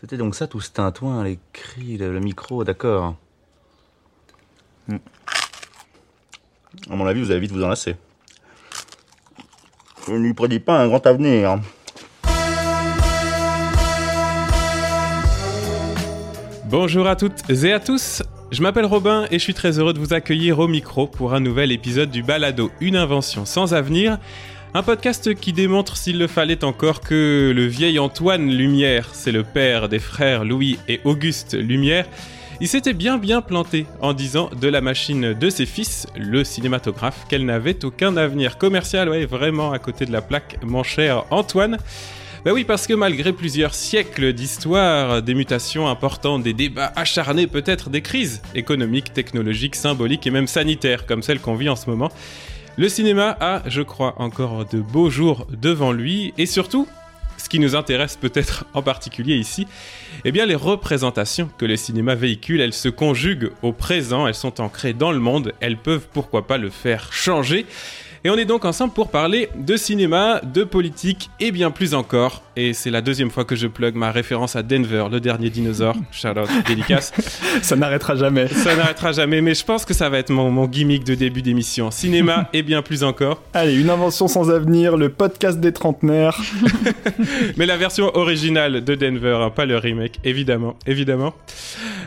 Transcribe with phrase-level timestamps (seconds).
[0.00, 3.16] C'était donc ça tout ce tintouin, les cris, le, le micro, d'accord.
[4.88, 4.96] Hmm.
[6.90, 7.96] À mon avis, vous allez vite vous en lasser.
[10.06, 11.60] Je ne lui prédis pas un grand avenir.
[16.64, 19.98] Bonjour à toutes et à tous, je m'appelle Robin et je suis très heureux de
[19.98, 24.18] vous accueillir au micro pour un nouvel épisode du Balado Une invention sans avenir,
[24.72, 29.42] un podcast qui démontre s'il le fallait encore que le vieil Antoine Lumière, c'est le
[29.42, 32.06] père des frères Louis et Auguste Lumière,
[32.60, 37.26] il s'était bien bien planté en disant de la machine de ses fils, le cinématographe,
[37.28, 41.78] qu'elle n'avait aucun avenir commercial, ouais, vraiment à côté de la plaque, mon cher Antoine.
[42.44, 47.90] Bah oui, parce que malgré plusieurs siècles d'histoire, des mutations importantes, des débats acharnés, peut-être
[47.90, 52.10] des crises économiques, technologiques, symboliques et même sanitaires comme celle qu'on vit en ce moment,
[52.76, 56.86] le cinéma a, je crois, encore de beaux jours devant lui et surtout,
[57.36, 59.66] ce qui nous intéresse peut-être en particulier ici,
[60.24, 64.60] eh bien les représentations que le cinéma véhicule, elles se conjuguent au présent, elles sont
[64.60, 67.66] ancrées dans le monde, elles peuvent pourquoi pas le faire changer.
[68.22, 72.42] Et on est donc ensemble pour parler de cinéma, de politique et bien plus encore.
[72.62, 75.96] Et c'est la deuxième fois que je plug ma référence à Denver, le dernier dinosaure.
[76.12, 77.10] Charlotte, dédicace.
[77.62, 78.48] ça n'arrêtera jamais.
[78.48, 81.40] Ça n'arrêtera jamais, mais je pense que ça va être mon, mon gimmick de début
[81.40, 81.90] d'émission.
[81.90, 83.40] Cinéma et bien plus encore.
[83.54, 86.38] Allez, une invention sans avenir, le podcast des trentenaires.
[87.56, 91.32] mais la version originale de Denver, hein, pas le remake, évidemment, évidemment.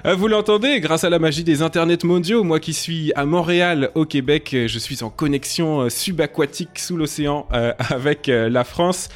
[0.05, 3.89] Euh, vous l'entendez, grâce à la magie des internets mondiaux, moi qui suis à Montréal,
[3.95, 9.09] au Québec, je suis en connexion euh, subaquatique sous l'océan euh, avec la France.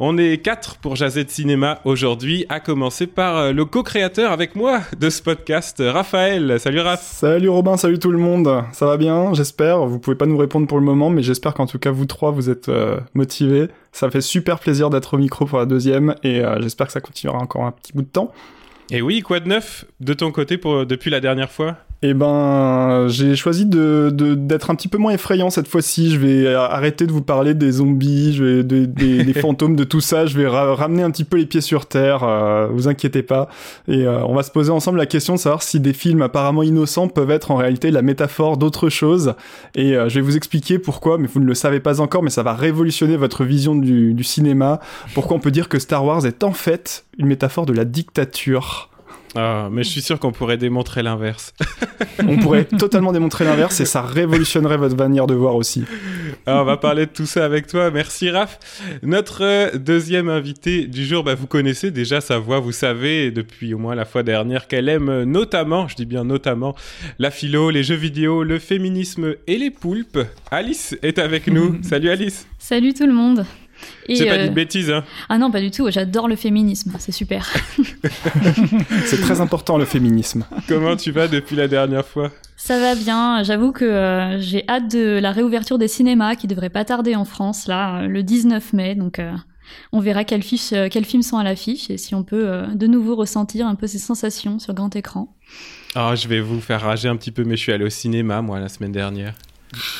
[0.00, 4.56] On est quatre pour jaser de cinéma aujourd'hui, à commencer par euh, le co-créateur avec
[4.56, 6.58] moi de ce podcast, Raphaël.
[6.58, 7.00] Salut Raph.
[7.00, 8.64] Salut Robin, salut tout le monde.
[8.72, 9.86] Ça va bien, j'espère.
[9.86, 12.32] Vous pouvez pas nous répondre pour le moment, mais j'espère qu'en tout cas vous trois
[12.32, 13.68] vous êtes euh, motivés.
[13.92, 17.00] Ça fait super plaisir d'être au micro pour la deuxième et euh, j'espère que ça
[17.00, 18.32] continuera encore un petit bout de temps.
[18.90, 21.76] Et oui, quoi de neuf de ton côté pour, depuis la dernière fois?
[22.06, 26.10] Eh ben, j'ai choisi de, d'être un petit peu moins effrayant cette fois-ci.
[26.10, 30.02] Je vais arrêter de vous parler des zombies, je vais, des, des, fantômes, de tout
[30.02, 30.26] ça.
[30.26, 32.22] Je vais ramener un petit peu les pieds sur terre.
[32.22, 33.48] Euh, vous inquiétez pas.
[33.88, 36.62] Et euh, on va se poser ensemble la question de savoir si des films apparemment
[36.62, 39.32] innocents peuvent être en réalité la métaphore d'autre chose.
[39.74, 42.28] Et euh, je vais vous expliquer pourquoi, mais vous ne le savez pas encore, mais
[42.28, 44.78] ça va révolutionner votre vision du, du cinéma.
[45.14, 48.90] Pourquoi on peut dire que Star Wars est en fait une métaphore de la dictature.
[49.34, 51.54] Ah, mais je suis sûr qu'on pourrait démontrer l'inverse.
[52.26, 55.84] on pourrait totalement démontrer l'inverse et ça révolutionnerait votre manière de voir aussi.
[56.46, 57.90] Alors, on va parler de tout ça avec toi.
[57.90, 58.58] Merci Raph.
[59.02, 62.60] Notre euh, deuxième invité du jour, bah, vous connaissez déjà sa voix.
[62.60, 66.74] Vous savez depuis au moins la fois dernière qu'elle aime notamment, je dis bien notamment,
[67.18, 70.18] la philo, les jeux vidéo, le féminisme et les poulpes.
[70.50, 71.78] Alice est avec nous.
[71.82, 72.46] Salut Alice.
[72.58, 73.44] Salut tout le monde.
[74.08, 74.46] C'est pas euh...
[74.46, 75.90] une bêtise, hein Ah non, pas du tout.
[75.90, 76.92] J'adore le féminisme.
[76.98, 77.52] C'est super.
[79.06, 80.44] c'est très important le féminisme.
[80.68, 82.30] Comment tu vas depuis la dernière fois?
[82.56, 83.42] Ça va bien.
[83.42, 87.24] J'avoue que euh, j'ai hâte de la réouverture des cinémas qui devrait pas tarder en
[87.24, 88.94] France, là, euh, le 19 mai.
[88.94, 89.18] Donc.
[89.18, 89.32] Euh,
[89.92, 93.16] on verra quels, fiches, quels films sont à l'affiche et si on peut de nouveau
[93.16, 95.34] ressentir un peu ces sensations sur grand écran.
[95.96, 98.42] Oh, je vais vous faire rager un petit peu, mais je suis allé au cinéma,
[98.42, 99.34] moi, la semaine dernière.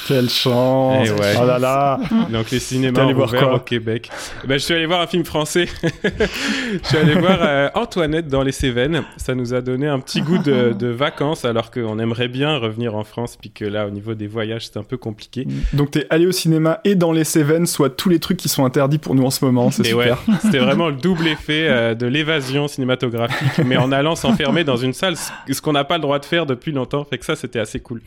[0.07, 1.35] Quelle chance ouais.
[1.41, 4.11] Oh là là Donc les cinémas voir quoi au Québec.
[4.47, 5.67] Ben, je suis allé voir un film français.
[5.83, 9.03] je suis allé voir euh, Antoinette dans les Cévennes.
[9.17, 12.95] Ça nous a donné un petit goût de, de vacances alors qu'on aimerait bien revenir
[12.95, 15.47] en France puis que là au niveau des voyages c'est un peu compliqué.
[15.73, 18.65] Donc t'es allé au cinéma et dans les Cévennes, soit tous les trucs qui sont
[18.65, 20.23] interdits pour nous en ce moment, c'est super.
[20.29, 24.77] Ouais, C'était vraiment le double effet euh, de l'évasion cinématographique mais en allant s'enfermer dans
[24.77, 27.05] une salle, ce qu'on n'a pas le droit de faire depuis longtemps.
[27.05, 28.03] Fait que ça c'était assez cool.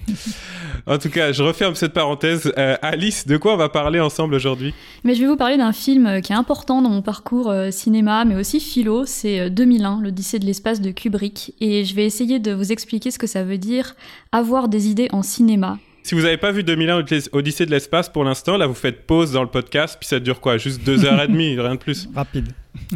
[0.86, 2.54] En tout cas, je referme cette parenthèse.
[2.56, 4.76] Euh, Alice, de quoi on va parler ensemble aujourd'hui?
[5.04, 8.26] Mais je vais vous parler d'un film qui est important dans mon parcours euh, cinéma,
[8.26, 9.08] mais aussi philo.
[9.08, 11.56] C'est euh, 2001, l'Odyssée de l'espace de Kubrick.
[11.60, 13.96] Et je vais essayer de vous expliquer ce que ça veut dire
[14.32, 15.80] avoir des idées en cinéma.
[16.08, 17.04] Si vous n'avez pas vu 2001
[17.34, 20.40] Odyssée de l'espace pour l'instant, là vous faites pause dans le podcast, puis ça dure
[20.40, 20.58] quoi?
[20.58, 22.08] Juste deux heures et demie, rien de plus.
[22.16, 22.48] Rapide.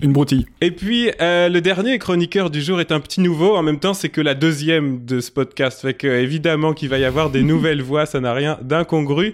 [0.02, 0.46] Une broutille.
[0.62, 3.58] Et puis, euh, le dernier chroniqueur du jour est un petit nouveau.
[3.58, 5.82] En même temps, c'est que la deuxième de ce podcast.
[5.82, 8.06] Fait que, évidemment, qu'il va y avoir des nouvelles voix.
[8.06, 9.34] Ça n'a rien d'incongru.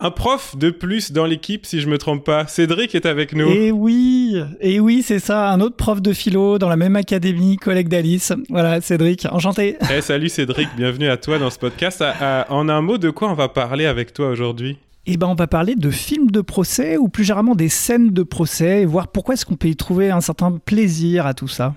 [0.00, 2.46] Un prof de plus dans l'équipe, si je me trompe pas.
[2.48, 3.48] Cédric est avec nous.
[3.48, 5.50] Et oui, et oui, c'est ça.
[5.50, 8.32] Un autre prof de philo dans la même académie, collègue d'Alice.
[8.50, 9.26] Voilà, Cédric.
[9.30, 9.76] Enchanté.
[9.96, 10.68] Eh, salut Cédric.
[10.76, 12.02] Bienvenue à toi dans ce podcast.
[12.02, 14.78] À, à, en un mot, de quoi on va parler avec toi aujourd'hui?
[15.06, 18.22] Eh ben, on va parler de films de procès ou plus généralement des scènes de
[18.24, 21.74] procès et voir pourquoi est-ce qu'on peut y trouver un certain plaisir à tout ça.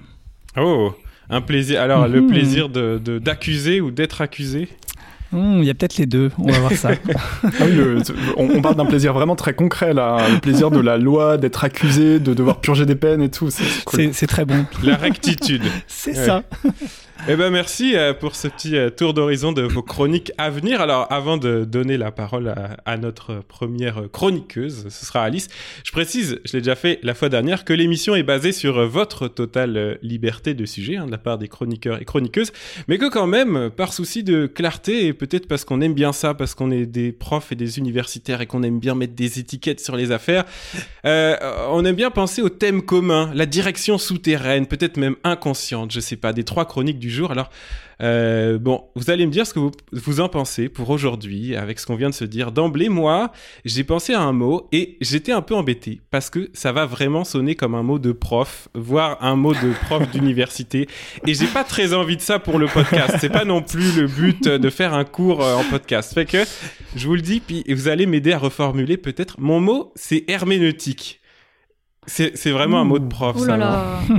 [0.57, 0.91] Oh,
[1.29, 1.81] un plaisir.
[1.81, 4.69] Alors, le plaisir de d'accuser ou d'être accusé?
[5.33, 6.91] Hum, Il y a peut-être les deux, on va voir ça.
[7.43, 8.01] Ah oui, le-
[8.37, 11.63] on, on parle d'un plaisir vraiment très concret là, le plaisir de la loi, d'être
[11.63, 13.49] accusé, de devoir purger des peines et tout.
[13.49, 14.11] C'est cool.
[14.11, 14.65] Très bon.
[14.83, 15.63] La rectitude.
[15.87, 16.25] C'est Ouais.
[16.25, 16.43] ça.
[17.27, 20.81] Eh ben merci euh, pour ce petit euh, tour d'horizon de vos chroniques à venir.
[20.81, 25.47] Alors avant de donner la parole à, à notre première chroniqueuse, ce sera Alice.
[25.83, 28.85] Je précise, je l'ai déjà fait la fois dernière, que l'émission est basée sur euh,
[28.85, 32.51] votre totale liberté de sujet hein, de la part des chroniqueurs et chroniqueuses,
[32.87, 36.33] mais que quand même, par souci de clarté et peut-être parce qu'on aime bien ça,
[36.33, 39.79] parce qu'on est des profs et des universitaires et qu'on aime bien mettre des étiquettes
[39.79, 40.45] sur les affaires,
[41.05, 41.35] euh,
[41.69, 46.15] on aime bien penser au thème commun, la direction souterraine, peut-être même inconsciente, je sais
[46.15, 47.31] pas, des trois chroniques du jour.
[47.31, 47.49] Alors,
[48.01, 51.79] euh, bon, vous allez me dire ce que vous, vous en pensez pour aujourd'hui, avec
[51.79, 52.51] ce qu'on vient de se dire.
[52.51, 53.31] D'emblée, moi,
[53.65, 57.23] j'ai pensé à un mot et j'étais un peu embêté parce que ça va vraiment
[57.23, 60.87] sonner comme un mot de prof, voire un mot de prof d'université.
[61.25, 63.17] Et j'ai pas très envie de ça pour le podcast.
[63.19, 66.13] C'est pas non plus le but de faire un cours euh, en podcast.
[66.13, 66.43] Fait que,
[66.95, 69.39] je vous le dis, puis vous allez m'aider à reformuler peut-être.
[69.39, 71.21] Mon mot, c'est herméneutique.
[72.09, 73.57] C'est c'est vraiment un mot de prof, ça.
[73.57, 73.83] là.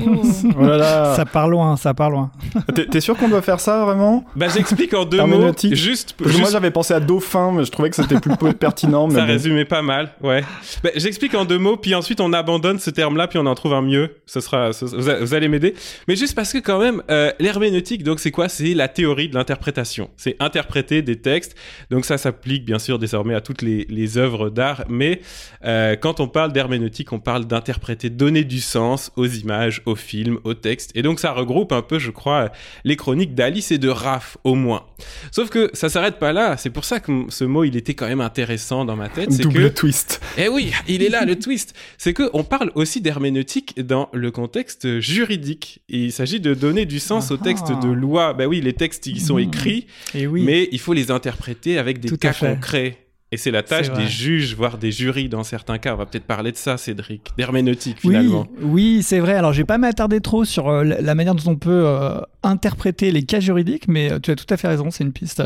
[0.58, 0.62] Oh.
[0.62, 1.14] Là là.
[1.16, 2.30] Ça part loin, ça part loin.
[2.90, 4.24] T'es sûr qu'on doit faire ça vraiment?
[4.36, 7.64] Bah, j'explique en deux mots, juste, Parce que moi juste j'avais pensé à dauphin, mais
[7.64, 9.08] je trouvais que c'était plus pertinent.
[9.08, 9.26] Mais Ça bon.
[9.26, 10.42] résumait pas mal, ouais.
[10.82, 13.72] Bah, J'explique en deux mots, puis ensuite on abandonne ce terme-là, puis on en trouve
[13.74, 14.16] un mieux.
[14.26, 15.74] Ce sera, ce- vous, a- vous allez m'aider.
[16.06, 18.48] Mais juste parce que quand même, euh, l'herméneutique, donc c'est quoi?
[18.48, 20.10] C'est la théorie de l'interprétation.
[20.16, 21.54] C'est interpréter des textes.
[21.90, 24.84] Donc ça s'applique bien sûr désormais à toutes les, les œuvres d'art.
[24.88, 25.20] Mais
[25.64, 27.46] euh, quand on parle d'herméneutique, on parle
[27.78, 30.90] d'interpréter, donner du sens aux images, aux films, aux textes.
[30.94, 32.50] Et donc ça regroupe un peu, je crois,
[32.84, 34.84] les chroniques d'Alice et de Raph au moins.
[35.30, 36.56] Sauf que ça s'arrête pas là.
[36.56, 39.32] C'est pour ça que ce mot, il était quand même intéressant dans ma tête.
[39.32, 40.20] C'est Double que twist.
[40.36, 41.74] eh oui, il est là le twist.
[41.98, 45.80] C'est que on parle aussi d'herméneutique dans le contexte juridique.
[45.88, 47.44] Et il s'agit de donner du sens aux Ah.
[47.44, 48.34] textes de loi.
[48.34, 49.44] Bah oui, les textes ils sont Mhm.
[49.48, 50.42] écrits, Et oui.
[50.44, 52.98] mais il faut les interpréter avec des Tout cas concrets.
[53.30, 55.92] Et c'est la tâche des juges, voire des jurys dans certains cas.
[55.92, 58.46] On va peut-être parler de ça, Cédric, d'herméneutique Oui, finalement.
[58.62, 59.34] oui, c'est vrai.
[59.34, 63.10] Alors, je vais pas m'attarder trop sur euh, la manière dont on peut euh, interpréter
[63.10, 64.90] les cas juridiques, mais euh, tu as tout à fait raison.
[64.90, 65.42] C'est une piste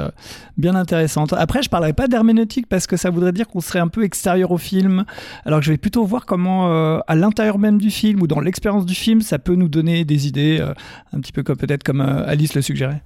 [0.57, 1.33] bien intéressante.
[1.33, 4.53] Après, je parlerai pas d'herméneutique parce que ça voudrait dire qu'on serait un peu extérieur
[4.53, 5.05] au film,
[5.45, 8.87] alors que je vais plutôt voir comment, à l'intérieur même du film ou dans l'expérience
[8.87, 10.65] du film, ça peut nous donner des idées,
[11.13, 13.03] un petit peu comme peut-être comme Alice le suggérait.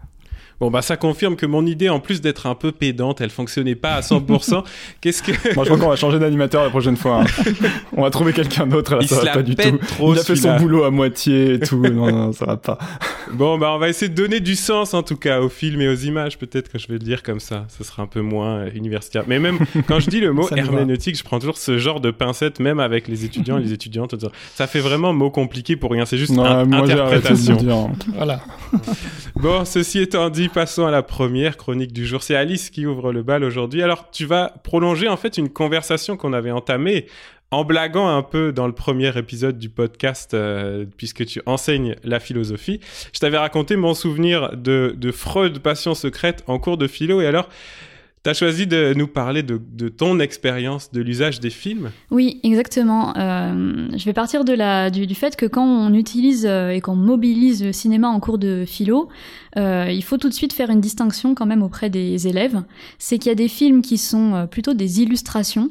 [0.59, 3.75] Bon bah ça confirme que mon idée, en plus d'être un peu pédante, elle fonctionnait
[3.75, 4.63] pas à 100%.
[5.01, 7.23] Qu'est-ce que Moi je crois qu'on va changer d'animateur la prochaine fois.
[7.23, 7.53] hein.
[7.97, 9.77] On va trouver quelqu'un d'autre, ça se va la pas du tout.
[9.79, 11.77] trop Il a fait son boulot à moitié et tout.
[11.87, 12.79] Non, non, ça va pas.
[13.33, 15.89] Bon, bah, on va essayer de donner du sens, en tout cas, aux films et
[15.89, 16.39] aux images.
[16.39, 17.67] Peut-être que je vais le dire comme ça.
[17.77, 19.25] Ce sera un peu moins euh, universitaire.
[19.27, 22.13] Mais même quand je dis le mot Ça herméneutique, je prends toujours ce genre de
[22.13, 24.15] pincette, même avec les étudiants et les étudiantes.
[24.55, 26.07] Ça fait vraiment mot compliqué pour rien.
[26.07, 27.91] C'est juste Non, un- moi interprétation.
[28.15, 28.41] Voilà.
[29.35, 32.23] Bon, ceci étant dit, passons à la première chronique du jour.
[32.23, 33.83] C'est Alice qui ouvre le bal aujourd'hui.
[33.83, 37.07] Alors, tu vas prolonger en fait une conversation qu'on avait entamée
[37.51, 42.19] en blaguant un peu dans le premier épisode du podcast, euh, puisque tu enseignes la
[42.19, 42.81] philosophie.
[43.13, 47.21] Je t'avais raconté mon souvenir de, de Freud, passion secrète, en cours de philo.
[47.21, 47.49] Et alors,
[48.27, 51.93] tu as choisi de nous parler de, ton expérience de l'usage des films?
[52.11, 53.17] Oui, exactement.
[53.17, 56.97] Euh, je vais partir de la, du, fait que quand on utilise euh, et qu'on
[56.97, 59.09] mobilise le cinéma en cours de philo,
[59.57, 62.65] euh, il faut tout de suite faire une distinction quand même auprès des élèves.
[62.99, 65.71] C'est qu'il y a des films qui sont plutôt des illustrations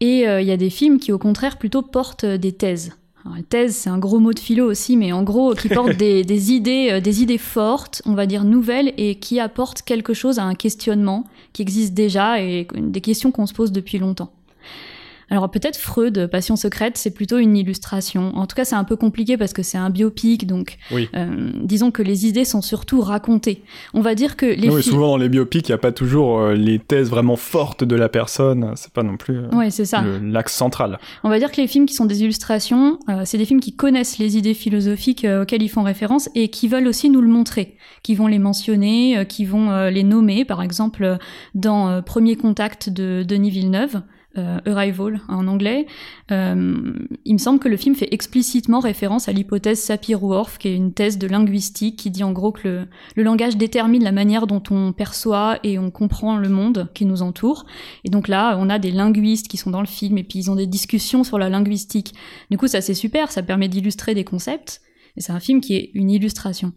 [0.00, 2.92] et il y a des films qui au contraire plutôt portent des thèses.
[3.30, 6.24] Alors, thèse, c'est un gros mot de philo aussi, mais en gros, qui portent des,
[6.24, 10.38] des idées, euh, des idées fortes, on va dire nouvelles, et qui apportent quelque chose
[10.38, 14.32] à un questionnement qui existe déjà et des questions qu'on se pose depuis longtemps.
[15.30, 18.32] Alors peut-être Freud, Passion secrète, c'est plutôt une illustration.
[18.36, 21.08] En tout cas, c'est un peu compliqué parce que c'est un biopic, donc Oui.
[21.14, 23.62] euh, disons que les idées sont surtout racontées.
[23.94, 26.38] On va dire que les Oui, souvent dans les biopics, il n'y a pas toujours
[26.40, 28.72] euh, les thèses vraiment fortes de la personne.
[28.76, 30.02] C'est pas non plus euh, Ouais, c'est ça.
[30.22, 30.98] l'axe central.
[31.24, 33.74] On va dire que les films qui sont des illustrations, euh, c'est des films qui
[33.76, 37.76] connaissent les idées philosophiques auxquelles ils font référence et qui veulent aussi nous le montrer,
[38.02, 40.44] qui vont les mentionner, euh, qui vont euh, les nommer.
[40.44, 41.18] Par exemple,
[41.54, 44.00] dans euh, Premier Contact de Denis Villeneuve,
[44.38, 45.86] euh, Arrival en anglais,
[46.30, 46.92] euh,
[47.24, 50.92] il me semble que le film fait explicitement référence à l'hypothèse Sapir-Whorf, qui est une
[50.92, 54.62] thèse de linguistique qui dit en gros que le, le langage détermine la manière dont
[54.70, 57.66] on perçoit et on comprend le monde qui nous entoure.
[58.04, 60.50] Et donc là, on a des linguistes qui sont dans le film et puis ils
[60.50, 62.14] ont des discussions sur la linguistique.
[62.50, 64.80] Du coup, ça c'est super, ça permet d'illustrer des concepts.
[65.16, 66.72] Et c'est un film qui est une illustration.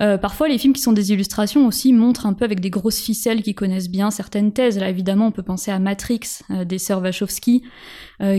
[0.00, 3.00] Euh, parfois, les films qui sont des illustrations aussi montrent un peu avec des grosses
[3.00, 4.78] ficelles qui connaissent bien certaines thèses.
[4.78, 7.62] Là, évidemment, on peut penser à Matrix euh, des sœurs Wachowski,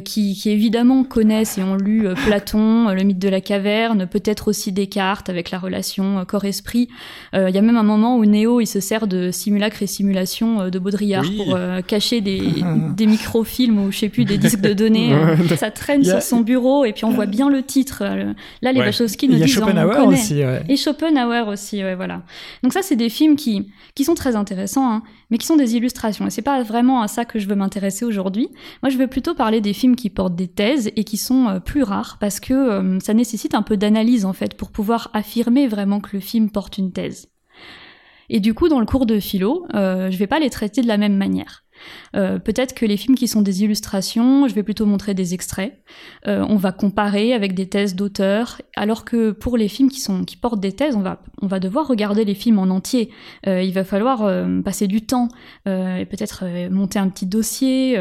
[0.03, 4.05] qui, qui, évidemment connaissent et ont lu euh, Platon, euh, le mythe de la caverne,
[4.05, 6.89] peut-être aussi Descartes avec la relation corps-esprit.
[7.33, 10.69] Il y a même un moment où Néo il se sert de simulacre et simulation
[10.69, 11.57] de Baudrillard pour
[11.88, 12.41] cacher des,
[12.95, 15.15] des microfilms ou je sais plus des disques de données.
[15.57, 18.03] Ça traîne sur son bureau et puis on voit bien le titre.
[18.03, 18.85] Là, les ouais.
[18.85, 20.35] Wachowski nous disent Schopenhauer aussi.
[20.43, 20.63] Ouais.
[20.67, 22.21] Et Schopenhauer aussi, ouais, voilà.
[22.63, 25.75] Donc ça, c'est des films qui qui sont très intéressants, hein, mais qui sont des
[25.75, 26.27] illustrations.
[26.27, 28.50] Et c'est pas vraiment à ça que je veux m'intéresser aujourd'hui.
[28.83, 31.59] Moi, je veux plutôt parler des films qui portent des thèses et qui sont euh,
[31.59, 35.67] plus rares parce que euh, ça nécessite un peu d'analyse en fait pour pouvoir affirmer
[35.67, 37.29] vraiment que le film porte une thèse.
[38.29, 40.88] Et du coup, dans le cours de philo, euh, je vais pas les traiter de
[40.88, 41.63] la même manière.
[42.15, 45.77] Euh, peut-être que les films qui sont des illustrations, je vais plutôt montrer des extraits.
[46.27, 50.23] Euh, on va comparer avec des thèses d'auteurs, alors que pour les films qui sont
[50.23, 53.11] qui portent des thèses, on va on va devoir regarder les films en entier.
[53.47, 54.29] Euh, il va falloir
[54.63, 55.27] passer du temps
[55.65, 57.97] et peut-être monter un petit dossier,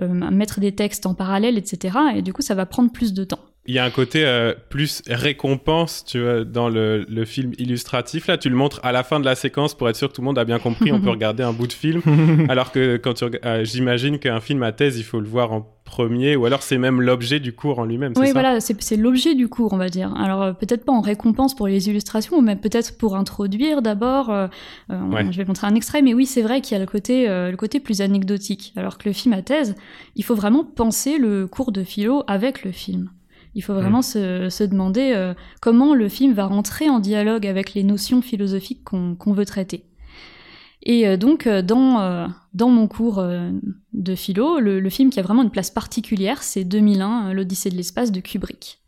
[0.00, 1.98] mettre des textes en parallèle, etc.
[2.16, 3.40] Et du coup, ça va prendre plus de temps.
[3.66, 8.26] Il y a un côté euh, plus récompense, tu vois, dans le, le, film illustratif.
[8.26, 10.20] Là, tu le montres à la fin de la séquence pour être sûr que tout
[10.20, 10.92] le monde a bien compris.
[10.92, 12.02] on peut regarder un bout de film.
[12.50, 15.66] alors que quand tu, euh, j'imagine qu'un film à thèse, il faut le voir en
[15.86, 18.12] premier, ou alors c'est même l'objet du cours en lui-même.
[18.16, 20.14] Oui, voilà, c'est l'objet du cours, on va dire.
[20.14, 24.28] Alors euh, peut-être pas en récompense pour les illustrations, mais peut-être pour introduire d'abord.
[24.28, 25.26] Ouais.
[25.30, 27.56] Je vais montrer un extrait, mais oui, c'est vrai qu'il y a le côté, le
[27.56, 28.74] côté plus anecdotique.
[28.76, 29.74] Alors que le film à thèse,
[30.16, 33.08] il faut vraiment penser le cours de philo avec le film.
[33.54, 37.74] Il faut vraiment se, se, demander euh, comment le film va rentrer en dialogue avec
[37.74, 39.84] les notions philosophiques qu'on veut traiter.
[40.82, 43.24] Et euh, donc, euh, dans, dans mon cours
[43.92, 47.76] de philo, le, le, film qui a vraiment une place particulière, c'est 2001, l'Odyssée de
[47.76, 48.83] l'espace de Kubrick.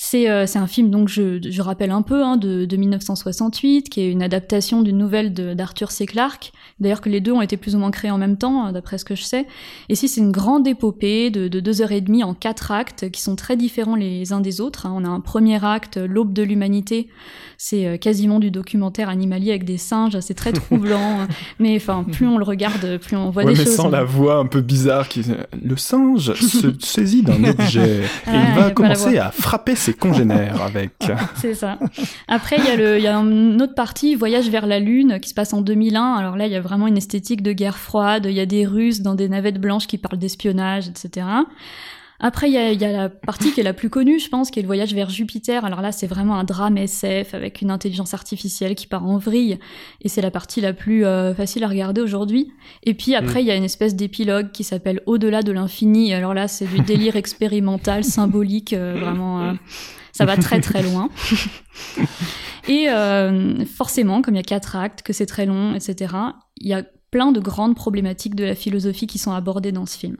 [0.00, 4.00] C'est euh, un film, donc je, je rappelle un peu, hein, de, de, 1968, qui
[4.00, 6.06] est une adaptation d'une nouvelle d'Arthur C.
[6.06, 6.52] Clarke.
[6.78, 8.98] D'ailleurs que les deux ont été plus ou moins créés en même temps, hein, d'après
[8.98, 9.48] ce que je sais.
[9.88, 13.10] Et si c'est une grande épopée de, de, deux heures et demie en quatre actes,
[13.10, 14.86] qui sont très différents les uns des autres.
[14.86, 14.92] Hein.
[14.94, 17.08] On a un premier acte, L'aube de l'humanité.
[17.56, 21.26] C'est euh, quasiment du documentaire animalier avec des singes, c'est très troublant.
[21.58, 23.74] mais enfin, plus on le regarde, plus on voit ouais, des mais choses.
[23.74, 25.24] sans la voix un peu bizarre qui...
[25.60, 30.90] Le singe se saisit d'un objet et il va commencer à frapper ses congénères avec.
[31.36, 31.78] C'est ça.
[32.26, 35.52] Après, il y, y a une autre partie, Voyage vers la Lune, qui se passe
[35.52, 36.14] en 2001.
[36.14, 38.26] Alors là, il y a vraiment une esthétique de guerre froide.
[38.28, 41.26] Il y a des Russes dans des navettes blanches qui parlent d'espionnage, etc.
[42.20, 44.50] Après, il y a, y a, la partie qui est la plus connue, je pense,
[44.50, 45.64] qui est le voyage vers Jupiter.
[45.64, 49.58] Alors là, c'est vraiment un drame SF avec une intelligence artificielle qui part en vrille.
[50.02, 52.52] Et c'est la partie la plus euh, facile à regarder aujourd'hui.
[52.82, 56.12] Et puis après, il y a une espèce d'épilogue qui s'appelle Au-delà de l'infini.
[56.12, 59.42] Alors là, c'est du délire expérimental, symbolique, euh, vraiment...
[59.42, 59.52] Euh,
[60.18, 61.10] ça va très très loin.
[62.68, 66.14] Et euh, forcément, comme il y a quatre actes, que c'est très long, etc.,
[66.56, 69.96] il y a plein de grandes problématiques de la philosophie qui sont abordées dans ce
[69.96, 70.16] film.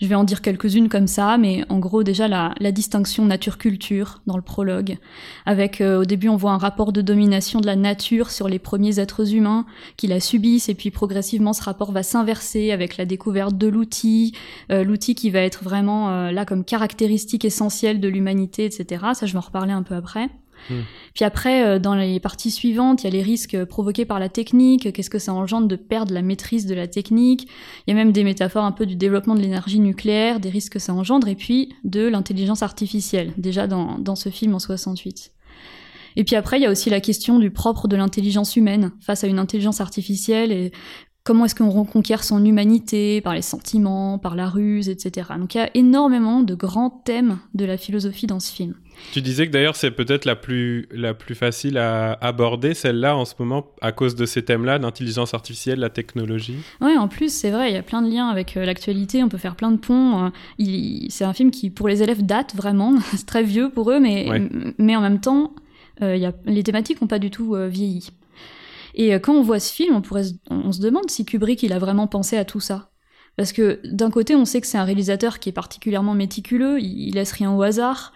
[0.00, 4.20] Je vais en dire quelques-unes comme ça, mais en gros déjà la, la distinction nature-culture
[4.26, 4.98] dans le prologue,
[5.44, 8.58] avec euh, au début on voit un rapport de domination de la nature sur les
[8.58, 13.04] premiers êtres humains qui la subissent, et puis progressivement ce rapport va s'inverser avec la
[13.04, 14.34] découverte de l'outil,
[14.70, 19.04] euh, l'outil qui va être vraiment euh, là comme caractéristique essentielle de l'humanité, etc.
[19.14, 20.28] Ça je vais en reparler un peu après.
[20.70, 20.82] Hmm.
[21.14, 24.28] Puis après, euh, dans les parties suivantes, il y a les risques provoqués par la
[24.28, 27.48] technique, qu'est-ce que ça engendre de perdre la maîtrise de la technique.
[27.86, 30.74] Il y a même des métaphores un peu du développement de l'énergie nucléaire, des risques
[30.74, 35.32] que ça engendre, et puis de l'intelligence artificielle, déjà dans, dans ce film en 68.
[36.16, 39.22] Et puis après, il y a aussi la question du propre de l'intelligence humaine face
[39.22, 40.72] à une intelligence artificielle et
[41.26, 45.30] comment est-ce qu'on reconquiert son humanité par les sentiments, par la ruse, etc.
[45.38, 48.74] Donc il y a énormément de grands thèmes de la philosophie dans ce film.
[49.12, 53.24] Tu disais que d'ailleurs c'est peut-être la plus, la plus facile à aborder, celle-là en
[53.24, 56.56] ce moment, à cause de ces thèmes-là, d'intelligence artificielle, la technologie.
[56.80, 59.28] Oui, en plus c'est vrai, il y a plein de liens avec euh, l'actualité, on
[59.28, 60.26] peut faire plein de ponts.
[60.26, 60.30] Euh,
[61.08, 64.28] c'est un film qui pour les élèves date vraiment, c'est très vieux pour eux, mais,
[64.28, 64.48] Ouais.
[64.78, 65.54] mais en même temps,
[66.02, 68.10] euh, il y a, les thématiques n'ont pas du tout euh, vieilli.
[68.94, 71.72] Et quand on voit ce film, on, pourrait, se- on se demande si Kubrick il
[71.74, 72.90] a vraiment pensé à tout ça.
[73.36, 77.08] Parce que d'un côté, on sait que c'est un réalisateur qui est particulièrement méticuleux, il,
[77.08, 78.14] il laisse rien au hasard.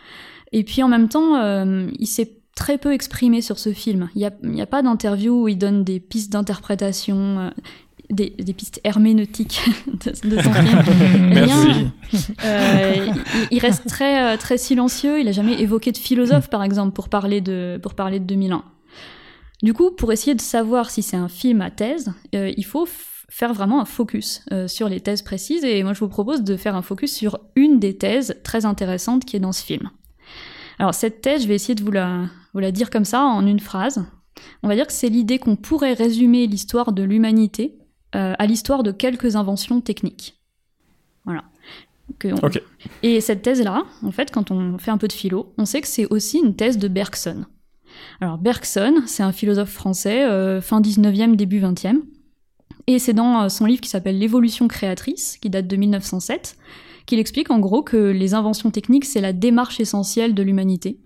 [0.52, 4.08] Et puis en même temps, euh, il s'est très peu exprimé sur ce film.
[4.14, 7.50] Il n'y a, pas d'interview où il donne des pistes d'interprétation, euh,
[8.10, 10.78] des, des pistes herméneutiques de, de son film.
[11.32, 11.92] Rien.
[12.44, 15.20] Euh, il, il reste très, très silencieux.
[15.20, 18.64] Il a jamais évoqué de philosophe, par exemple, pour parler de, pour parler de 2001.
[19.62, 22.88] Du coup, pour essayer de savoir si c'est un film à thèse, euh, il faut
[23.28, 25.64] faire vraiment un focus euh, sur les thèses précises.
[25.64, 29.24] Et moi, je vous propose de faire un focus sur une des thèses très intéressantes
[29.24, 29.90] qui est dans ce film.
[30.80, 33.46] Alors, cette thèse, je vais essayer de vous la, vous la dire comme ça, en
[33.46, 34.02] une phrase.
[34.62, 37.76] On va dire que c'est l'idée qu'on pourrait résumer l'histoire de l'humanité
[38.16, 40.40] euh, à l'histoire de quelques inventions techniques.
[41.26, 41.44] Voilà.
[42.24, 42.50] On-.
[43.02, 45.86] Et cette thèse-là, en fait, quand on fait un peu de philo, on sait que
[45.86, 47.44] c'est aussi une thèse de Bergson.
[48.22, 52.00] Alors Bergson, c'est un philosophe français, euh, fin 19e, début 20e.
[52.86, 56.56] Et c'est dans euh, son livre qui s'appelle L'évolution créatrice, qui date de 1907,
[57.06, 60.98] qu'il explique en gros que les inventions techniques, c'est la démarche essentielle de l'humanité.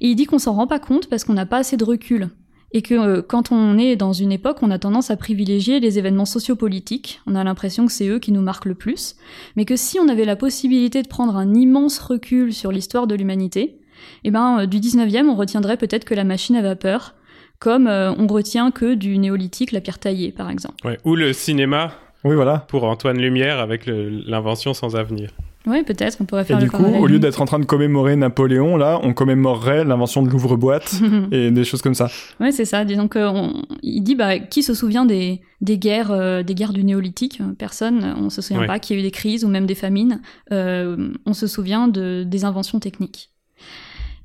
[0.00, 2.28] Et il dit qu'on s'en rend pas compte parce qu'on n'a pas assez de recul.
[2.72, 5.98] Et que euh, quand on est dans une époque, on a tendance à privilégier les
[5.98, 7.20] événements sociopolitiques.
[7.26, 9.16] On a l'impression que c'est eux qui nous marquent le plus.
[9.56, 13.14] Mais que si on avait la possibilité de prendre un immense recul sur l'histoire de
[13.14, 13.80] l'humanité,
[14.24, 17.14] eh ben, euh, du 19e, on retiendrait peut-être que la machine à vapeur,
[17.58, 20.98] comme euh, on retient que du néolithique la pierre taillée, par exemple.
[21.04, 21.92] Ou le cinéma
[22.24, 22.58] Oui, voilà.
[22.68, 25.30] pour Antoine Lumière avec l'invention sans avenir.
[25.66, 27.64] Oui, peut-être, on pourrait Et faire du le coup, au lieu d'être en train de
[27.66, 30.94] commémorer Napoléon, là, on commémorerait l'invention de l'ouvre-boîte
[31.32, 32.08] et des choses comme ça.
[32.40, 32.84] Ouais, c'est ça.
[32.84, 36.72] Donc, euh, on- il dit, bah, qui se souvient des, des guerres, euh, des guerres
[36.72, 38.02] du néolithique Personne.
[38.02, 38.66] euh, On se souvient Ouais.
[38.66, 40.20] pas qu'il y a eu des crises ou même des famines.
[40.52, 43.30] Euh, on se souvient de, des inventions techniques.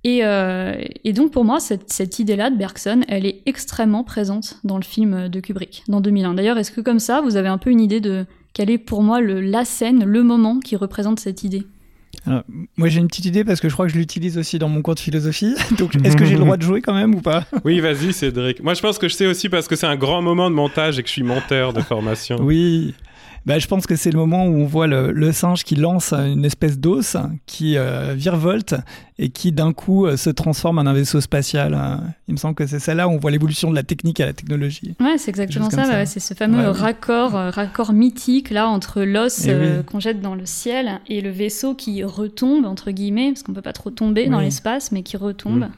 [0.03, 4.59] Et, euh, et donc, pour moi, cette, cette idée-là de Bergson, elle est extrêmement présente
[4.63, 6.33] dans le film de Kubrick, dans 2001.
[6.33, 9.01] D'ailleurs, est-ce que comme ça, vous avez un peu une idée de quelle est pour
[9.01, 11.63] moi le, la scène, le moment qui représente cette idée?
[12.25, 12.43] Alors,
[12.77, 14.81] moi, j'ai une petite idée parce que je crois que je l'utilise aussi dans mon
[14.81, 15.55] cours de philosophie.
[15.77, 17.45] Donc, est-ce que j'ai le droit de jouer quand même ou pas?
[17.65, 18.61] Oui, vas-y, Cédric.
[18.61, 20.99] Moi, je pense que je sais aussi parce que c'est un grand moment de montage
[20.99, 22.37] et que je suis monteur de formation.
[22.41, 22.93] Oui.
[23.45, 26.13] Bah, je pense que c'est le moment où on voit le, le singe qui lance
[26.13, 28.75] une espèce d'os qui euh, virevolte
[29.19, 31.73] et qui d'un coup euh, se transforme en un vaisseau spatial.
[31.73, 32.03] hein.
[32.29, 34.33] Il me semble que c'est celle-là où on voit l'évolution de la technique à la
[34.33, 34.95] technologie.
[35.01, 35.75] Ouais, c'est exactement ça.
[35.77, 35.91] bah ça.
[35.93, 39.83] ouais, c'est ce fameux Ouais, raccord, euh, raccord mythique là entre l'os Eh euh, oui.
[39.85, 43.61] qu'on jette dans le ciel et le vaisseau qui retombe entre guillemets, parce qu'on peut
[43.61, 45.65] pas trop tomber dans l'espace, mais qui retombe.
[45.65, 45.71] Mm.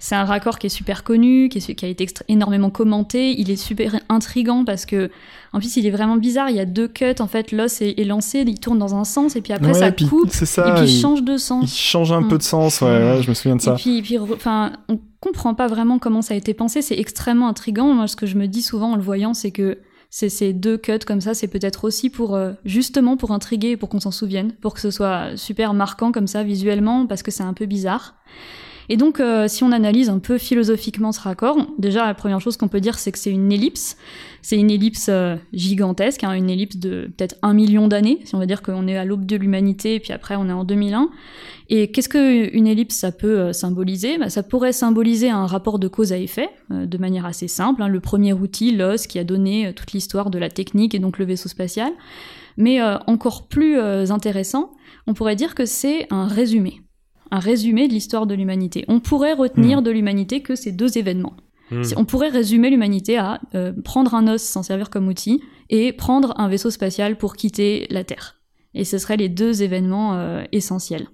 [0.00, 3.38] C'est un raccord qui est super connu, qui, est su- qui a été énormément commenté.
[3.40, 5.10] Il est super intrigant parce que,
[5.52, 6.50] en plus, il est vraiment bizarre.
[6.50, 7.50] Il y a deux cuts en fait.
[7.50, 10.06] L'os est, est lancé, il tourne dans un sens et puis après Ouais, ça puis
[10.06, 10.72] coupe c'est et ça.
[10.76, 11.76] puis il il, change de il sens.
[11.76, 13.74] change un peu de sens, ouais, ouais, je me souviens de Et ça.
[13.74, 16.80] puis, et puis, enfin, on comprend pas vraiment comment ça a été pensé.
[16.80, 17.92] C'est extrêmement intrigant.
[17.92, 19.78] Moi, ce que je me dis souvent en le voyant, c'est que
[20.10, 23.88] ces deux cuts comme ça, c'est peut-être aussi pour euh, justement pour intriguer, et pour
[23.88, 27.42] qu'on s'en souvienne, pour que ce soit super marquant comme ça visuellement, parce que c'est
[27.42, 28.14] un peu bizarre.
[28.88, 32.56] Et donc, euh, si on analyse un peu philosophiquement ce raccord, déjà la première chose
[32.56, 33.96] qu'on peut dire, c'est que c'est une ellipse.
[34.40, 38.38] C'est une ellipse euh, gigantesque, hein, une ellipse de peut-être un million d'années, si on
[38.38, 41.10] va dire qu'on est à l'aube de l'humanité, et puis après on est en 2001.
[41.70, 44.16] Et qu'est-ce qu'une ellipse ça peut euh, symboliser?
[44.16, 47.82] Bah, Ça pourrait symboliser un rapport de cause à effet, euh, de manière assez simple.
[47.82, 47.88] hein.
[47.88, 51.18] Le premier outil, l'os, qui a donné euh, toute l'histoire de la technique et donc
[51.18, 51.92] le vaisseau spatial.
[52.56, 54.72] Mais encore plus intéressant,
[55.06, 56.80] on pourrait dire que c'est un résumé.
[57.30, 58.84] Un résumé de l'histoire de l'humanité.
[58.88, 61.34] On pourrait retenir de l'humanité que ces deux événements.
[61.70, 61.82] Hmm.
[61.96, 66.34] On pourrait résumer l'humanité à euh, prendre un os, s'en servir comme outil, et prendre
[66.38, 68.36] un vaisseau spatial pour quitter la Terre.
[68.74, 71.08] Et ce seraient les deux événements euh, essentiels.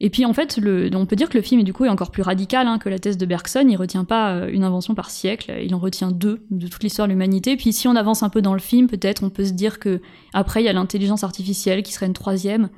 [0.00, 0.58] Et puis en fait,
[0.94, 2.98] on peut dire que le film du coup est encore plus radical hein, que la
[2.98, 3.66] thèse de Bergson.
[3.68, 7.08] Il retient pas euh, une invention par siècle, il en retient deux de toute l'histoire
[7.08, 7.56] de l'humanité.
[7.56, 10.00] Puis si on avance un peu dans le film, peut-être on peut se dire que
[10.32, 12.68] après il y a l'intelligence artificielle qui serait une troisième.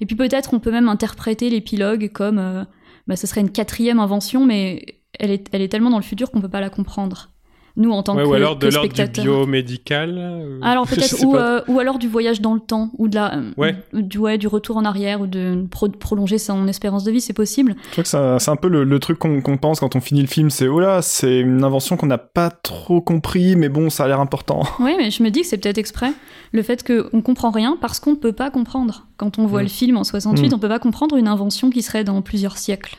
[0.00, 2.64] Et puis peut-être on peut même interpréter l'épilogue comme euh,
[3.06, 6.30] bah, ce serait une quatrième invention, mais elle est, elle est tellement dans le futur
[6.30, 7.33] qu'on peut pas la comprendre.
[7.76, 9.24] Nous en tant Ouais, que, ou alors que de l'ordre du spectateurs.
[9.24, 10.14] biomédical.
[10.16, 13.16] euh, Alors je peut-être ou, euh, ou alors du voyage dans le temps ou de
[13.16, 13.74] la euh, Ouais.
[13.92, 17.32] du ouais du retour en arrière ou de pro- prolonger son espérance de vie c'est
[17.32, 17.74] possible.
[17.86, 20.20] Je crois que c'est un peu le, le truc qu'on qu'on pense quand on finit
[20.20, 23.90] le film, c'est oh là, c'est une invention qu'on n'a pas trop compris, mais bon,
[23.90, 24.62] ça a l'air important.
[24.78, 26.12] Oui mais je me dis que c'est peut-être exprès
[26.52, 29.06] le fait que on comprend rien parce qu'on ne peut pas comprendre.
[29.16, 29.64] Quand on voit Mm.
[29.64, 30.54] le film en 68, Mm.
[30.54, 32.96] on peut pas comprendre une invention qui serait dans plusieurs siècles.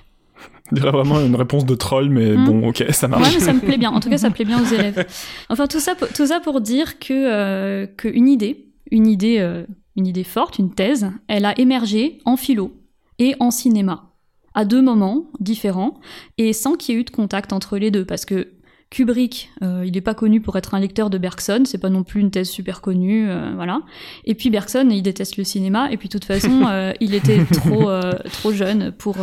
[0.71, 2.45] Dirait vraiment une réponse de troll, mais Mm.
[2.45, 3.33] bon, ok, ça Ouais, marche.
[3.35, 3.91] mais ça me plaît bien.
[3.91, 5.05] En tout cas, ça plaît bien aux élèves.
[5.49, 9.63] Enfin, tout ça, pour- tout ça pour dire que euh, qu'une idée, une idée, euh,
[9.95, 12.73] une idée forte, une thèse, elle a émergé en philo
[13.19, 14.11] et en cinéma
[14.55, 15.99] à deux moments différents
[16.37, 18.47] et sans qu'il y ait eu de contact entre les deux, parce que
[18.89, 22.03] Kubrick, euh, il n'est pas connu pour être un lecteur de Bergson, c'est pas non
[22.03, 23.79] plus une thèse super connue, euh, voilà.
[24.25, 27.43] Et puis Bergson, il déteste le cinéma, et puis de toute façon, euh, il était
[27.45, 27.89] trop,
[28.31, 29.17] trop jeune pour,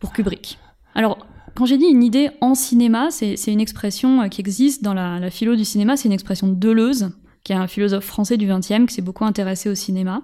[0.00, 0.58] pour Kubrick.
[0.96, 1.18] Alors,
[1.54, 5.20] quand j'ai dit une idée en cinéma, c'est une expression euh, qui existe dans la,
[5.20, 7.10] la philo du cinéma, c'est une expression de Deleuze,
[7.44, 10.22] qui est un philosophe français du XXe qui s'est beaucoup intéressé au cinéma.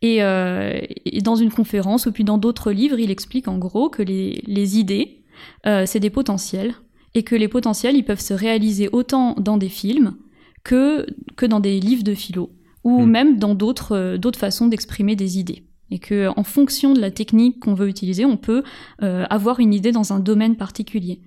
[0.00, 3.90] Et, euh, et dans une conférence, ou puis dans d'autres livres, il explique en gros
[3.90, 5.24] que les, les idées,
[5.66, 6.72] euh, c'est des potentiels,
[7.14, 10.14] et que les potentiels, ils peuvent se réaliser autant dans des films
[10.62, 11.04] que,
[11.36, 12.50] que dans des livres de philo,
[12.84, 13.10] ou Mm.
[13.10, 15.64] même dans d'autres euh, d'autres façons d'exprimer des idées.
[15.92, 18.62] Et que en fonction de la technique qu'on veut utiliser, on peut
[19.02, 21.20] euh, avoir une idée dans un domaine particulier.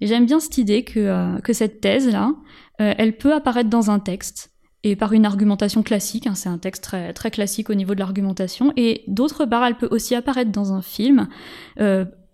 [0.00, 2.32] Et j'aime bien cette idée que, euh, que cette thèse-là,
[2.80, 4.52] euh, elle peut apparaître dans un texte,
[4.84, 7.98] et par une argumentation classique, hein, c'est un texte très, très classique au niveau de
[7.98, 11.26] l'argumentation, et d'autre part, elle peut aussi apparaître dans un film,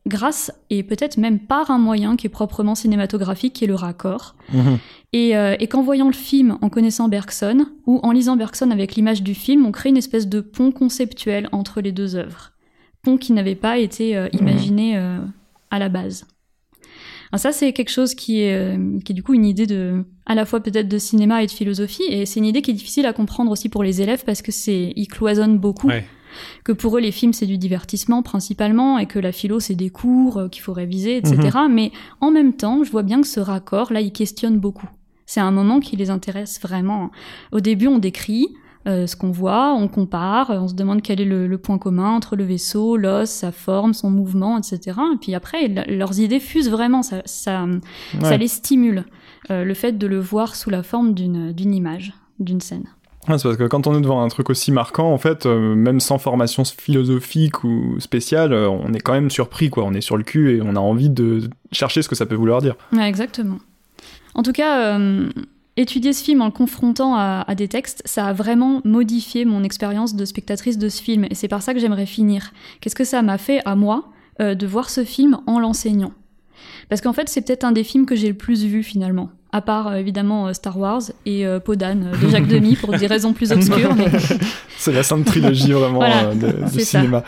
[0.07, 4.35] grâce et peut-être même par un moyen qui est proprement cinématographique, qui est le raccord.
[4.53, 4.79] Mhm.
[5.12, 8.95] Et, euh, et qu'en voyant le film, en connaissant Bergson, ou en lisant Bergson avec
[8.95, 12.53] l'image du film, on crée une espèce de pont conceptuel entre les deux œuvres.
[13.03, 15.19] Pont qui n'avait pas été euh, imaginé euh,
[15.71, 16.27] à la base.
[17.33, 20.05] Alors ça, c'est quelque chose qui est, euh, qui est du coup une idée de,
[20.27, 22.75] à la fois peut-être de cinéma et de philosophie, et c'est une idée qui est
[22.75, 26.05] difficile à comprendre aussi pour les élèves parce que c'est, ils cloisonnent beaucoup Ouais.
[26.64, 29.90] Que pour eux les films c'est du divertissement principalement et que la philo c'est des
[29.90, 31.59] cours euh, qu'il faut réviser, etc.
[31.71, 34.88] Mais en même temps, je vois bien que ce raccord là, il questionne beaucoup.
[35.27, 37.11] C'est un moment qui les intéresse vraiment.
[37.53, 38.49] Au début, on décrit
[38.88, 41.79] euh, ce qu'on voit, on compare, euh, on se demande quel est le, le point
[41.79, 44.99] commun entre le vaisseau, l'os, sa forme, son mouvement, etc.
[45.14, 47.64] Et puis après, la- leurs idées fusent vraiment, ça, ça,
[48.21, 48.38] ça Ouais.
[48.38, 49.05] les stimule.
[49.53, 52.87] Euh, le fait de le voir sous la forme d'une image, d'une scène.
[53.26, 56.00] C'est parce que quand on est devant un truc aussi marquant, en fait, euh, même
[56.00, 59.85] sans formation philosophique ou spéciale, euh, on est quand même surpris, quoi.
[59.85, 62.35] On est sur le cul et on a envie de chercher ce que ça peut
[62.35, 62.74] vouloir dire.
[63.00, 63.58] Exactement.
[64.35, 65.30] En tout cas, euh,
[65.76, 70.16] étudier ce film en le confrontant à, des textes, ça a vraiment modifié mon expérience
[70.16, 71.24] de spectatrice de ce film.
[71.30, 72.50] Et c'est par ça que j'aimerais finir.
[72.80, 74.08] Qu'est-ce que ça m'a fait à moi
[74.40, 76.12] de voir ce film en l'enseignant?
[76.88, 79.30] Parce qu'en fait, c'est peut-être un des films que j'ai le plus vu finalement.
[79.55, 82.97] À part euh, évidemment euh, Star Wars et euh, Podane euh, de Jacques Demy pour
[82.97, 83.95] des raisons plus obscures.
[83.95, 84.07] mais-
[84.79, 87.23] C'est la sainte trilogie vraiment Voilà, euh, de, cinéma.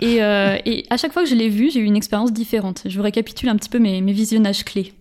[0.00, 2.82] Et, euh, et à chaque fois que je l'ai vu, j'ai eu une expérience différente.
[2.86, 4.92] Je vous récapitule un petit peu mes, mes visionnages clés.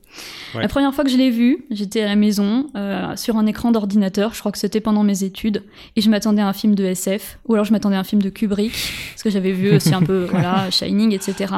[0.54, 0.62] Ouais.
[0.62, 2.68] La première fois que je l'ai vu, j'étais à la maison,
[3.16, 5.64] sur un écran d'ordinateur, je crois que c'était pendant mes études,
[5.96, 8.22] et je m'attendais à un film de SF, ou alors je m'attendais à un film
[8.22, 8.74] de Kubrick,
[9.14, 11.54] parce que j'avais vu aussi un peu, voilà, Shining, etc.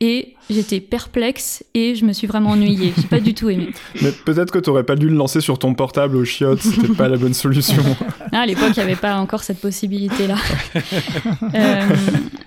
[0.00, 2.92] Et j'étais perplexe, et je me suis vraiment ennuyée.
[2.96, 3.70] J'ai pas du tout aimé.
[4.02, 7.08] Mais peut-être que t'aurais pas dû le lancer sur ton portable au chiottes, c'était pas
[7.08, 7.82] la bonne solution.
[8.32, 10.34] Ah, à l'époque, il n'y avait pas encore cette possibilité-là.
[11.54, 11.82] Euh,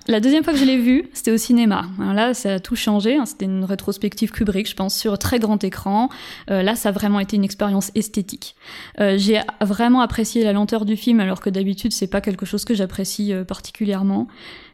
[0.08, 1.86] la deuxième fois que je l'ai vu, c'était au cinéma.
[2.00, 3.16] Alors là, ça a tout changé.
[3.18, 3.26] hein.
[3.26, 6.10] C'était une rétrospective Kubrick, je pense, sur très grand écran.
[6.52, 8.56] Euh, là, ça a vraiment été une expérience esthétique.
[9.00, 12.66] Euh, J'ai vraiment apprécié la lenteur du film, alors que d'habitude, c'est pas quelque chose
[12.66, 14.28] que j'apprécie particulièrement.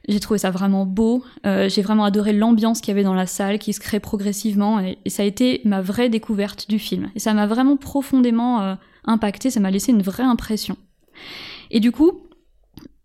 [0.08, 1.24] J'ai trouvé ça vraiment beau.
[1.46, 4.80] Euh, J'ai vraiment adoré l'ambiance qu'il y avait dans la salle, qui se crée progressivement,
[4.80, 7.10] et, et ça a été ma vraie découverte du film.
[7.16, 9.50] Et ça m'a vraiment profondément euh, impacté.
[9.50, 10.78] Ça m'a laissé une vraie impression.
[11.72, 12.22] Et du coup,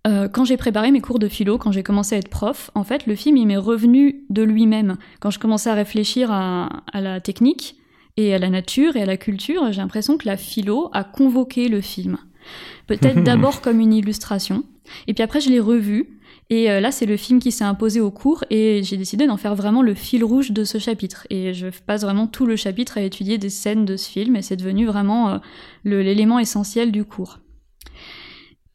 [0.06, 2.84] euh, quand j'ai préparé mes cours de philo, quand j'ai commencé à être prof, en
[2.84, 4.96] fait, le film, il m'est revenu de lui-même.
[5.20, 7.76] Quand je commençais à réfléchir à, à la technique
[8.16, 11.68] et à la nature et à la culture, j'ai l'impression que la philo a convoqué
[11.68, 12.18] le film.
[12.86, 14.64] Peut-être d'abord comme une illustration,
[15.06, 16.19] et puis après, je l'ai revu.
[16.50, 19.36] Et euh, là, c'est le film qui s'est imposé au cours, et j'ai décidé d'en
[19.36, 21.26] faire vraiment le fil rouge de ce chapitre.
[21.30, 24.42] Et je passe vraiment tout le chapitre à étudier des scènes de ce film, et
[24.42, 25.38] c'est devenu vraiment euh,
[25.84, 27.38] l'élément essentiel du cours.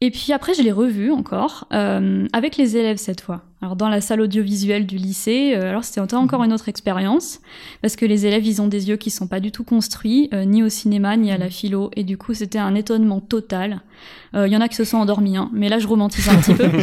[0.00, 3.44] Et puis après, je l'ai revu encore, euh, avec les élèves cette fois.
[3.62, 7.40] Alors dans la salle audiovisuelle du lycée, euh, alors c'était encore une autre expérience,
[7.80, 10.44] parce que les élèves, ils ont des yeux qui sont pas du tout construits, euh,
[10.44, 13.80] ni au cinéma, ni à la philo, et du coup c'était un étonnement total.
[14.34, 16.36] Euh, Il y en a qui se sont endormis, hein, mais là je romantise un
[16.36, 16.64] petit peu.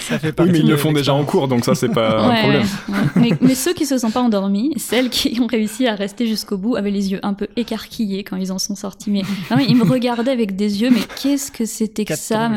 [0.00, 2.34] Ça fait Oui, mais ils le font déjà en cours, donc ça, c'est pas un
[2.42, 2.62] problème.
[2.62, 2.94] ouais.
[3.16, 6.56] Mais, mais ceux qui se sont pas endormis, celles qui ont réussi à rester jusqu'au
[6.58, 9.10] bout, avaient les yeux un peu écarquillés quand ils en sont sortis.
[9.10, 12.48] Mais vraiment, ils me regardaient avec des yeux, mais qu'est-ce que c'était que ça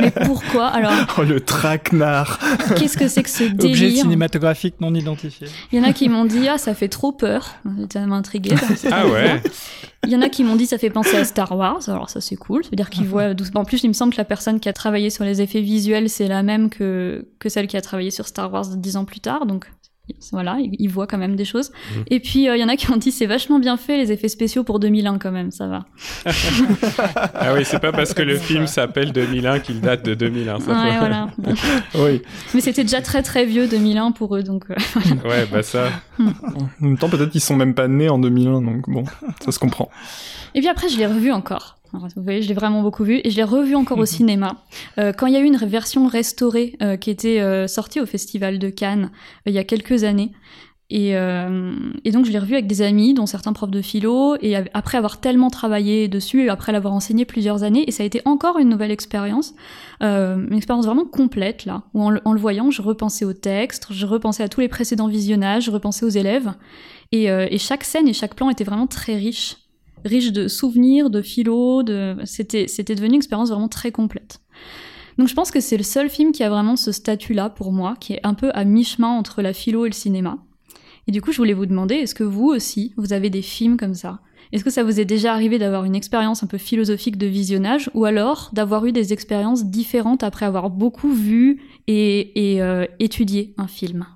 [0.00, 0.66] Mais pourquoi?
[0.68, 2.38] Alors, Oh, le traquenard
[2.76, 5.48] qu'est-ce que c'est que ce Objet délire cinématographique non identifié.
[5.72, 7.54] Il y en a qui m'ont dit ah ça fait trop peur.
[7.78, 8.54] J'étais intriguée.
[8.90, 9.42] Ah ouais
[10.04, 11.80] Il y en a qui m'ont dit ça fait penser à Star Wars.
[11.88, 12.64] Alors ça c'est cool.
[12.64, 13.60] Ça veut dire qu'ils voient doucement.
[13.60, 16.08] En plus il me semble que la personne qui a travaillé sur les effets visuels
[16.08, 19.20] c'est la même que que celle qui a travaillé sur Star Wars dix ans plus
[19.20, 19.46] tard.
[19.46, 19.66] Donc
[20.32, 21.70] voilà, ils voient quand même des choses.
[21.96, 22.04] Mhm.
[22.08, 24.12] Et puis euh, il y en a qui ont dit c'est vachement bien fait les
[24.12, 25.50] effets spéciaux pour 2001 quand même.
[25.50, 25.84] Ça va.
[27.34, 30.60] Ah oui, c'est pas parce que le film s'appelle 2001 qu'il date de 2001.
[30.60, 31.28] Ça Ouais voilà.
[31.94, 32.22] Oui.
[32.54, 34.64] Mais c'était déjà très très vieux 2001 pour eux donc.
[34.70, 34.74] euh,
[35.28, 35.88] Ouais, bah ça.
[36.18, 39.04] En même temps, peut-être qu'ils sont même pas nés en 2001, donc bon,
[39.44, 39.88] ça se comprend.
[40.54, 41.76] Et puis après, je l'ai revu encore.
[41.92, 43.20] Vous voyez, je l'ai vraiment beaucoup vu.
[43.24, 44.62] Et je l'ai revu encore au cinéma.
[44.98, 48.06] Euh, quand il y a eu une version restaurée euh, qui était euh, sortie au
[48.06, 50.32] Festival de Cannes euh, il y a quelques années.
[50.94, 51.72] Et, euh,
[52.04, 54.36] et donc, je l'ai revu avec des amis, dont certains profs de philo.
[54.42, 58.06] Et après avoir tellement travaillé dessus, et après l'avoir enseigné plusieurs années, et ça a
[58.06, 59.54] été encore une nouvelle expérience.
[60.02, 61.84] Euh, une expérience vraiment complète, là.
[61.94, 64.68] Où en, le- en le voyant, je repensais au texte, je repensais à tous les
[64.68, 66.52] précédents visionnages, je repensais aux élèves.
[67.10, 69.56] Et, euh, et chaque scène et chaque plan était vraiment très riche
[70.04, 72.16] riche de souvenirs, de philo, de...
[72.24, 74.40] C'était, devenu une expérience vraiment très complète.
[75.18, 77.94] Donc je pense que c'est le seul film qui a vraiment ce statut-là pour moi,
[78.00, 80.38] qui est un peu à mi-chemin entre la philo et le cinéma.
[81.06, 83.76] Et du coup, je voulais vous demander, est-ce que vous aussi, vous avez des films
[83.76, 84.20] comme ça?
[84.52, 87.90] Est-ce que ça vous est déjà arrivé d'avoir une expérience un peu philosophique de visionnage,
[87.94, 93.66] ou alors d'avoir eu des expériences différentes après avoir beaucoup vu et, euh, étudié un
[93.66, 94.06] film?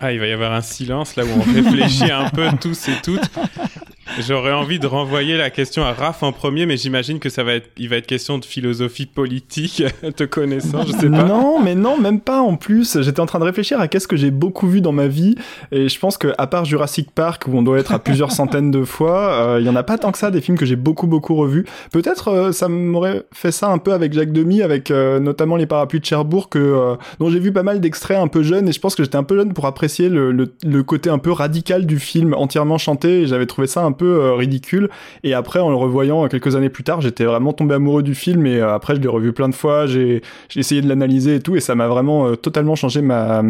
[0.00, 3.00] Ah, il va y avoir un silence là où on réfléchit un peu tous et
[3.02, 3.30] toutes.
[4.20, 7.54] J'aurais envie de renvoyer la question à Raph en premier, mais j'imagine que ça va
[7.54, 9.82] être, il va être question de philosophie politique,
[10.16, 11.24] te connaissant, je sais pas.
[11.24, 13.02] Non, mais non, même pas en plus.
[13.02, 15.34] J'étais en train de réfléchir à qu'est-ce que j'ai beaucoup vu dans ma vie,
[15.72, 18.70] et je pense que à part Jurassic Park où on doit être à plusieurs centaines
[18.70, 20.76] de fois, euh, il y en a pas tant que ça des films que j'ai
[20.76, 21.66] beaucoup beaucoup revus.
[21.92, 25.66] Peut-être euh, ça m'aurait fait ça un peu avec Jacques Demy, avec euh, notamment les
[25.66, 28.80] Parapluies de Cherbourg, que dont j'ai vu pas mal d'extraits un peu jeunes, et je
[28.80, 31.86] pense que j'étais un peu jeune pour apprécier le, le, le, côté un peu radical
[31.86, 34.88] du film entièrement chanté, et j'avais trouvé ça un peu euh, ridicule.
[35.24, 38.14] Et après, en le revoyant euh, quelques années plus tard, j'étais vraiment tombé amoureux du
[38.14, 38.46] film.
[38.46, 39.86] Et euh, après, je l'ai revu plein de fois.
[39.86, 40.22] J'ai
[40.54, 41.56] essayé de l'analyser et tout.
[41.56, 43.42] Et ça m'a vraiment totalement changé ma,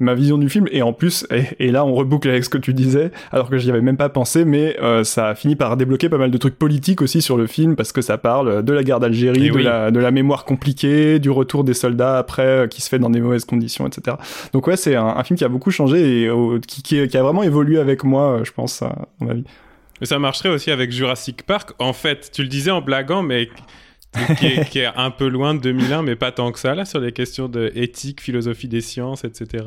[0.00, 0.66] ma vision du film.
[0.72, 1.26] Et en plus,
[1.58, 4.08] et, là, on reboucle avec ce que tu disais, alors que j'y avais même pas
[4.08, 7.46] pensé, mais ça a fini par débloquer pas mal de trucs politiques aussi sur le
[7.46, 11.18] film parce que ça parle de la guerre d'Algérie, de, la, de la mémoire compliquée,
[11.18, 14.16] du retour des soldats après qui se fait dans des mauvaises conditions, etc.
[14.52, 16.30] Donc ouais, c'est un, film qui a beaucoup changé et
[16.66, 19.44] qui, qui, qui, a vraiment évolué avec moi, je pense, à mon avis.
[20.02, 21.74] Mais ça marcherait aussi avec Jurassic Park.
[21.78, 23.48] En fait, tu le disais en blaguant, mais
[24.36, 27.12] qui est, un peu loin de 2001, mais pas tant que ça, là, sur les
[27.12, 29.64] questions de éthique, philosophie des sciences, etc.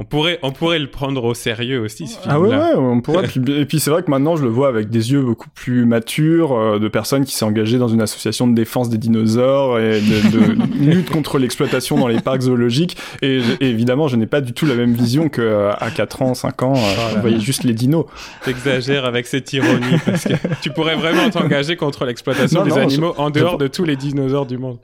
[0.00, 2.32] On pourrait, on pourrait le prendre au sérieux aussi, ce film.
[2.32, 3.26] Ah ouais, ouais, on pourrait.
[3.48, 6.52] et puis c'est vrai que maintenant, je le vois avec des yeux beaucoup plus matures,
[6.52, 10.56] euh, de personnes qui s'est engagées dans une association de défense des dinosaures et de,
[10.84, 12.96] lutte contre l'exploitation dans les parcs zoologiques.
[13.22, 16.62] Et, évidemment, je n'ai pas du tout la même vision qu'à euh, 4 ans, 5
[16.62, 18.06] ans, euh, vous voyez juste les dinos.
[18.44, 23.30] T'exagères avec cette ironie, parce que tu pourrais vraiment t'engager contre l'exploitation des animaux en
[23.30, 24.78] dehors de tous les dinosaures du monde.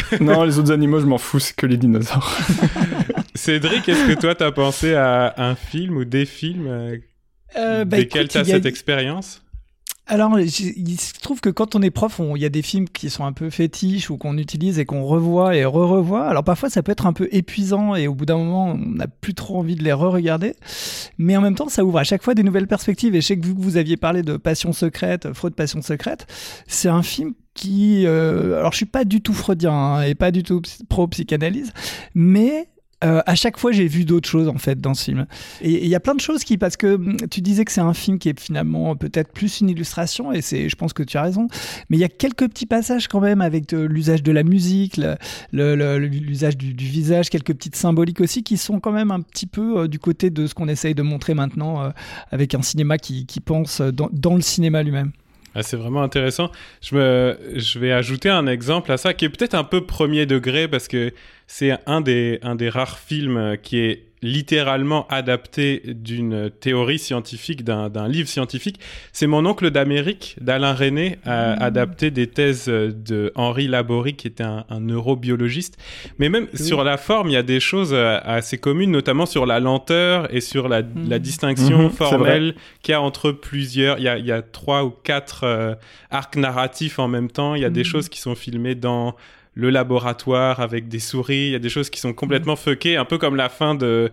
[0.20, 2.36] non, les autres animaux, je m'en fous, c'est que les dinosaures.
[3.34, 6.96] Cédric, est-ce que toi, t'as pensé à un film ou des films euh,
[7.56, 9.42] euh bah, desquels t'as cette expérience?
[10.10, 13.10] Alors, il se trouve que quand on est prof, il y a des films qui
[13.10, 16.26] sont un peu fétiches ou qu'on utilise et qu'on revoit et re-revoit.
[16.26, 19.06] Alors parfois, ça peut être un peu épuisant et au bout d'un moment, on n'a
[19.06, 20.54] plus trop envie de les re-regarder.
[21.18, 23.14] Mais en même temps, ça ouvre à chaque fois des nouvelles perspectives.
[23.14, 26.26] Et je sais que que vous aviez parlé de Passion secrète, Fraude Passion secrète,
[26.66, 28.06] c'est un film qui...
[28.06, 31.72] Euh, alors je suis pas du tout freudien hein, et pas du tout pro-psychanalyse,
[32.14, 32.68] mais
[33.04, 35.26] euh, à chaque fois, j'ai vu d'autres choses en fait dans ce film.
[35.60, 37.80] Et il y a plein de choses qui, parce que hum, tu disais que c'est
[37.80, 41.16] un film qui est finalement peut-être plus une illustration, et c'est, je pense que tu
[41.16, 41.46] as raison.
[41.90, 45.00] Mais il y a quelques petits passages quand même avec l'usage de la musique,
[45.52, 49.88] l'usage du, visage, quelques petites symboliques aussi qui sont quand même un petit peu euh,
[49.88, 51.90] du côté de ce qu'on essaye de montrer maintenant euh,
[52.30, 55.12] avec un cinéma qui, pense dans, le cinéma lui-même.
[55.54, 56.50] Ah, c'est vraiment intéressant.
[56.82, 60.26] Je, me, je vais ajouter un exemple à ça qui est peut-être un peu premier
[60.26, 61.12] degré parce que
[61.46, 68.08] c'est un des, un des rares films qui est littéralement adapté d'une théorie scientifique, d'un
[68.08, 68.80] livre scientifique.
[69.12, 71.62] C'est Mon oncle d'Amérique d'Alain René, a mmh.
[71.62, 75.78] adapté des thèses de Henri Laborie, qui était un, neurobiologiste.
[76.18, 79.46] Mais même sur la forme, il y a des choses euh, assez communes, notamment sur
[79.46, 81.18] la lenteur et sur la, mmh.
[81.18, 83.98] distinction mmh, formelle qu'il y a entre plusieurs.
[83.98, 85.74] Il y a, il y a trois ou quatre euh,
[86.10, 87.54] arcs narratifs en même temps.
[87.54, 89.14] Il y a des choses qui sont filmées dans
[89.58, 92.58] le laboratoire avec des souris, il y a des choses qui sont complètement mm.
[92.58, 94.12] fuckées, un peu comme la fin de,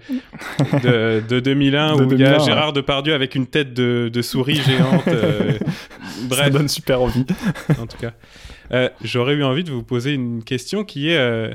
[0.82, 5.08] de, 2001 où il y a Gérard Depardieu avec une tête de, souris géante.
[5.08, 5.54] Euh,
[6.24, 6.46] bref.
[6.46, 7.26] Ça donne super envie.
[7.80, 8.14] en tout cas.
[8.72, 11.18] Euh, j'aurais eu envie de vous poser une question qui est...
[11.18, 11.54] Euh,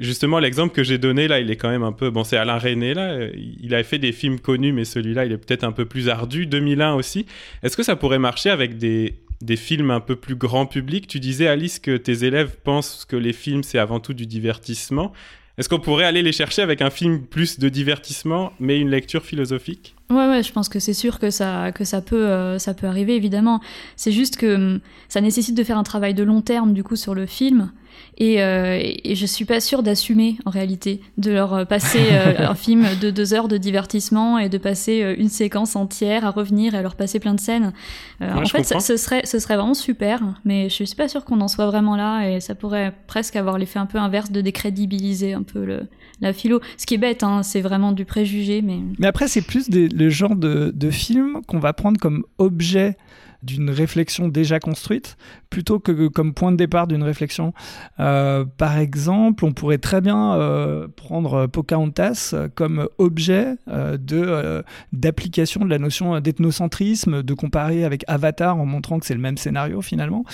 [0.00, 2.10] justement, l'exemple que j'ai donné là, il est quand même un peu.
[2.10, 3.28] Bon, c'est Alain René là.
[3.62, 6.46] Il a fait des films connus, mais celui-là, il est peut-être un peu plus ardu.
[6.46, 7.24] 2001 aussi.
[7.62, 11.06] Est-ce que ça pourrait marcher avec des, des films un peu plus grand public.
[11.06, 15.12] Tu disais, Alice, que tes élèves pensent que les films, c'est avant tout du divertissement.
[15.58, 19.24] Est-ce qu'on pourrait aller les chercher avec un film plus de divertissement, mais une lecture
[19.24, 19.94] philosophique?
[20.10, 22.86] Ouais, ouais, je pense que c'est sûr que ça, que ça peut, euh, ça peut
[22.86, 23.60] arriver évidemment.
[23.96, 26.96] C'est juste que hum, ça nécessite de faire un travail de long terme du coup
[26.96, 27.70] sur le film.
[28.18, 32.54] Et, euh, et, je suis pas sûre d'assumer en réalité de leur passer euh, un
[32.54, 36.74] film de deux heures de divertissement et de passer euh, une séquence entière à revenir
[36.74, 37.72] et à leur passer plein de scènes.
[38.20, 41.48] en fait, ce serait, ce serait vraiment super, mais je suis pas sûre qu'on en
[41.48, 45.42] soit vraiment là et ça pourrait presque avoir l'effet un peu inverse de décrédibiliser un
[45.42, 45.82] peu le,
[46.20, 46.60] la philo.
[46.76, 48.78] Ce qui est bête, hein, c'est vraiment du préjugé, mais.
[48.98, 52.96] Mais après, c'est plus le genre de, de film qu'on va prendre comme objet
[53.42, 55.16] d'une réflexion déjà construite
[55.48, 57.54] plutôt que comme point de départ d'une réflexion.
[57.98, 65.64] Euh, par exemple, on pourrait très bien euh, prendre Pocahontas comme objet euh, de d'application
[65.64, 69.80] de la notion d'ethnocentrisme, de comparer avec Avatar en montrant que c'est le même scénario
[69.80, 70.24] finalement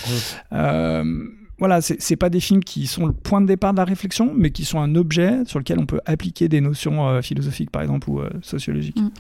[1.59, 4.51] voilà, c'est pas des films qui sont le point de départ de la réflexion, mais
[4.51, 8.11] qui sont un objet sur lequel on peut appliquer des notions euh, philosophiques, par exemple,
[8.11, 9.01] ou euh, sociologiques.
[9.01, 9.11] Mm.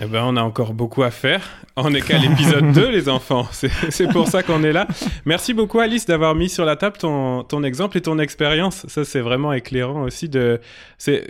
[0.00, 1.42] Eh ben, on a encore beaucoup à faire.
[1.76, 3.48] On n'est qu'à l'épisode 2, les enfants.
[3.52, 4.86] C'est pour ça qu'on est là.
[5.24, 8.86] Merci beaucoup, Alice, d'avoir mis sur la table ton, ton exemple et ton expérience.
[8.88, 10.28] Ça, c'est vraiment éclairant aussi.
[10.28, 10.60] De...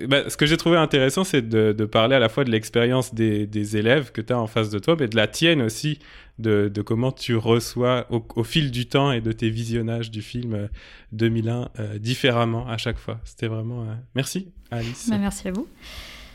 [0.08, 3.14] Bah, ce que j'ai trouvé intéressant, c'est de, de, parler à la fois de l'expérience
[3.14, 5.98] des, des, élèves que tu as en face de toi, mais de la tienne aussi
[6.38, 10.68] de, comment tu reçois au, fil du temps et de tes visionnages du film
[11.12, 13.20] 2001 euh, euh, différemment à chaque fois.
[13.24, 13.82] C'était vraiment...
[13.82, 15.08] Euh, merci Alice.
[15.10, 15.68] Bah, merci à vous.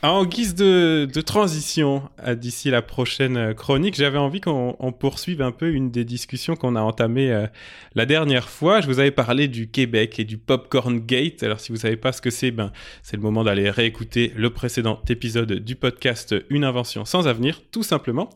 [0.02, 2.04] En guise de, transition
[2.38, 6.82] d'ici la prochaine chronique, j'avais envie qu'on poursuive un peu une des discussions qu'on a
[6.82, 7.48] entamées euh,
[7.96, 8.80] la dernière fois.
[8.80, 11.44] Je vous avais parlé du Québec et du Popcorn Gate.
[11.44, 12.72] Alors si vous savez pas ce que c'est, ben
[13.04, 17.84] c'est le moment d'aller réécouter le précédent épisode du podcast Une invention sans avenir, tout
[17.84, 18.30] simplement.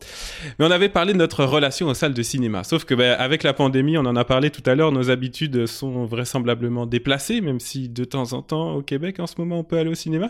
[0.58, 2.62] Mais on avait parlé de notre relation aux salles de cinéma.
[2.62, 5.66] Sauf que ben, avec la pandémie, on en a parlé tout à l'heure, nos habitudes
[5.66, 9.64] sont vraisemblablement déplacées, même si de temps en temps au Québec en ce moment on
[9.64, 10.28] peut aller au cinéma.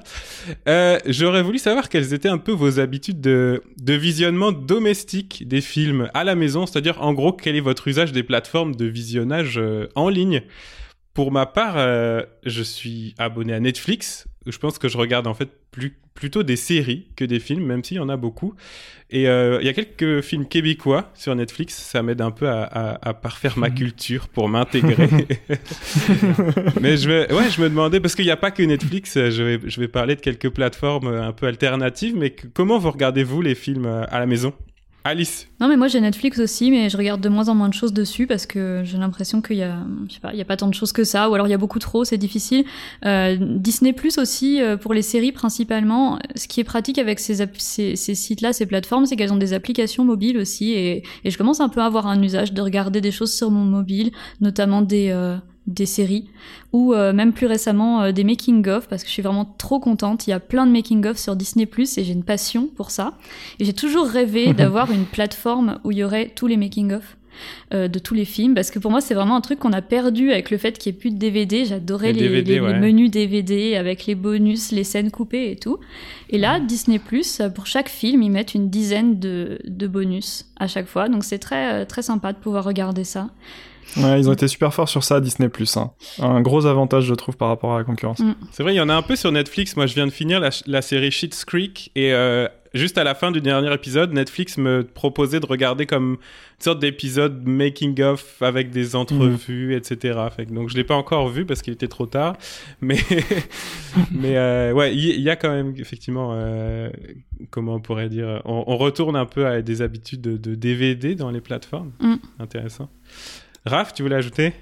[0.68, 6.10] Euh, j'aurais voulu savoir quelles étaient un peu vos habitudes de, visionnement domestique des films
[6.12, 9.88] à la maison, c'est-à-dire en gros quel est votre usage des plateformes de visionnage euh,
[9.94, 10.42] en ligne?
[11.14, 14.26] Pour ma part, euh, je suis abonné à Netflix.
[14.46, 17.82] Je pense que je regarde en fait plus, plutôt des séries que des films, même
[17.82, 18.54] s'il y en a beaucoup.
[19.10, 23.14] Et euh, il y a quelques films québécois sur Netflix, ça m'aide un peu à,
[23.22, 25.08] parfaire ma culture pour m'intégrer.
[26.80, 29.42] Mais je, vais, ouais, je me demandais, parce qu'il n'y a pas que Netflix, je
[29.42, 33.54] vais, je vais parler de quelques plateformes un peu alternatives, mais comment vous regardez-vous les
[33.54, 34.52] films à la maison?
[35.06, 37.74] Alice Non, mais moi j'ai Netflix aussi, mais je regarde de moins en moins de
[37.74, 39.76] choses dessus parce que j'ai l'impression qu'il y a,
[40.08, 41.50] je sais pas, il y a pas tant de choses que ça, ou alors il
[41.50, 42.64] y a beaucoup trop, c'est difficile.
[43.04, 46.18] Euh, Disney Plus aussi euh, pour les séries principalement.
[46.36, 47.36] Ce qui est pratique avec ces,
[47.96, 51.68] sites-là, ces plateformes, c'est qu'elles ont des applications mobiles aussi, et, et, je commence un
[51.68, 55.36] peu à avoir un usage de regarder des choses sur mon mobile, notamment des euh,
[55.66, 56.28] des séries
[56.72, 59.80] ou euh, même plus récemment euh, des making of parce que je suis vraiment trop
[59.80, 60.26] contente.
[60.26, 62.90] Il y a plein de making of sur Disney Plus et j'ai une passion pour
[62.90, 63.14] ça.
[63.58, 67.16] Et j'ai toujours rêvé d'avoir une plateforme où il y aurait tous les making of.
[67.72, 69.82] Euh, de tous les films parce que pour moi c'est vraiment un truc qu'on a
[69.82, 73.74] perdu avec le fait qu'il n'y ait plus de DVD j'adorais les, les, menus DVD
[73.74, 75.80] avec les bonus les scènes coupées et tout
[76.30, 80.68] et là Disney Plus pour chaque film ils mettent une dizaine de, de bonus à
[80.68, 83.30] chaque fois donc c'est très très sympa de pouvoir regarder ça
[83.96, 85.48] Ouais, ils ont été super forts sur ça, Disney+.
[85.76, 85.90] Hein.
[86.18, 88.20] Un gros avantage, je trouve, par rapport à la concurrence.
[88.20, 88.34] Mm.
[88.50, 89.76] C'est vrai, il y en a un peu sur Netflix.
[89.76, 93.30] Moi, je viens de finir la, série Shit's Creek et euh, juste à la fin
[93.30, 98.70] du dernier épisode, Netflix me proposait de regarder comme une sorte d'épisode making of avec
[98.70, 99.78] des entrevues, mm.
[99.78, 100.18] etc.
[100.50, 102.36] donc je l'ai pas encore vu parce qu'il était trop tard,
[102.80, 102.98] mais
[104.10, 106.90] mais euh, ouais, il y, a quand même effectivement euh,
[107.50, 111.40] comment on pourrait dire, on, retourne un peu à des habitudes de, DVD dans les
[111.40, 111.92] plateformes.
[112.00, 112.14] Mm.
[112.40, 112.90] Intéressant.
[113.66, 114.52] Raph, tu voulais ajouter?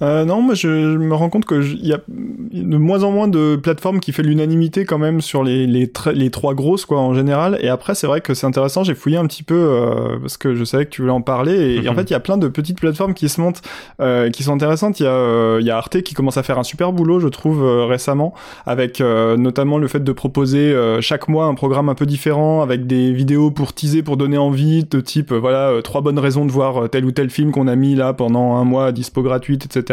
[0.00, 3.56] Euh, non, moi je, me rends compte qu'il y a de moins en moins de
[3.56, 7.58] plateformes qui fait l'unanimité quand même sur les, les, les, trois grosses quoi en général.
[7.60, 10.54] Et après c'est vrai que c'est intéressant, j'ai fouillé un petit peu euh, parce que
[10.54, 11.82] je savais que tu voulais en parler.
[11.82, 13.62] Et, en fait il y a plein de petites plateformes qui se montent,
[14.00, 15.00] euh, qui sont intéressantes.
[15.00, 17.20] Il y, a, euh, il y a Arte qui commence à faire un super boulot
[17.20, 18.34] je trouve euh, récemment,
[18.66, 23.12] avec notamment le fait de proposer chaque mois un programme un peu différent, avec des
[23.12, 27.04] vidéos pour teaser, pour donner envie, de type voilà trois bonnes raisons de voir tel
[27.04, 29.91] ou tel film qu'on a mis là pendant un mois dispo gratuite, etc.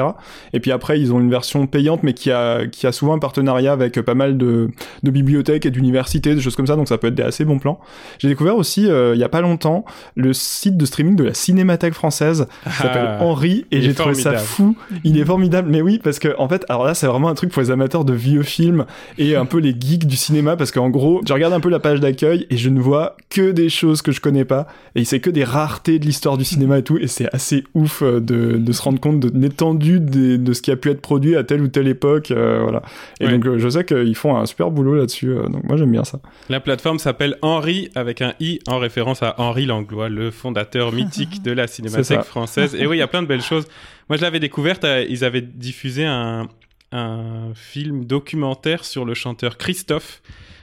[0.53, 3.19] Et puis après, ils ont une version payante, mais qui a, qui a souvent un
[3.19, 4.69] partenariat avec pas mal de,
[5.03, 7.59] de bibliothèques et d'universités, des choses comme ça, donc ça peut être des assez bons
[7.59, 7.79] plans.
[8.19, 9.85] J'ai découvert aussi, euh, il y a pas longtemps,
[10.15, 13.23] le site de streaming de la Cinémathèque française, qui s'appelle ah.
[13.23, 14.75] Henri, et j'ai trouvé ça fou.
[15.03, 17.51] Il est formidable, mais oui, parce que, en fait, alors là, c'est vraiment un truc
[17.51, 18.85] pour les amateurs de vieux films
[19.17, 21.79] et un peu les geeks du cinéma, parce qu'en gros, je regarde un peu la
[21.79, 25.19] page d'accueil et je ne vois que des choses que je connais pas, et c'est
[25.19, 28.57] que des raretés de l'histoire du cinéma et tout, et c'est assez ouf euh, de,
[28.57, 31.61] de se rendre compte de l'étendue de ce qui a pu être produit à telle
[31.61, 32.31] ou telle époque.
[32.31, 32.81] Euh, voilà.
[33.19, 35.31] Et donc, euh, je sais qu'ils font un super boulot là-dessus.
[35.31, 36.19] Euh, donc, moi, j'aime bien ça.
[36.49, 41.41] La plateforme s'appelle Henri avec un i en référence à Henri Langlois, le fondateur mythique
[41.41, 42.75] de la cinémathèque française.
[42.75, 43.67] Et oui, il y a plein de belles choses.
[44.09, 44.85] Moi, je l'avais découverte.
[45.09, 46.47] ils avaient diffusé un,
[46.91, 50.21] un film documentaire sur le chanteur Christophe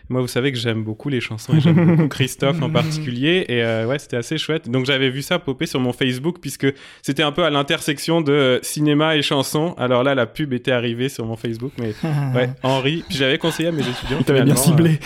[0.09, 3.45] moi, vous savez que j'aime beaucoup les chansons et j'aime beaucoup Christophe en particulier.
[3.49, 4.71] Et euh, ouais, c'était assez chouette.
[4.71, 6.66] Donc j'avais vu ça popper sur mon Facebook puisque
[7.03, 9.75] c'était un peu à l'intersection de cinéma et chansons.
[9.79, 11.73] Alors là, la pub était arrivée sur mon Facebook.
[11.79, 11.92] Mais
[12.35, 13.05] ouais, Henri.
[13.09, 14.23] Puis j'avais conseillé à mes étudiants.
[14.23, 15.01] T'avait bien ciblé.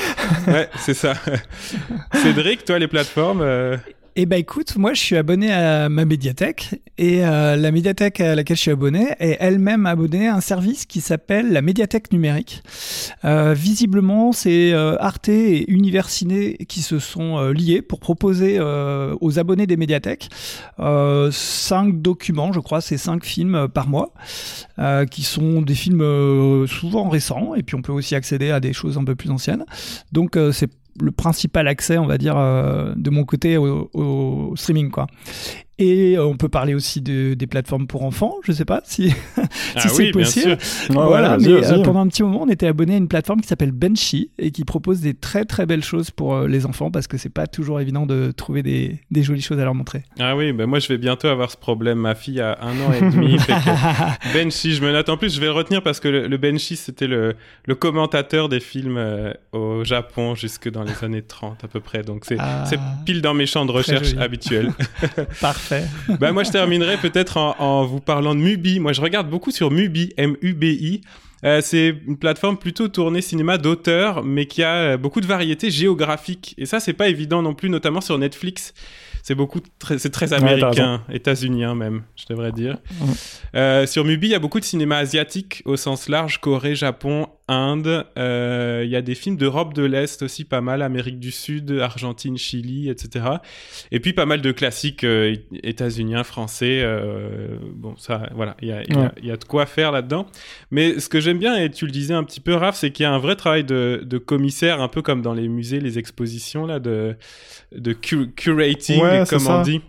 [0.49, 1.15] Euh, ouais, c'est ça.
[2.15, 3.41] Cédric, toi, les plateformes.
[3.41, 3.77] Euh,
[4.23, 8.35] Eh ben écoute, moi je suis abonné à ma médiathèque et euh, la médiathèque à
[8.35, 12.63] laquelle je suis abonné est elle-même abonnée à un service qui s'appelle la médiathèque numérique.
[13.25, 19.67] Euh, visiblement, c'est euh, Arte et Universiné qui se sont liés pour proposer aux abonnés
[19.67, 20.29] des médiathèques
[21.31, 24.13] cinq documents, je crois, c'est cinq films par mois,
[25.11, 28.99] qui sont des films souvent récents et puis on peut aussi accéder à des choses
[28.99, 29.65] un peu plus anciennes.
[30.13, 30.71] Donc c'est
[31.01, 35.07] le principal accès, on va dire, euh, de mon côté au, au streaming, quoi.
[35.81, 39.09] Et euh, on peut parler aussi de, des plateformes pour enfants, je sais pas si,
[39.11, 39.15] si
[39.77, 40.59] Ah c'est oui, bien possible.
[40.61, 40.91] sûr.
[40.97, 43.41] Ouais, voilà, ouais, mais euh, pendant un petit moment, on était abonné à une plateforme
[43.41, 46.91] qui s'appelle Benchy et qui propose des très très belles choses pour euh, les enfants
[46.91, 50.03] parce que c'est pas toujours évident de trouver des, des jolies choses à leur montrer.
[50.19, 51.99] Ah oui, ben moi je vais bientôt avoir ce problème.
[51.99, 53.39] Ma fille a un an et demi.
[53.39, 55.09] fait que Benchi, je me note.
[55.09, 58.51] En plus, je vais le retenir parce que le, le Benchi, c'était le, le commentateur
[58.51, 62.03] des films euh, au Japon jusque dans les années 30 à peu près.
[62.03, 64.71] Donc c'est Ah, c'est pile dans mes champs de recherche habituels.
[65.41, 65.70] Parfait.
[66.21, 68.81] Bah moi je terminerai peut-être en, en vous parlant de Mubi.
[68.81, 71.01] Moi je regarde beaucoup sur Mubi, M-U-B-I.
[71.43, 75.71] Euh, c'est une plateforme plutôt tournée cinéma d'auteur, mais qui a euh, beaucoup de variétés
[75.71, 76.55] géographiques.
[76.59, 78.75] Et ça, c'est pas évident non plus, notamment sur Netflix.
[79.23, 82.77] C'est beaucoup, très- c'est très américain, états-unien même, je devrais dire.
[83.55, 87.27] Euh, sur Mubi, il y a beaucoup de cinéma asiatique au sens large, Corée, Japon,
[87.51, 88.07] Inde.
[88.17, 91.71] Euh, Il y a des films d'Europe de l'Est aussi, pas mal, Amérique du Sud,
[91.81, 93.25] Argentine, Chili, etc.
[93.91, 96.81] Et puis pas mal de classiques euh, états-uniens, français.
[96.83, 100.27] euh, bon, ça, voilà, il y a, y y de quoi faire là-dedans.
[100.71, 103.03] Mais ce que j'aime bien, et tu le disais un petit peu, Raph, c'est qu'il
[103.05, 105.99] y a un vrai travail de, de commissaire, un peu comme dans les musées, les
[105.99, 107.17] expositions, là, de,
[107.75, 109.81] de cu- curating, Ouais, comme on dit.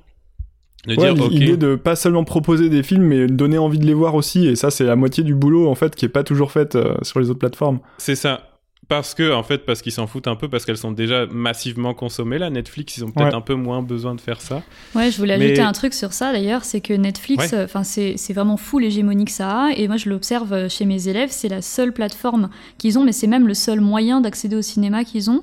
[0.87, 3.93] De Ouais, dire, l'idée de pas seulement proposer des films, mais donner envie de les
[3.93, 4.47] voir aussi.
[4.47, 6.95] Et ça, c'est la moitié du boulot, en fait, qui est pas toujours faite euh,
[7.03, 7.79] sur les autres plateformes.
[7.99, 8.47] c'est ça.
[8.87, 11.93] Parce que, en fait, parce qu'ils s'en foutent un peu, parce qu'elles sont déjà massivement
[11.93, 12.49] consommées, là.
[12.49, 13.35] Netflix, ils ont peut-être Ouais.
[13.35, 14.63] un peu moins besoin de faire ça.
[14.95, 17.57] Ouais, je voulais Mais- ajouter un truc sur ça d'ailleurs, c'est que Netflix, Ouais.
[17.59, 20.67] euh, enfin c'est c'est vraiment fou l'hégémonie que ça a, et moi je l'observe euh,
[20.67, 24.19] chez mes élèves, c'est la seule plateforme qu'ils ont, mais c'est même le seul moyen
[24.19, 25.41] d'accéder au cinéma qu'ils ont.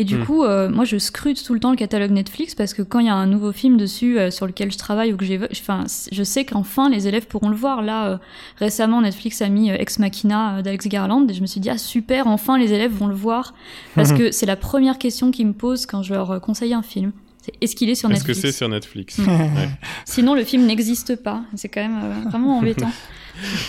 [0.00, 0.24] Et du Hmm.
[0.24, 3.06] coup, euh, moi je scrute tout le temps le catalogue Netflix parce que quand il
[3.06, 5.86] y a un nouveau film dessus euh, sur lequel je travaille ou que j'ai, enfin
[6.12, 7.82] je sais qu'enfin les élèves pourront le voir.
[7.82, 8.16] Là, euh,
[8.58, 11.68] récemment Netflix a mis euh, Ex Machina euh, d'Alex Garland et je me suis dit
[11.68, 13.54] ah super, enfin les élèves vont le voir
[13.96, 16.82] parce que c'est la première question qu'ils me posent quand je leur euh, conseille un
[16.82, 17.10] film.
[17.48, 19.28] C'est est-ce qu'il est sur Est-ce que Netflix c'est sur Netflix Mm.
[19.28, 19.68] Ouais.
[20.04, 21.42] Sinon, le film n'existe pas.
[21.56, 22.90] C'est quand même euh, vraiment embêtant.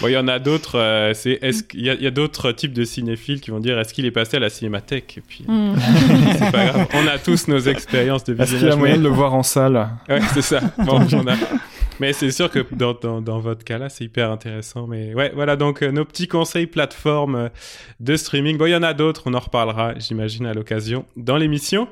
[0.01, 0.79] Bon, il y en a d'autres.
[0.79, 3.59] euh, c'est est-ce qu'il y a, il y a d'autres types de cinéphiles qui vont
[3.59, 5.75] dire est-ce qu'il est passé à la cinémathèque Et puis Mm.
[6.39, 6.87] c'est pas grave.
[6.95, 8.77] On a tous nos expériences de Est-ce qu'il y a visionnage.
[8.79, 10.59] moyen de le voir en salle Ouais, c'est ça.
[10.79, 11.35] Bon, on a-
[11.99, 14.87] Mais c'est sûr que dans, dans, dans votre cas-là, c'est hyper intéressant.
[14.87, 17.49] Mais ouais, voilà donc euh, nos petits conseils plateformes euh,
[17.99, 18.57] de streaming.
[18.57, 21.87] Bon, il y en a d'autres, on en reparlera, j'imagine, à l'occasion dans l'émission.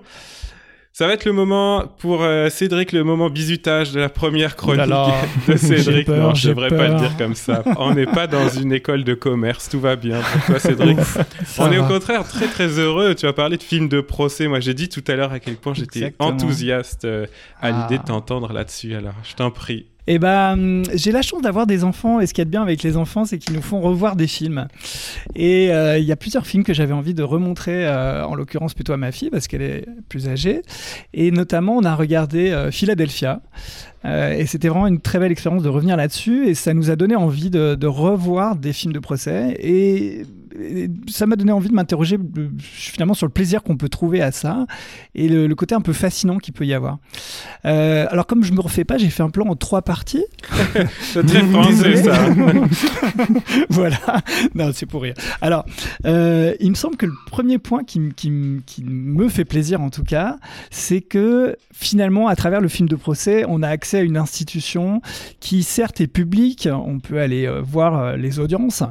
[0.97, 4.81] Ça va être le moment pour euh, Cédric, le moment bisutage de la première chronique
[4.87, 5.11] Oh là,
[5.47, 6.07] de Cédric.
[6.07, 6.99] peur, non, je devrais pas le peur.
[7.01, 7.63] dire comme ça.
[7.77, 10.97] On n'est pas dans une école de commerce, tout va bien pour toi, Cédric.
[11.59, 13.13] On est au contraire très très heureux.
[13.13, 14.47] Tu as parlé de films de procès.
[14.47, 17.27] Moi, j'ai dit tout à l'heure à quel point j'étais enthousiaste euh,
[17.61, 17.71] à Ah.
[17.83, 18.95] l'idée de t'entendre là-dessus.
[18.95, 19.85] Alors, je t'en prie.
[20.09, 22.61] Eh ben, j'ai la chance d'avoir des enfants, et ce qu'il y a de bien
[22.61, 24.67] avec les enfants, c'est qu'ils nous font revoir des films.
[25.35, 28.73] Et euh, il y a plusieurs films que j'avais envie de remontrer, euh, en l'occurrence
[28.73, 30.61] plutôt à ma fille, parce qu'elle est plus âgée.
[31.13, 33.41] Et notamment, on a regardé euh, Philadelphia.
[34.05, 37.17] Et c'était vraiment une très belle expérience de revenir là-dessus, et ça nous a donné
[37.17, 39.57] envie de, de revoir des films de procès.
[39.59, 40.25] Et, et
[41.07, 44.31] ça m'a donné envie de m'interroger euh, finalement sur le plaisir qu'on peut trouver à
[44.31, 44.65] ça,
[45.15, 46.99] et le, le côté un peu fascinant qu'il peut y avoir.
[47.65, 50.25] Euh, alors comme je me refais pas, j'ai fait un plan en trois parties.
[51.01, 52.29] C'est très français, ça.
[53.69, 53.97] voilà.
[54.55, 55.15] Non, c'est pour rire.
[55.41, 55.65] Alors,
[56.05, 60.37] euh, il me semble que le premier point qui, me fait plaisir en tout cas,
[60.69, 65.01] c'est que finalement, à travers le film de procès, on a accès à une institution
[65.39, 68.83] qui certes est publique, on peut aller euh, voir les audiences,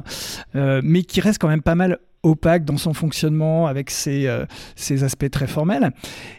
[0.53, 4.45] mais qui reste quand même pas mal opaque dans son fonctionnement avec ses, euh,
[4.75, 5.91] ses aspects très formels.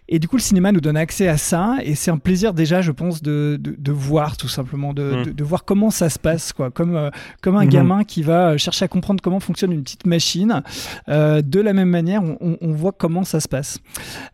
[0.08, 2.82] Et du coup, le cinéma nous donne accès à ça, et c'est un plaisir déjà,
[2.82, 5.24] je pense, de, de, de voir tout simplement, de, Mm.
[5.26, 7.10] de, de voir comment ça se passe, quoi, comme, euh,
[7.42, 7.70] comme un Mhm.
[7.70, 10.62] gamin qui va chercher à comprendre comment fonctionne une petite machine.
[11.08, 13.78] Euh, de la même manière, on, on- on voit comment ça se passe.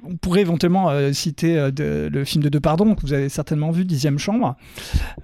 [0.03, 3.71] On pourrait éventuellement euh, citer euh, de- le film de Depardon, que vous avez certainement
[3.71, 4.57] vu, Dixième Chambre,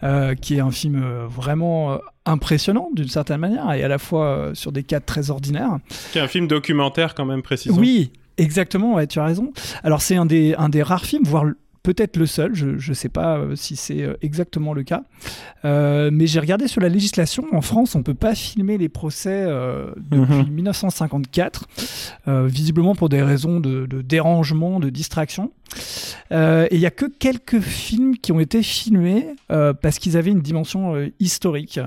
[0.04, 1.98] euh, qui est un film euh, vraiment euh,
[2.30, 5.78] impressionnant d'une certaine manière, et à la fois euh, sur des cadres très ordinaires.
[6.12, 7.76] Qui est un film documentaire, quand même, précisons.
[7.78, 9.52] Oui, exactement, ouais, tu as raison.
[9.82, 11.44] Alors c'est un des, un des rares films, voire
[11.82, 15.02] peut-être le seul, je ne sais pas euh, si c'est euh, exactement le cas,
[15.64, 19.44] Euh, mais j'ai regardé sur la législation, en France on peut pas filmer les procès
[19.46, 20.50] euh, depuis Mhm.
[20.50, 21.66] 1954,
[22.28, 25.52] euh, visiblement pour des raisons de, de dérangement, de distraction.
[26.32, 30.40] Et il y a que quelques films qui ont été filmés parce qu'ils avaient une
[30.42, 31.78] dimension historique.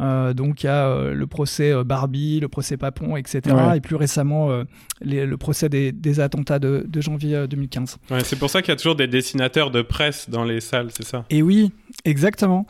[0.00, 3.40] Euh, donc il y a euh, le procès euh, Barbie, le procès Papon, etc.
[3.46, 3.78] Ouais.
[3.78, 4.64] Et plus récemment, euh,
[5.00, 7.96] les- le procès des, des attentats de, de janvier euh, 2015.
[8.10, 10.88] Ouais, c'est pour ça qu'il y a toujours des dessinateurs de presse dans les salles,
[10.90, 11.24] c'est ça?
[11.30, 11.72] Et oui,
[12.04, 12.66] exactement.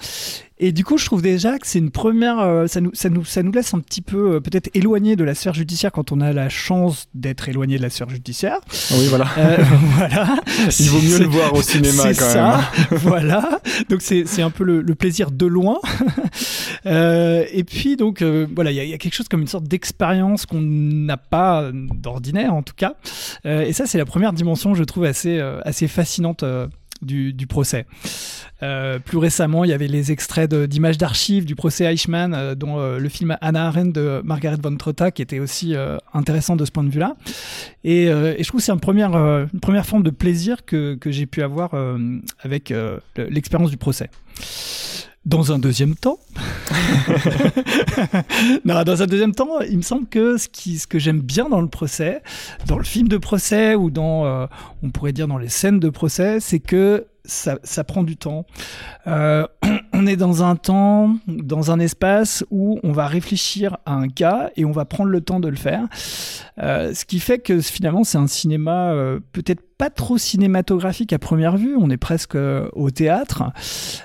[0.58, 2.38] Et du coup, je trouve déjà que c'est une première.
[2.38, 5.22] euh, ça, nous, ça, nous, ça nous laisse un petit peu euh, peut-être éloigné de
[5.22, 8.58] la sphère judiciaire quand on a la chance d'être éloigné de la sphère judiciaire.
[8.92, 9.26] Oui, voilà.
[9.36, 9.56] Euh,
[9.96, 10.36] voilà.
[10.80, 12.98] Il vaut mieux le voir au cinéma quand ça, même.
[13.00, 13.60] voilà.
[13.90, 15.78] Donc c'est un peu le, le plaisir de loin.
[16.84, 19.48] Euh, et puis donc voilà, il y, a- il y a quelque chose comme une
[19.48, 22.94] sorte d'expérience qu'on n'a pas d'ordinaire en tout cas.
[23.44, 26.44] Et ça c'est la première dimension je trouve assez assez fascinante.
[27.02, 27.86] Du, procès.
[28.62, 32.78] Euh, plus récemment, il y avait les extraits d'images d'archives du procès Eichmann, euh, dont
[32.78, 35.74] euh, le film Anna Arendt de Margaret von Trotta, qui était aussi
[36.12, 37.16] intéressant de ce point de vue-là.
[37.84, 41.42] Et, je trouve que c'est une première, une première forme de plaisir que, j'ai pu
[41.42, 41.74] avoir
[42.40, 44.10] avec le- l'expérience du procès.
[45.26, 46.20] Dans un deuxième temps,
[48.64, 51.48] non, dans un deuxième temps, il me semble que ce, qui, ce que j'aime bien
[51.48, 52.22] dans le procès,
[52.66, 54.46] dans le film de procès ou dans, euh,
[54.82, 58.46] on pourrait dire dans les scènes de procès, c'est que ça, ça prend du temps.
[59.08, 59.46] Euh,
[59.92, 64.50] on est dans un temps, dans un espace où on va réfléchir à un cas
[64.56, 65.82] et on va prendre le temps de le faire.
[66.62, 68.94] Euh, ce qui fait que finalement c'est un cinéma
[69.32, 71.74] peut-être pas trop cinématographique à première vue.
[71.76, 73.42] On est presque au théâtre.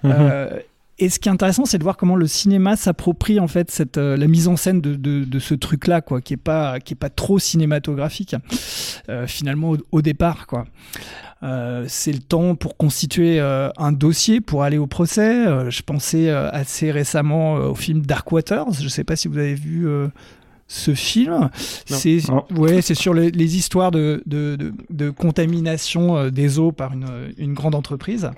[0.04, 0.50] Mhm.
[1.02, 3.98] Et ce qui est intéressant, c'est de voir comment le cinéma s'approprie en fait cette
[3.98, 6.94] euh, la mise en scène de, de, de ce truc-là, quoi, qui est pas qui
[6.94, 8.36] est pas trop cinématographique
[9.10, 10.66] euh, finalement au, au départ, quoi.
[11.42, 15.44] Euh, c'est le temps pour constituer un dossier pour aller au procès.
[15.72, 18.74] Je pensais assez récemment au film Dark Waters.
[18.80, 19.88] Je sais pas si vous avez vu
[20.68, 21.50] ce film.
[21.88, 22.20] C'est
[22.56, 27.34] ouais, c'est sur les, les histoires de, de, de, de contamination des eaux par une,
[27.40, 28.30] une grande entreprise.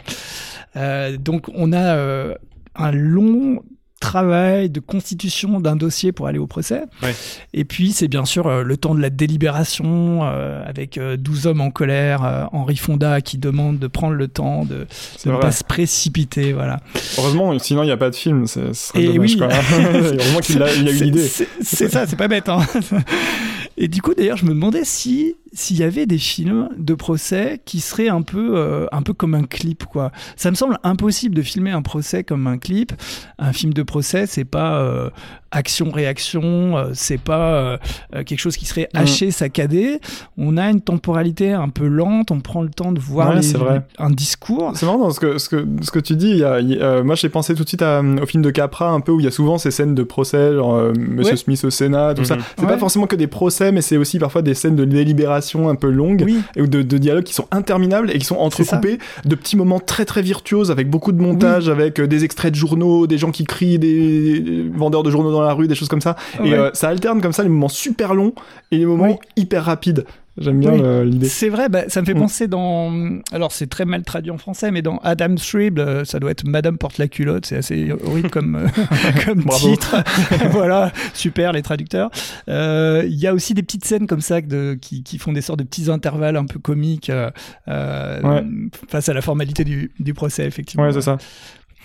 [0.75, 2.35] Euh, donc on a euh,
[2.75, 3.61] un long
[4.03, 6.83] travail de constitution d'un dossier pour aller au procès.
[7.01, 7.15] Ouais.
[7.53, 11.47] Et puis c'est bien sûr euh, le temps de la délibération euh, avec euh, 12
[11.47, 14.87] hommes en colère, euh, Henri Fonda qui demande de prendre le temps de,
[15.25, 16.81] ne pas se précipiter, voilà.
[17.17, 18.45] Heureusement, sinon il n'y a pas de film.
[18.45, 19.41] C'est ce serait Et dommage oui.
[19.41, 21.27] Heureusement qu'il a, a eu l'idée.
[21.27, 22.49] C'est c'est ça, c'est pas bête.
[22.49, 22.59] Hein.
[23.77, 27.61] Et du coup, d'ailleurs, je me demandais si s'il y avait des films de procès
[27.65, 30.11] qui seraient un peu euh, un peu comme un clip, quoi.
[30.35, 32.91] Ça me semble impossible de filmer un procès comme un clip.
[33.39, 35.09] Un film de procès, c'est pas euh,
[35.51, 37.77] action-réaction, euh, c'est pas euh,
[38.25, 38.97] quelque chose qui serait Mm.
[38.97, 39.99] haché, saccadé.
[40.37, 42.31] On a une temporalité un peu lente.
[42.31, 43.81] On prend le temps de voir Ouais, les- c'est vrai.
[43.97, 44.71] un discours.
[44.75, 46.29] C'est marrant ce que, ce que, ce que tu dis.
[46.31, 48.43] il y a- il y a- moi, j'ai pensé tout de suite à, au film
[48.43, 51.31] de Capra, un peu où il y a souvent ces scènes de procès, genre Monsieur
[51.33, 51.37] Ouais.
[51.37, 52.35] Smith au Sénat, tout ça.
[52.35, 52.41] Mhm.
[52.57, 52.77] C'est pas Ouais.
[52.79, 56.23] forcément que des procès, mais c'est aussi parfois des scènes de délibération un peu longues
[56.25, 59.79] Oui, et de, de dialogues qui sont interminables et qui sont entrecoupés de petits moments
[59.79, 63.31] très très virtuoses avec beaucoup de montage, avec euh, des extraits de journaux, des gens
[63.31, 66.15] qui crient, des, vendeurs de journaux dans la rue, des choses comme ça.
[66.43, 68.33] Et euh, ça alterne comme ça les moments super longs
[68.71, 70.05] et les moments hyper rapides.
[70.39, 70.81] J'aime bien Oui.
[70.83, 71.27] euh, l'idée.
[71.27, 72.19] C'est vrai, bah, ça me fait Mm.
[72.19, 72.91] penser dans.
[73.31, 76.43] Alors, c'est très mal traduit en français, mais dans Adam Shrib, euh, ça doit être
[76.47, 77.45] Madame porte la culotte.
[77.45, 78.67] C'est assez horrible comme, euh,
[79.25, 79.97] comme titre.
[80.51, 82.09] voilà, super les traducteurs.
[82.49, 85.41] Euh, Il y a aussi des petites scènes comme ça de, qui, qui font des
[85.41, 87.29] sortes de petits intervalles un peu comiques euh,
[87.67, 88.43] Ouais.
[88.89, 90.85] face à la formalité du, du procès, effectivement.
[90.85, 91.17] Ouais, c'est ça.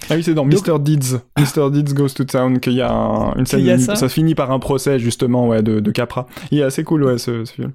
[0.08, 0.78] Ah oui, c'est dans Donc- Mr.
[0.78, 1.18] Deeds.
[1.38, 1.70] Mr.
[1.70, 3.60] Deeds Goes to Town qu'il y a un- une scène.
[3.60, 6.26] Qu'il y a ça ça finit par un procès, justement, ouais, de, de Capra.
[6.50, 7.72] Il est assez cool, ouais, ce, ce film.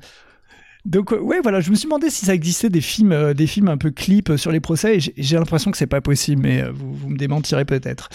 [0.85, 3.47] Donc euh, ouais, voilà, je me suis demandé si ça existait des films, euh, des
[3.47, 4.99] films un peu clips euh, sur les procès.
[4.99, 8.09] j'ai- l'impression que c'est pas possible, mais vous, vous me démentirez peut-être.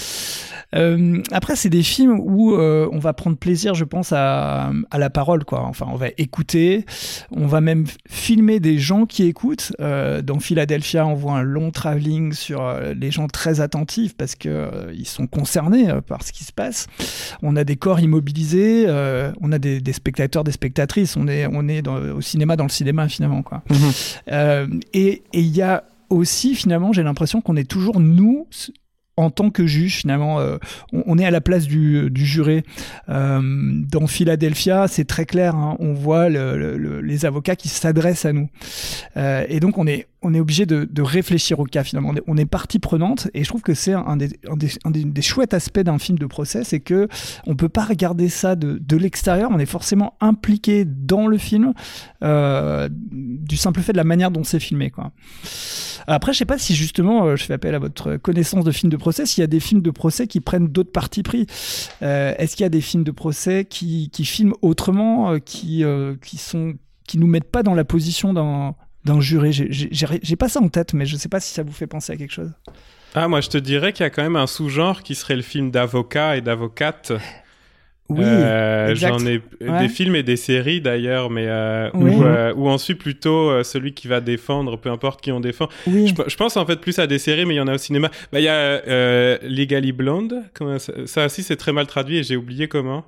[1.33, 5.63] Après, c'est des films où on va prendre plaisir, je pense, à, la parole, quoi.
[5.63, 6.85] Enfin, on va écouter,
[7.31, 9.73] on va même filmer des gens qui écoutent.
[9.79, 15.09] Dans Philadelphia, on voit un long travelling sur les gens très attentifs parce que ils
[15.09, 16.87] sont concernés par ce qui se passe.
[17.43, 18.87] On a des corps immobilisés,
[19.41, 21.17] on a des, spectateurs, des spectatrices.
[21.17, 23.63] On est, on est au cinéma dans le cinéma finalement, quoi.
[24.31, 28.47] Euh, et il y a aussi finalement, j'ai l'impression qu'on est toujours nous
[29.17, 30.59] en tant que juge, finalement, euh,
[30.93, 32.63] on, on est à la place du, du juré.
[33.09, 37.69] Euh, dans Philadelphia, c'est très clair, hein, on voit le- le- le- les avocats qui
[37.69, 38.49] s'adressent à nous.
[39.17, 42.13] Euh, et donc, on est, on est obligé de, réfléchir au cas, finalement.
[42.27, 46.19] On est, partie prenante, et je trouve que c'est un des, chouettes aspects d'un film
[46.19, 47.09] de procès, c'est que
[47.47, 51.73] on peut pas regarder ça de, l'extérieur, on est forcément impliqué dans le film,
[52.25, 54.91] euh, du simple fait de la manière dont c'est filmé.
[56.07, 58.91] Après, je sais pas si justement, euh, je fais appel à votre connaissance de films
[58.91, 61.47] de procès, s'il y a des films de procès qui prennent d'autres partis pris.
[62.03, 66.15] Euh, Est-ce qu'il y a des films de procès qui, filment autrement, qui, euh,
[67.15, 71.07] nous mettent pas dans la position d'un d'un juré J'ai pas ça en tête, mais
[71.07, 72.53] je sais pas si ça vous fait penser à quelque chose.
[73.15, 75.43] Ah, moi je te dirais qu'il y a quand même un sous-genre qui serait le
[75.43, 77.13] film d'avocat et d'avocate.
[78.11, 82.79] Oui, euh, j'en ai des films et des séries d'ailleurs, mais euh, où, euh, on
[82.79, 85.69] suit plutôt euh, celui qui va défendre, peu importe qui on défend.
[85.87, 86.15] Oui.
[86.27, 88.11] Je, pense en fait plus à des séries, mais il y en a au cinéma.
[88.33, 88.81] Bah, il y a
[89.43, 90.43] Legally Blonde,
[90.79, 93.05] ça, ça aussi c'est très mal traduit et j'ai oublié comment.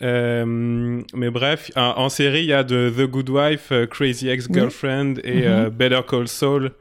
[0.00, 5.68] Mais bref, en, série, il y a de The Good Wife, Crazy Ex-Girlfriend et mm-hmm.
[5.70, 6.72] Better Call Saul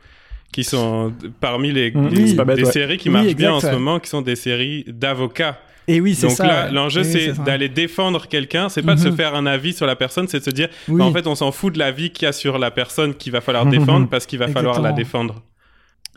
[0.51, 4.35] qui sont parmi les, des séries qui marchent bien en ce moment, qui sont des
[4.35, 5.59] séries d'avocats.
[5.87, 6.43] Et oui, c'est ça.
[6.43, 8.69] Donc là, l'enjeu, c'est d'aller défendre quelqu'un.
[8.69, 9.15] C'est pas de se mhm.
[9.15, 11.51] faire un avis sur la personne, c'est de se dire, bah, en fait, on s'en
[11.51, 13.71] fout de l'avis qu'il y a sur la personne qu'il va falloir mhm.
[13.71, 15.41] défendre parce qu'il va falloir la défendre.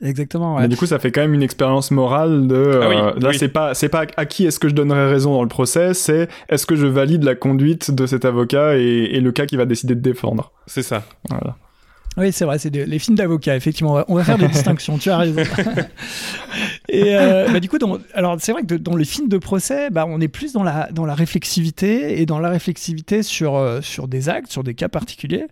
[0.01, 0.57] Exactement.
[0.57, 0.63] Ouais.
[0.63, 2.81] Mais du coup, ça fait quand même une expérience morale de.
[2.83, 5.43] Ah euh, là, c'est pas, c'est pas à qui est-ce que je donnerai raison dans
[5.43, 9.33] le procès, c'est est-ce que je valide la conduite de cet avocat et, et le
[9.33, 10.53] cas qui va décider de défendre.
[10.67, 11.05] C'est ça.
[11.29, 11.57] Voilà.
[12.19, 14.05] Oui, c'est vrai, c'est les films d'avocats, effectivement.
[14.09, 15.41] On va, faire des distinctions, tu as raison.
[16.89, 19.89] et euh, bah, du coup, dans, alors c'est vrai que dans les films de procès,
[19.89, 23.81] bah, on est plus dans la, dans la réflexivité et dans la réflexivité sur, euh,
[23.81, 25.47] sur des actes, sur des cas particuliers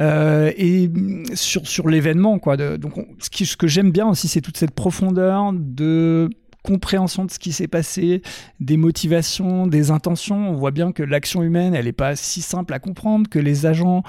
[0.00, 0.90] euh, et
[1.34, 2.40] sur, sur l'événement.
[2.40, 2.56] Quoi.
[2.56, 6.30] donc, ce, qui, ce que j'aime bien aussi, c'est toute cette profondeur de
[6.64, 8.22] compréhension de ce qui s'est passé,
[8.60, 10.50] des motivations, des intentions.
[10.50, 13.66] On voit bien que l'action humaine, elle n'est pas si simple à comprendre, que les
[13.66, 14.02] agents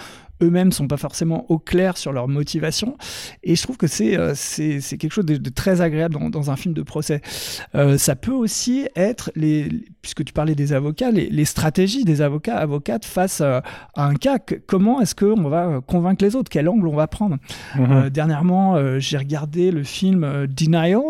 [0.43, 2.97] eux-mêmes sont pas forcément au clair sur leur motivation.
[3.43, 6.55] Et je trouve que c'est euh, c'est quelque chose de, très agréable dans, dans, un
[6.55, 7.21] film de procès.
[7.75, 9.69] Euh, ça peut aussi être, les,
[10.01, 13.63] puisque tu parlais des avocats, les, les stratégies des avocats, avocates face à,
[13.95, 14.37] un cas.
[14.67, 16.49] comment est-ce qu'on va convaincre les autres?
[16.49, 17.37] Quel angle on va prendre?
[17.75, 17.91] Mhm.
[17.91, 21.01] euh, Dernièrement, j'ai regardé le film Denial,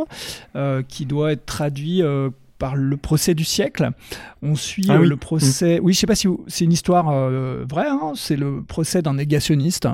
[0.87, 2.01] qui doit être traduit
[2.63, 3.89] par le procès du siècle.
[4.41, 5.81] On suit ah euh, le procès.
[5.83, 7.89] Oui, je sais pas si c'est une histoire euh, vraie.
[7.89, 8.13] Hein.
[8.15, 9.89] c'est le procès d'un négationniste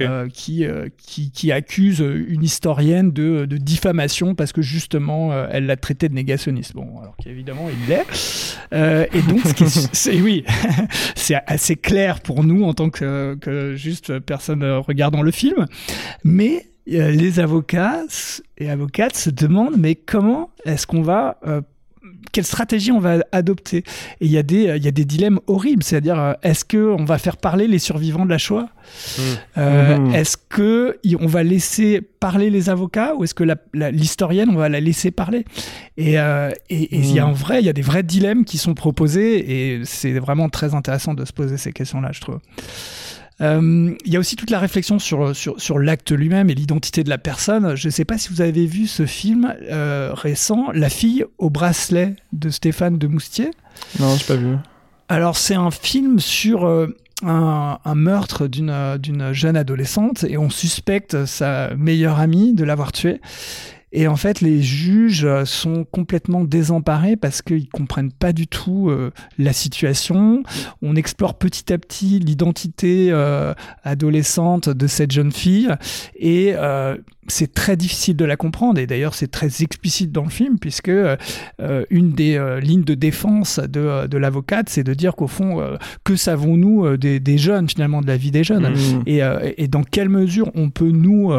[0.00, 0.64] euh, qui,
[0.96, 6.72] qui, accuse une historienne de, diffamation parce que justement elle l'a traité de négationniste.
[6.74, 9.08] Bon, alors qu'évidemment il l'est.
[9.14, 9.42] et donc,
[9.92, 10.44] c'est oui,
[11.14, 15.66] c'est assez clair pour nous en tant que, que juste personne regardant le film,
[16.24, 18.00] mais les avocats
[18.56, 21.36] et avocates se demandent mais comment est-ce qu'on va
[22.32, 23.78] quelle stratégie on va adopter
[24.20, 27.04] Et il y, a des, il y a des dilemmes horribles, c'est-à-dire euh, est-ce qu'on
[27.04, 28.68] va faire parler les survivants de la Shoah?
[29.18, 29.22] Mmh.
[29.58, 30.14] Euh, mmh.
[30.14, 33.44] Est-ce qu'on va laisser parler les avocats ou est-ce que
[33.74, 35.44] l'historienne, on va la laisser parler?
[35.96, 38.74] Et euh, il y a un vrai, il y a des vrais dilemmes qui sont
[38.74, 42.38] proposés et c'est vraiment très intéressant de se poser ces questions-là, je trouve.
[43.40, 47.04] Euh, il y a aussi toute la réflexion sur, sur, sur l'acte lui-même et l'identité
[47.04, 47.76] de la personne.
[47.76, 51.50] Je ne sais pas si vous avez vu ce film euh, récent, La fille au
[51.50, 53.50] bracelet de Stéphane de Moustier.
[54.00, 54.56] Non, je n'ai pas vu.
[55.08, 56.88] Alors, c'est un film sur euh,
[57.22, 63.20] un, un, meurtre d'une jeune adolescente et on suspecte sa meilleure amie de l'avoir tuée.
[63.92, 68.90] Et en fait, les juges euh, sont complètement désemparés parce qu'ils comprennent pas du tout
[68.90, 70.42] euh, la situation.
[70.82, 75.68] On explore petit à petit l'identité euh, adolescente de cette jeune fille
[76.16, 76.54] et
[77.28, 80.88] c'est très difficile de la comprendre et d'ailleurs c'est très explicite dans le film puisque
[80.88, 81.16] euh,
[81.90, 85.62] une des euh, lignes de défense de, euh, de l'avocate c'est de dire qu'au fond
[86.04, 88.68] que savons-nous des, des, jeunes finalement de la vie des jeunes?
[88.68, 89.02] Mmh.
[89.06, 89.20] et,
[89.56, 91.32] et, dans quelle mesure on peut nous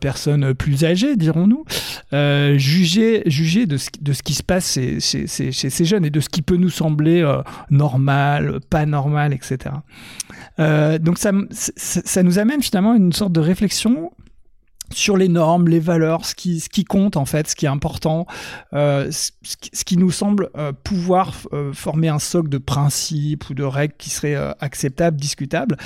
[0.00, 1.64] personnes plus âgées dirons-nous
[2.58, 6.10] juger juger de ce, de ce qui se passe chez, chez, chez, ces jeunes et
[6.10, 7.26] de ce qui peut nous sembler
[7.70, 9.76] normal pas normal etc
[10.58, 14.10] donc ça, ça nous amène finalement à une sorte de réflexion
[14.92, 17.68] sur les normes, les valeurs, ce qui, ce qui compte en fait, ce qui est
[17.68, 18.26] important,
[18.72, 23.62] euh, ce, qui nous semble euh, pouvoir euh, former un socle de principes ou de
[23.62, 25.76] règles qui seraient euh, acceptables, discutables.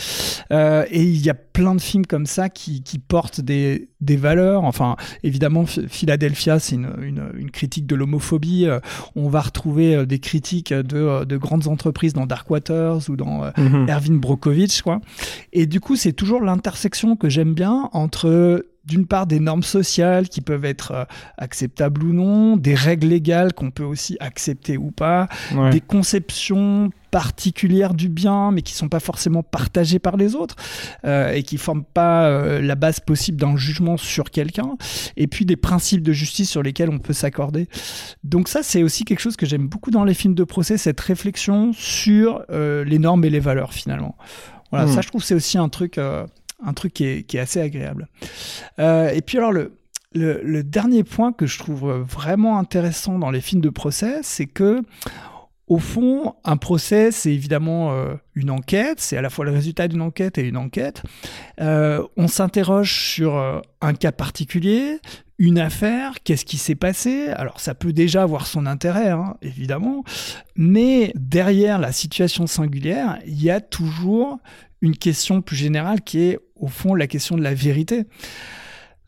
[0.51, 4.17] Euh, et il y a plein de films comme ça qui, qui portent des, des,
[4.17, 4.65] valeurs.
[4.65, 8.67] Enfin, évidemment, Philadelphia, c'est une, une, une, critique de l'homophobie.
[9.17, 13.91] on va retrouver des critiques de, de, grandes entreprises dans Dark Waters ou dans mm-hmm.
[13.91, 14.83] Erwin Brokovich.
[14.83, 15.01] Quoi.
[15.53, 20.29] Et du coup, c'est toujours l'intersection que j'aime bien entre d'une part des normes sociales
[20.29, 21.05] qui peuvent être euh,
[21.39, 25.29] acceptables ou non, des règles légales qu'on peut aussi accepter ou pas,
[25.71, 30.57] des conceptions particulières du bien mais qui sont pas forcément partagées par les autres
[31.05, 34.77] euh, et qui forment pas euh, la base possible d'un jugement sur quelqu'un
[35.17, 37.69] et puis des principes de justice sur lesquels on peut s'accorder.
[38.25, 41.01] Donc ça c'est aussi quelque chose que j'aime beaucoup dans les films de procès cette
[41.01, 44.17] réflexion sur les normes et les valeurs finalement.
[44.71, 44.95] Voilà hmm.
[44.95, 45.99] ça je trouve c'est aussi un truc
[46.65, 48.09] un truc qui est, assez agréable.
[48.79, 49.73] Euh, et puis alors le,
[50.63, 54.83] dernier point que je trouve vraiment intéressant dans les films de procès, c'est que
[55.69, 59.89] au fond, un procès, c'est évidemment euh, une enquête, c'est à la fois le résultat
[59.89, 61.03] d'une enquête et une enquête.
[61.61, 64.99] Euh, on s'interroge sur un cas particulier,
[65.39, 67.29] une affaire, qu'est-ce qui s'est passé?
[67.31, 70.05] Alors ça peut déjà avoir son intérêt, hein, évidemment,
[70.57, 74.39] mais derrière la situation singulière, il y a toujours
[74.83, 78.05] une question plus générale qui est au fond la question de la vérité.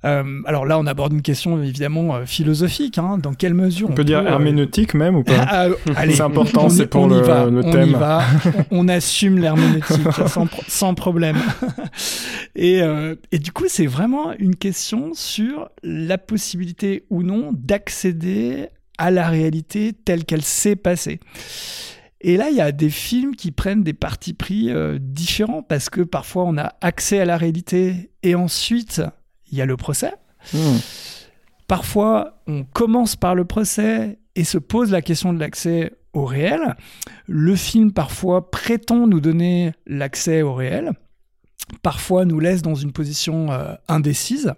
[0.05, 2.99] Euh, alors là, on aborde une question évidemment euh, philosophique.
[2.99, 3.17] Hein.
[3.17, 5.69] dans quelle mesure on, peut dire euh, herméneutique même ou pas ah,
[6.11, 7.91] C'est important, c'est pour le, va, le on thème.
[7.91, 8.23] Y va,
[8.71, 11.39] on, assume l'herméneutique sans, sans, problème.
[12.57, 12.81] et,
[13.33, 19.29] et du coup, c'est vraiment une question sur la possibilité ou non d'accéder à la
[19.29, 21.19] réalité telle qu'elle s'est passée.
[22.27, 26.01] Et là, il y a des films qui prennent des partis pris différents parce que
[26.01, 29.03] parfois on a accès à la réalité et ensuite
[29.53, 30.15] il y a le procès.
[30.55, 30.79] Hmm.
[31.67, 36.75] Parfois, on commence par le procès et se pose la question de l'accès au réel.
[37.27, 40.93] Le film, parfois, prétend nous donner l'accès au réel.
[41.83, 44.55] Parfois, nous laisse dans une position euh, indécise.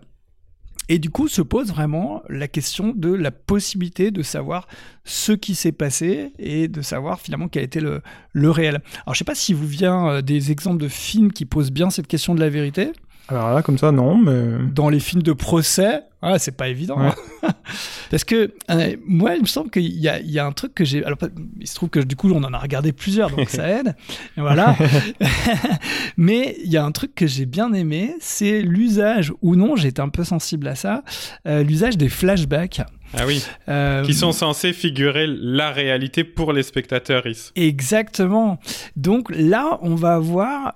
[0.89, 4.69] Et du coup, se pose vraiment la question de la possibilité de savoir
[5.05, 8.03] ce qui s'est passé et de savoir finalement quel était le,
[8.51, 8.77] réel.
[9.05, 11.73] Alors, je ne sais pas si vous vient euh, des exemples de films qui posent
[11.73, 12.93] bien cette question de la vérité.
[13.29, 14.67] Alors là, comme ça, non, mais...
[14.73, 16.99] Dans les films de procès, ah, c'est pas évident.
[16.99, 17.15] Hein.
[18.11, 21.05] Parce que euh, moi, il me semble qu'il y, y a, un truc que j'ai...
[21.05, 21.19] Alors,
[21.61, 23.95] il se trouve que du coup, on en a regardé plusieurs, donc ça aide.
[24.37, 24.77] voilà.
[26.17, 30.01] mais il y a un truc que j'ai bien aimé, c'est l'usage, ou non, j'étais
[30.01, 31.05] un peu sensible à ça,
[31.47, 32.83] euh, l'usage des flashbacks.
[33.15, 33.45] Ah oui.
[33.69, 37.25] Euh, qui sont censés figurer la réalité pour les spectateurs.
[37.55, 38.59] Exactement.
[38.97, 40.75] Donc là, on va avoir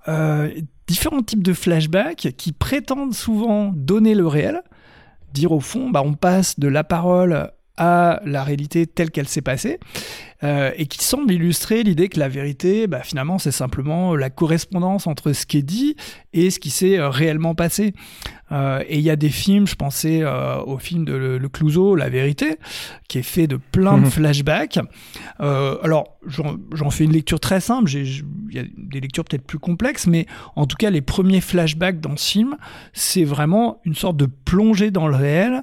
[0.86, 4.62] différents types de flashbacks qui prétendent souvent donner le réel,
[5.32, 7.50] dire au fond, bah, on passe de la parole
[7.80, 9.80] à la réalité telle qu'elle s'est passée,
[10.44, 15.06] euh, et qui semble illustrer l'idée que la vérité, bah, finalement, c'est simplement la correspondance
[15.06, 15.96] entre ce qui est dit
[16.34, 17.94] et ce qui s'est euh, réellement passé.
[18.52, 20.24] Euh, et il y a des films, je pensais
[20.66, 22.58] au film de Le, Clouseau, La Vérité,
[23.08, 24.10] qui est fait de plein de mhm.
[24.10, 24.78] flashbacks.
[25.38, 30.06] alors, j'en fais une lecture très simple, il y a des lectures peut-être plus complexes,
[30.06, 32.56] mais en tout cas, les premiers flashbacks dans ce film,
[32.92, 35.62] c'est vraiment une sorte de plongée dans le réel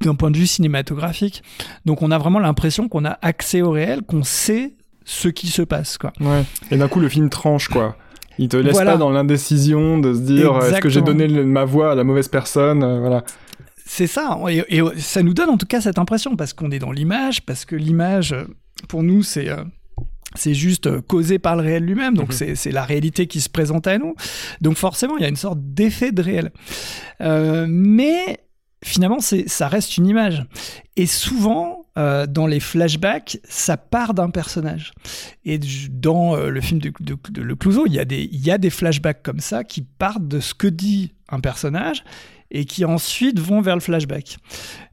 [0.00, 1.42] d'un point de vue cinématographique.
[1.84, 4.74] Donc on a vraiment l'impression qu'on a accès au réel, qu'on sait
[5.04, 5.98] ce qui se passe.
[5.98, 6.12] Quoi.
[6.20, 6.44] Ouais.
[6.70, 7.96] Et d'un coup, le film tranche, quoi.
[8.38, 11.92] Il te laisse pas dans l'indécision de se dire est-ce que j'ai donné ma voix
[11.92, 13.24] à la mauvaise personne euh, voilà.
[13.86, 16.90] C'est ça, et, ça nous donne en tout cas cette impression, parce qu'on est dans
[16.90, 18.34] l'image, parce que l'image,
[18.88, 19.48] pour nous, c'est...
[19.48, 19.62] Euh,
[20.36, 22.56] c'est juste euh, causé par le réel lui-même, donc mhm.
[22.56, 24.16] c'est la réalité qui se présente à nous.
[24.60, 26.50] Donc forcément, il y a une sorte d'effet de réel.
[27.20, 28.40] mais
[28.84, 30.44] finalement, ça reste une image.
[30.96, 34.92] Et souvent, euh, dans les flashbacks, ça part d'un personnage.
[35.44, 35.58] Et
[35.90, 36.92] dans euh, le film de,
[37.40, 40.28] Le Clouseau, il y, a des, il y a des flashbacks comme ça qui partent
[40.28, 42.04] de ce que dit un personnage
[42.50, 44.36] et qui ensuite vont vers le flashback.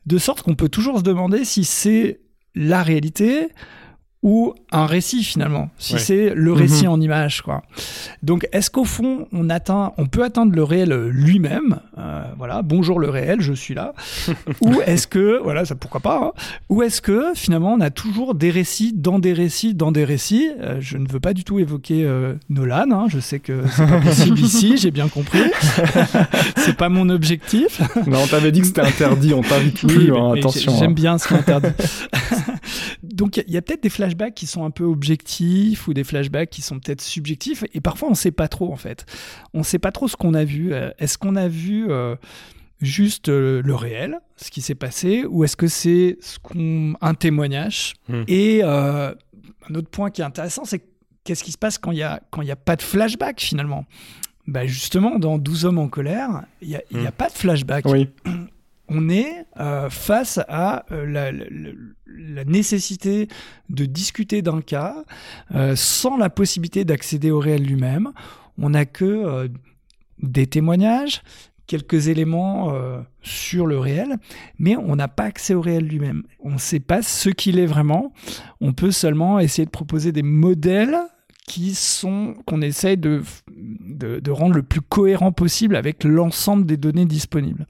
[0.06, 2.22] De sorte qu'on peut toujours se demander si c'est
[2.56, 3.50] la réalité
[4.24, 6.92] ou un récit finalement, si c'est le récit mhm.
[6.92, 7.64] en image quoi.
[8.22, 13.00] Donc est-ce qu'au fond on atteint, on peut atteindre le réel lui-même, euh, voilà, bonjour
[13.00, 13.94] le réel, je suis là,
[14.62, 16.32] ou est-ce que, voilà, ça pourquoi pas, hein,
[16.70, 20.50] ou est-ce que finalement on a toujours des récits dans des récits dans des récits.
[20.60, 23.88] Euh, je ne veux pas du tout évoquer euh, Nolan, hein, je sais que c'est
[23.88, 25.44] pas possible ici, j'ai bien compris,
[26.58, 27.82] c'est pas mon objectif.
[28.08, 30.78] Non, on t'avait dit que c'était interdit, on t'invite plus, hein, attention.
[30.78, 31.70] J'aime bien ce qui est interdit.
[33.22, 36.50] Donc il y a, peut-être des flashbacks qui sont un peu objectifs ou des flashbacks
[36.50, 39.06] qui sont peut-être subjectifs et parfois on ne sait pas trop en fait.
[39.54, 40.74] On ne sait pas trop ce qu'on a vu.
[40.74, 42.16] Euh, est-ce qu'on a vu euh,
[42.82, 46.40] juste euh, le réel, ce qui s'est passé, ou est-ce que c'est ce
[47.00, 48.24] un témoignage hmm.
[48.28, 49.14] Et un
[49.76, 50.84] autre point qui est intéressant, c'est
[51.24, 53.86] qu'est-ce qui se passe quand il n'y a, quand a pas de flashback finalement?
[54.48, 57.12] Bah justement, dans 12 hommes en colère, il n'y a, a, hmm.
[57.12, 57.86] pas de flashback.
[57.86, 58.10] Oui.
[58.94, 63.30] on est euh, face à euh, la, nécessité
[63.70, 65.06] de discuter d'un cas
[65.56, 68.12] euh, sans la possibilité d'accéder au réel lui-même.
[68.58, 69.50] On n'a que
[70.22, 71.24] des témoignages,
[71.68, 72.74] quelques éléments
[73.22, 74.18] sur le réel,
[74.60, 76.24] mais on n'a pas accès au réel lui-même.
[76.42, 78.12] On ne sait pas ce qu'il est vraiment.
[78.60, 80.98] On peut seulement essayer de proposer des modèles
[81.48, 87.06] qui sont qu'on essaye de, de, rendre le plus cohérent possible avec l'ensemble des données
[87.06, 87.66] disponibles.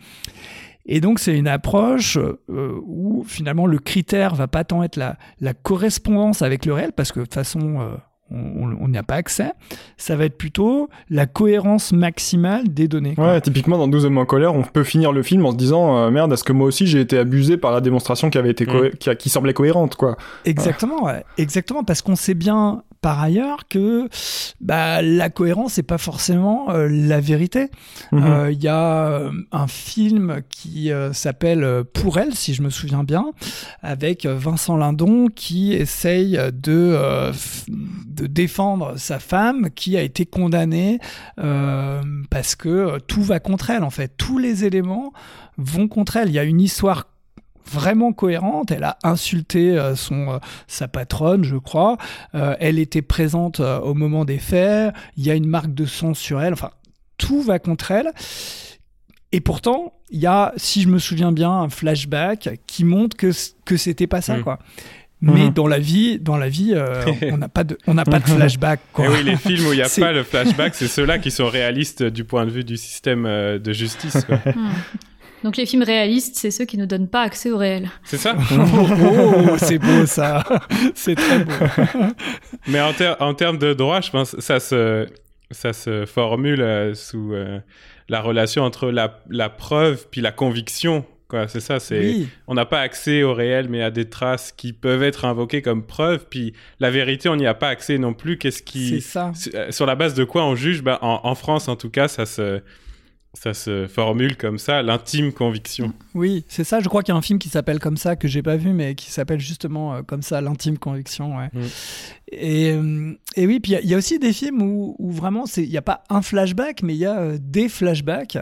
[0.86, 5.18] Et donc c'est une approche euh, où finalement le critère va pas tant être la,
[5.40, 7.96] la, correspondance avec le réel, parce que de toute façon, euh,
[8.32, 9.52] on n'y a pas accès.
[9.98, 13.14] Ça va être plutôt la cohérence maximale des données.
[13.18, 15.98] Ouais, typiquement dans 12 hommes en colère, on peut finir le film en se disant
[15.98, 18.66] euh, merde, est-ce que moi aussi j'ai été abusé par la démonstration qui avait été
[18.66, 18.92] Mm.
[19.00, 20.18] qui, qui semblait cohérente quoi.
[20.46, 21.24] Exactement, ouais.
[21.38, 24.08] exactement, parce qu'on sait bien par ailleurs que
[24.60, 27.70] bah, la cohérence n'est pas forcément euh, la vérité.
[28.12, 28.24] Mhm.
[28.24, 32.70] Euh, Il y a euh, un film qui euh, s'appelle Pour elle, si je me
[32.70, 33.32] souviens bien,
[33.82, 37.32] avec Vincent Lindon qui essaye de,
[38.08, 41.00] de défendre sa femme qui a été condamnée
[42.30, 44.14] parce que tout va contre elle en fait.
[44.18, 45.14] Tous les éléments
[45.58, 46.30] vont contre elle.
[46.30, 47.08] Il y a une histoire
[47.70, 48.72] vraiment cohérente.
[48.72, 50.38] Elle a insulté euh, son, euh,
[50.68, 51.98] sa patronne, je crois.
[52.36, 54.94] Euh, elle était présente au moment des faits.
[55.18, 56.54] Il y a une marque de sang sur elle.
[56.54, 56.72] Enfin,
[57.18, 58.12] tout va contre elle.
[59.32, 63.32] Et pourtant, il y a, si je me souviens bien, un flashback qui montre que,
[63.66, 64.44] que c'était pas ça, Mm.
[64.44, 64.60] quoi.
[65.24, 65.54] Mais Mhm.
[65.54, 68.24] dans la vie, dans la vie, euh, on n'a pas de, on n'a pas de
[68.28, 68.80] flashback.
[68.92, 69.06] Quoi.
[69.06, 71.30] Et Eh oui, les films où il n'y a pas le flashback, c'est ceux-là qui
[71.30, 74.26] sont réalistes du point de vue du système de justice.
[74.26, 74.40] quoi.
[75.44, 77.90] Donc les films réalistes, c'est ceux qui nous donnent pas accès au réel.
[78.04, 80.44] C'est ça oh, c'est beau ça,
[80.96, 81.52] c'est très beau.
[82.68, 85.08] Mais en, ter- en termes de droit, je pense que ça se,
[85.50, 87.60] ça se formule euh, sous euh,
[88.10, 91.06] la relation entre la, la preuve puis la conviction.
[91.48, 94.74] C'est ça, c'est Oui, on n'a pas accès au réel, mais à des traces qui
[94.74, 96.26] peuvent être invoquées comme preuve.
[96.30, 98.38] Puis la vérité, on n'y a pas accès non plus.
[98.38, 99.32] Qu'est-ce c'est qui, ça.
[99.34, 100.84] Sur- euh, sur la base de quoi on juge?
[100.84, 102.62] Ben, en, en France, en tout cas, ça se,
[103.34, 105.94] ça se formule comme ça, l'intime conviction.
[106.14, 106.80] Oui, c'est ça.
[106.82, 108.74] Je crois qu'il y a un film qui s'appelle comme ça que j'ai pas vu,
[108.74, 111.38] mais qui s'appelle justement euh, comme ça, l'intime conviction.
[111.38, 111.50] Ouais.
[111.54, 111.62] Mm.
[112.32, 114.96] Et, euh, et oui, puis il y a- il y, a aussi des films où,
[115.00, 118.38] où vraiment il n'y a pas un flashback, mais il y a euh, des flashbacks.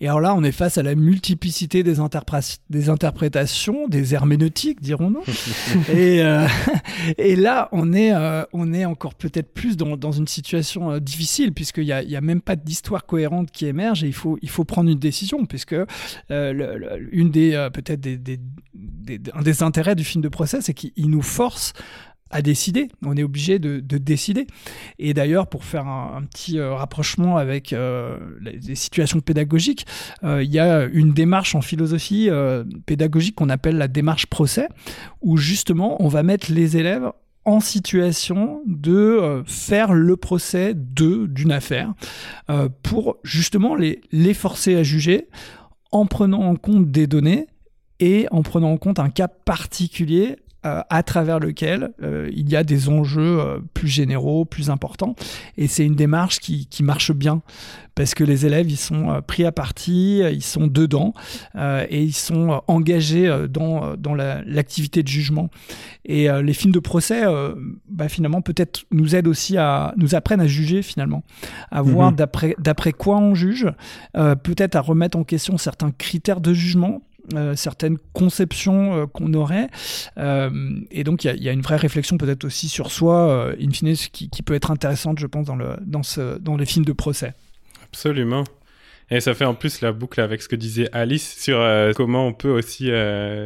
[0.00, 4.80] Et alors là, on est face à la multiplicité des, interpré- des interprétations, des herméneutiques,
[4.80, 5.22] dirons-nous.
[5.92, 6.46] et, euh,
[7.18, 11.52] et là, on est, euh, on est encore peut-être plus dans, dans une situation difficile,
[11.52, 14.50] puisqu'il n'y a, y a même pas d'histoire cohérente qui émerge, et il faut, il
[14.50, 18.40] faut prendre une décision, puisque le- le- une des, peut-être des, des-
[18.74, 21.72] des- un des intérêts du film de procès, c'est qu'il il nous force
[22.34, 22.88] à décider.
[23.06, 24.48] On est obligé de, de décider.
[24.98, 29.86] Et d'ailleurs, pour faire un, petit euh, rapprochement avec euh, les, situations pédagogiques,
[30.24, 32.28] euh, il y a une démarche en philosophie
[32.86, 34.68] pédagogique qu'on appelle la démarche procès,
[35.22, 37.08] où justement, on va mettre les élèves
[37.44, 41.92] en situation de faire le procès d'une affaire
[42.82, 45.28] pour justement les, les forcer à juger
[45.92, 47.46] en prenant en compte des données
[48.00, 52.64] et en prenant en compte un cas particulier à travers lequel euh, il y a
[52.64, 55.14] des enjeux euh, plus généraux, plus importants.
[55.58, 57.42] Et c'est une démarche qui, qui marche bien
[57.94, 61.14] parce que les élèves, ils sont euh, pris à partie, euh, ils sont dedans
[61.54, 65.48] euh, et ils sont euh, engagés euh, dans, euh, dans la- l'activité de jugement.
[66.04, 67.54] Et euh, les films de procès, euh,
[67.88, 71.22] bah, finalement, peut-être nous aident aussi à nous apprennent à juger finalement,
[71.70, 72.16] à voir Mhm.
[72.16, 73.68] d'après d'après quoi on juge,
[74.16, 77.02] euh, peut-être à remettre en question certains critères de jugement.
[77.34, 79.68] Euh, certaines conceptions euh, qu'on aurait
[80.18, 80.50] Euh,
[80.90, 84.28] et donc il y a- une vraie réflexion peut-être aussi sur soi in fine qui,
[84.28, 87.34] qui peut être intéressante je pense dans, le, dans, ce, dans les films de procès
[87.84, 88.44] Absolument.
[89.10, 91.62] Et ça fait en plus la boucle avec ce que disait Alice sur
[91.94, 92.90] comment on peut aussi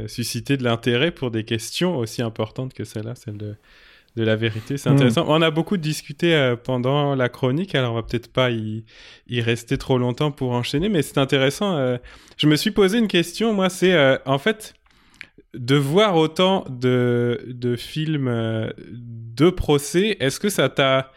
[0.06, 3.56] susciter de l'intérêt pour des questions aussi importantes que celle-là, celle de,
[4.18, 4.76] de la vérité.
[4.76, 4.94] C'est Mm.
[4.94, 5.24] intéressant.
[5.28, 8.84] On a beaucoup discuté euh, pendant la chronique, alors on va peut-être pas y,
[9.28, 11.76] y rester trop longtemps pour enchaîner, mais c'est intéressant.
[11.76, 11.96] euh,
[12.36, 14.74] je me suis posé une question, moi, c'est euh, en fait
[15.54, 21.10] de voir autant de, de films de procès, est-ce que ça t'a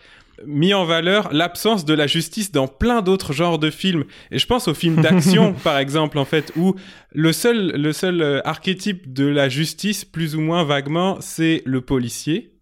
[0.47, 4.06] mis en valeur l'absence de la justice dans plein d'autres genres de films?
[4.32, 6.76] Et je pense aux films d'action, par exemple, en fait, où
[7.14, 11.82] le seul, le seul euh, archétype de la justice, plus ou moins vaguement, c'est le
[11.82, 12.54] policier.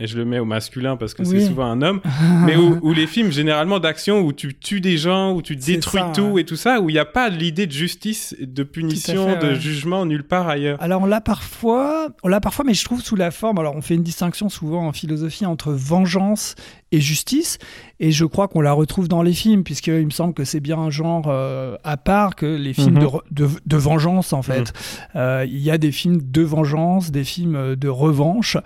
[0.00, 2.00] Et je le mets au masculin parce que c'est souvent un homme.
[2.46, 6.00] Mais où, où les films, généralement d'action, où tu tues des gens, où tu détruis
[6.00, 6.42] ça, tout ouais.
[6.42, 9.52] et tout ça, où il n'y a pas l'idée de justice, de punition, fait, de
[9.52, 9.60] ouais.
[9.60, 10.82] jugement nulle part ailleurs.
[10.82, 13.60] Alors on l'a parfois, on l'a parfois, mais je trouve sous la forme.
[13.60, 16.56] Alors on fait une distinction souvent en philosophie entre vengeance
[16.90, 17.58] et justice,
[18.06, 20.76] et je crois qu'on la retrouve dans les films, puisqu'il me semble que c'est bien
[20.78, 23.00] un genre euh, à part que les films Mhm.
[23.00, 24.72] de, re- de, de vengeance en fait.
[25.16, 28.56] Euh, il y a des films de vengeance, des films euh, de revanche,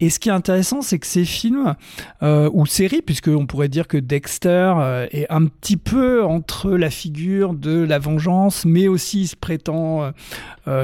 [0.00, 1.74] et ce qui est intéressant, c'est que ces films
[2.22, 4.74] euh, ou séries, puisqu'on pourrait dire que Dexter
[5.12, 10.10] est un petit peu entre la figure de la vengeance, mais aussi il se prétend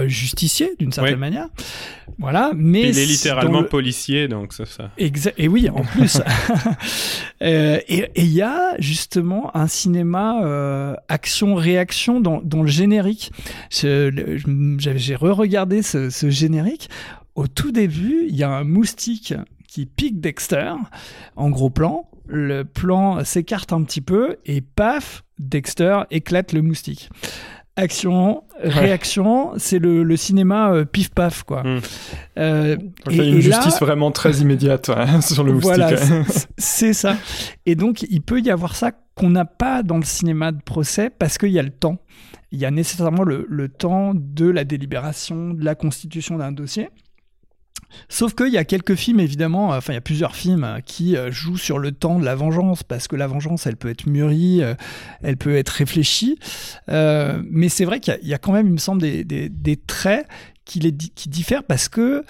[0.07, 1.20] justicier d'une certaine Oui.
[1.20, 1.48] manière.
[2.18, 4.90] Voilà, mais Il est littéralement le- policier, donc ça, ça.
[4.98, 6.20] Exa- et oui, en plus.
[7.40, 13.32] Et et il y a justement un cinéma euh, action-réaction dans, le générique.
[13.70, 16.88] J'ai re-regardé ce générique.
[17.34, 19.34] Au tout début, il y a un moustique
[19.68, 20.72] qui pique Dexter
[21.36, 22.09] en gros plan.
[22.26, 27.11] Le plan s'écarte un petit peu et paf, Dexter éclate le moustique.
[27.77, 31.62] Action, réaction, c'est le, le cinéma euh, pif paf quoi.
[31.62, 31.81] Mm.
[32.39, 32.77] Euh,
[33.11, 35.74] Il y a une justice vraiment très immédiate ouais, sur le moustique.
[35.77, 35.97] voilà,
[36.27, 37.16] c'est- c'est ça.
[37.66, 41.11] Et donc, il peut y avoir ça qu'on n'a pas dans le cinéma de procès
[41.11, 41.99] parce qu'il y a le temps.
[42.53, 46.89] Il y a nécessairement le, le temps de la délibération, de la constitution d'un dossier.
[48.09, 50.81] Sauf qu'il y a quelques films, évidemment, euh, enfin, il y a plusieurs films euh,
[50.81, 53.89] qui euh, jouent sur le temps de la vengeance, parce que la vengeance, elle peut
[53.89, 54.62] être mûrie,
[55.22, 56.39] elle peut être réfléchie.
[56.89, 60.27] Mais c'est vrai qu'il y a- quand même, il me semble, des, traits
[60.64, 60.81] qui,
[61.29, 62.24] diffèrent parce que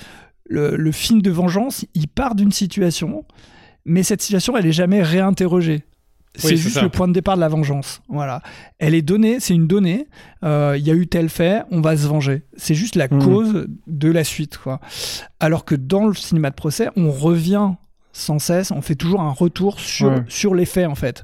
[0.49, 3.25] le, le film de vengeance, il part d'une situation,
[3.85, 5.85] mais cette situation, elle est jamais réinterrogée.
[6.37, 8.01] C'est juste le point de départ de la vengeance.
[8.09, 8.43] Voilà.
[8.79, 10.07] Elle est donnée, c'est une donnée.
[10.45, 12.43] euh, Il y a eu tel fait, on va se venger.
[12.57, 13.23] C'est juste la Mhm.
[13.25, 14.59] cause de la suite.
[14.59, 14.81] Quoi.
[15.41, 17.71] Alors que dans le cinéma de procès, on revient
[18.13, 20.25] sans cesse, on fait toujours un retour sur, Ouais.
[20.29, 21.23] sur les faits, en fait.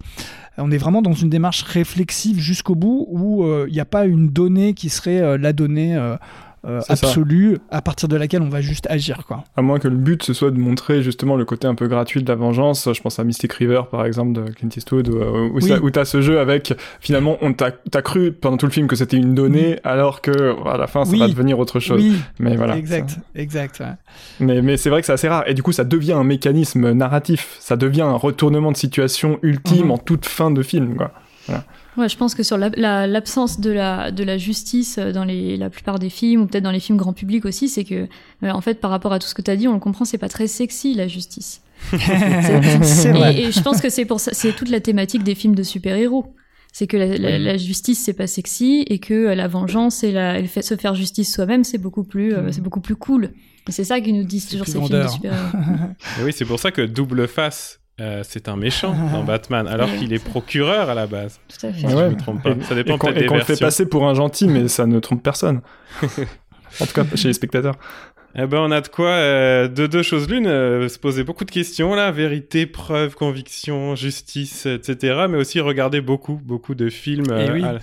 [0.58, 4.04] On est vraiment dans une démarche réflexive jusqu'au bout où euh, il n'y a pas
[4.04, 5.96] une donnée qui serait euh, la donnée
[6.64, 6.92] euh, ça.
[6.92, 9.24] absolue à partir de laquelle on va juste agir.
[9.26, 9.44] Quoi.
[9.56, 12.22] À moins que le but ce soit de montrer justement le côté un peu gratuit
[12.22, 12.88] de la vengeance.
[12.92, 15.72] Je pense à Mystic River par exemple de Clint Eastwood où, euh, où, Oui.
[15.82, 19.16] où t'as ce jeu avec finalement on t'a cru pendant tout le film que c'était
[19.16, 21.18] une donnée alors que à la fin ça Oui.
[21.18, 22.02] va devenir autre chose.
[22.38, 22.76] Mais voilà.
[22.76, 23.80] exact, ça- exact.
[23.80, 23.86] ouais.
[24.40, 25.44] Mais, mais c'est vrai que c'est assez rare.
[25.48, 27.56] Et du coup, ça devient un mécanisme narratif.
[27.60, 29.90] Ça devient un retournement de situation ultime Mhm.
[29.92, 30.96] en toute fin de film.
[30.96, 31.10] Quoi.
[31.98, 35.24] Ouais, je pense que sur la- la- l'absence de, la, de la justice euh, dans
[35.24, 38.06] les, la plupart des films, ou peut-être dans les films grand public aussi, c'est que,
[38.44, 40.04] euh, en fait, par rapport à tout ce que tu as dit, on le comprend,
[40.06, 41.60] c'est pas très sexy, la justice.
[41.90, 43.34] c'est vrai.
[43.34, 45.62] Et, et je pense que c'est pour ça, c'est toute la thématique des films de
[45.62, 46.34] super-héros.
[46.74, 50.12] C'est que la, la- la justice c'est pas sexy et que euh, la vengeance et,
[50.12, 52.96] la, et le fait, se faire justice soi-même c'est beaucoup plus euh, c'est beaucoup plus
[52.96, 53.32] cool.
[53.68, 55.88] Et c'est ça qui nous disent toujours ces films de super-héros.
[56.24, 60.12] Oui, c'est pour ça que Double Face, euh, c'est un méchant dans Batman, alors qu'il
[60.12, 61.38] est procureur à la base.
[61.48, 61.78] Tout à fait.
[61.80, 61.92] Si Ouais.
[61.92, 62.50] je me trompe pas.
[62.50, 64.68] Et- Ça dépend et qu'on peut-être des qu'on le fait passer pour un gentil, mais
[64.68, 65.60] ça ne trompe personne.
[66.02, 67.74] en tout cas, chez les spectateurs.
[68.34, 71.44] Eh ben, on a de quoi, euh, de deux choses l'une, euh, se poser beaucoup
[71.44, 75.26] de questions là, vérité, preuve, conviction, justice, etc.
[75.28, 77.62] Mais aussi regarder beaucoup, beaucoup de films, euh, oui.
[77.62, 77.78] à-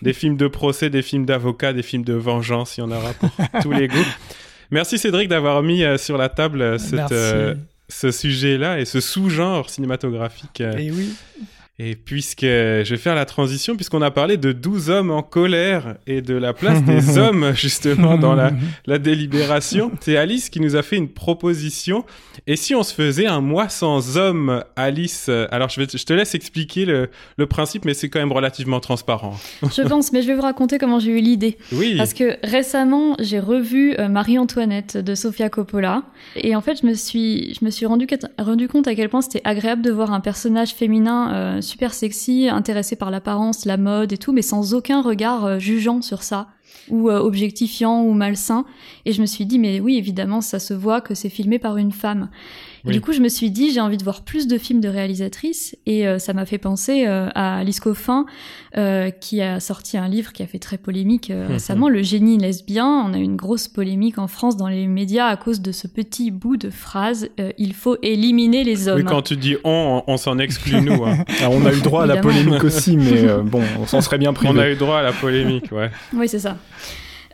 [0.00, 3.12] des films de procès, des films d'avocats, des films de vengeance, il y en aura
[3.12, 3.28] pour
[3.62, 3.96] tous les goûts.
[4.70, 7.14] Merci Cédric d'avoir mis euh, sur la table euh, cette, Merci.
[7.14, 7.54] euh,
[7.90, 10.60] ce sujet-là et ce sous-genre cinématographique.
[10.60, 11.14] euh, oui.
[11.82, 15.96] Et puisque je vais faire la transition, puisqu'on a parlé de 12 hommes en colère
[16.06, 18.50] et de la place des hommes justement dans la,
[18.86, 22.04] la délibération, c'est Alice qui nous a fait une proposition.
[22.46, 26.04] Et si on se faisait un mois sans hommes, Alice Alors je, vais te- je
[26.04, 27.08] te laisse expliquer le,
[27.38, 29.36] le principe, mais c'est quand même relativement transparent.
[29.62, 31.56] Je pense, mais je vais vous raconter comment j'ai eu l'idée.
[31.72, 36.02] Oui, Parce que récemment, j'ai revu euh, Marie-Antoinette de Sofia Coppola.
[36.36, 38.06] Et en fait, je me suis, je me suis rendu,
[38.38, 42.48] rendu compte à quel point c'était agréable de voir un personnage féminin euh, super sexy,
[42.48, 46.48] intéressé par l'apparence, la mode et tout, mais sans aucun regard euh, jugeant sur ça
[46.88, 48.64] ou euh, objectifiant ou malsain.
[49.04, 51.76] Et je me suis dit, mais oui, évidemment, ça se voit que c'est filmé par
[51.76, 52.28] une femme.
[52.84, 52.92] Oui.
[52.94, 55.76] du coup, je me suis dit, j'ai envie de voir plus de films de réalisatrices.
[55.86, 58.26] Et euh, ça m'a fait penser euh, à Alice Coffin,
[58.76, 61.52] euh, qui a sorti un livre qui a fait très polémique euh, Mhm.
[61.52, 62.86] récemment, Le génie lesbien.
[63.06, 65.86] On a eu une grosse polémique en France dans les médias à cause de ce
[65.88, 68.98] petit bout de phrase euh, Il faut éliminer les hommes.
[68.98, 71.04] oui, quand tu dis on, on, on s'en exclut nous.
[71.04, 71.24] hein.
[71.40, 74.18] Alors, on a eu droit à la polémique aussi, mais euh, bon, on s'en serait
[74.18, 74.52] bien privé.
[74.54, 75.90] on a eu droit à la polémique, ouais.
[76.14, 76.56] Oui, c'est ça.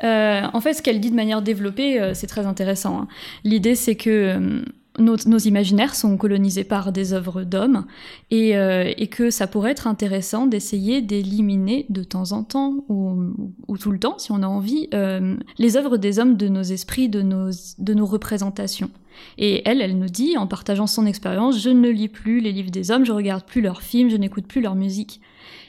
[0.05, 3.01] Euh, en fait, ce qu'elle dit de manière développée, euh, c'est très intéressant.
[3.01, 3.09] hein.
[3.45, 4.63] L'idée, c'est que euh,
[4.99, 7.87] nos, imaginaires sont colonisés par des œuvres d'hommes
[8.31, 13.33] et, euh, et que ça pourrait être intéressant d'essayer d'éliminer de temps en temps ou,
[13.69, 16.63] ou tout le temps, si on a envie, euh, les œuvres des hommes de nos
[16.63, 18.91] esprits, de nos, de nos représentations.
[19.39, 22.71] Et elle, elle nous dit, en partageant son expérience, je ne lis plus les livres
[22.71, 25.21] des hommes, je regarde plus leurs films, je n'écoute plus leur musique.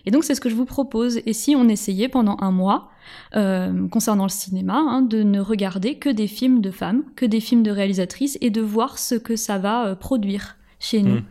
[0.08, 1.20] Et donc c'est ce que je vous propose.
[1.26, 2.90] Et si on essayait pendant un mois,
[3.36, 7.42] euh, concernant le cinéma, hein, de ne regarder que des films de femmes, que des
[7.42, 11.16] films de réalisatrices, et de voir ce que ça va euh, produire chez nous.
[11.16, 11.24] Mm.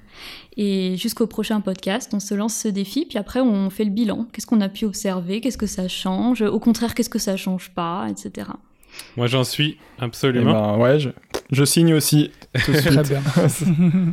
[0.59, 4.27] Et jusqu'au prochain podcast, on se lance ce défi, puis après on fait le bilan.
[4.31, 5.41] Qu'est-ce qu'on a pu observer?
[5.41, 6.43] Qu'est-ce que ça change?
[6.43, 8.07] Au contraire, qu'est-ce que ça change pas?
[8.11, 8.47] Etc.
[9.17, 10.77] Moi j'en suis Eh absolument.
[10.77, 11.09] ben, ouais, je,
[11.53, 12.31] je signe aussi.
[12.65, 13.09] Tout de Très suite.
[13.09, 13.23] bien.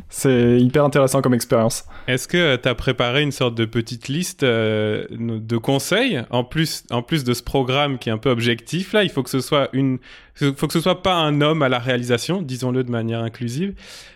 [0.10, 1.86] C'est hyper intéressant comme expérience.
[2.08, 6.22] Est-ce que tu as préparé une sorte de petite liste euh, de conseils?
[6.30, 9.24] En plus, en plus de ce programme qui est un peu objectif là Il faut
[9.24, 10.00] que ce soit une,
[10.36, 13.74] faut que ce soit pas un homme à la réalisation, disons-le de manière inclusive,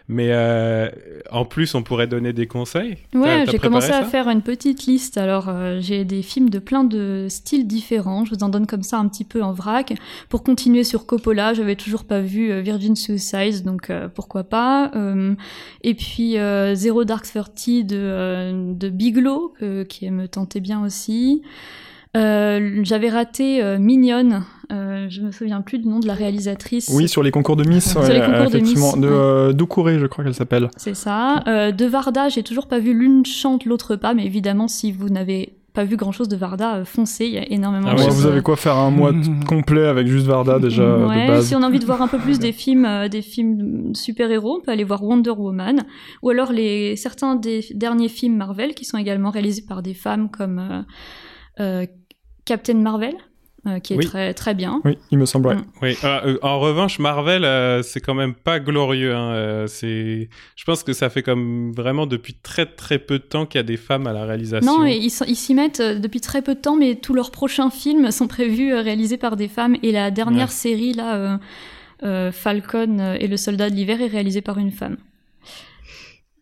[0.10, 0.90] Mais euh,
[1.32, 2.96] en plus, on pourrait donner des conseils.
[3.14, 5.18] Ouais, j'ai commencé à faire une petite liste.
[5.18, 8.24] Alors, euh, j'ai des films de plein de styles différents.
[8.24, 9.94] Je vous en donne comme ça un petit peu en vrac.
[10.30, 14.92] Pour continuer sur Coppola, j'avais toujours pas vu euh, Virgin Suicides, donc euh, pourquoi pas.
[14.96, 15.36] Euh,
[15.84, 20.86] et puis euh, Zero Dark Thirty de, euh, de Bigelow, euh, qui me tentait bien
[20.86, 21.42] aussi.
[22.18, 24.44] Euh, j'avais raté euh, Mignonne.
[24.72, 26.90] Euh, je me souviens plus du nom de la réalisatrice.
[26.94, 27.92] Oui, sur les concours de Miss.
[27.92, 28.94] Sur ouais, les concours de effectivement.
[28.94, 29.14] Miss, De ouais.
[29.14, 30.70] euh, Doucouré, je crois qu'elle s'appelle.
[30.76, 31.44] C'est ça.
[31.48, 35.08] Euh, de Varda, j'ai toujours pas vu l'une chante, l'autre pas, mais évidemment, si vous
[35.10, 38.06] n'avez pas vu grand chose de Varda, foncez, il y a énormément Ah de ouais,
[38.06, 38.16] choses.
[38.16, 39.12] vous avez quoi faire un mois
[39.48, 42.08] complet avec juste Varda déjà de Ouais, base si on a envie de voir un
[42.08, 45.84] peu plus des films, euh, des films super-héros, on peut aller voir Wonder Woman,
[46.24, 50.30] ou alors les certains des derniers films Marvel qui sont également réalisés par des femmes
[50.32, 50.82] comme euh,
[51.60, 51.86] euh,
[52.48, 53.14] Captain Marvel,
[53.68, 54.06] euh, qui est Oui.
[54.06, 54.82] très très bien.
[54.86, 55.50] Oui, il me semble.
[55.50, 55.56] ouais.
[55.56, 55.66] Mm.
[55.82, 55.98] Oui.
[56.04, 59.14] euh, euh, en revanche, Marvel, euh, c'est quand même pas glorieux.
[59.14, 63.24] hein, euh, c'est, je pense que ça fait comme vraiment depuis très très peu de
[63.24, 64.80] temps qu'il y a des femmes à la réalisation.
[64.80, 68.10] Non, et ils s'y mettent depuis très peu de temps, mais tous leurs prochains films
[68.12, 69.76] sont prévus euh, réalisés par des femmes.
[69.84, 70.52] Et la dernière Ouais.
[70.54, 71.38] série, là, euh,
[72.04, 74.98] euh, Falcon et le soldat de l'hiver, est réalisée par une femme.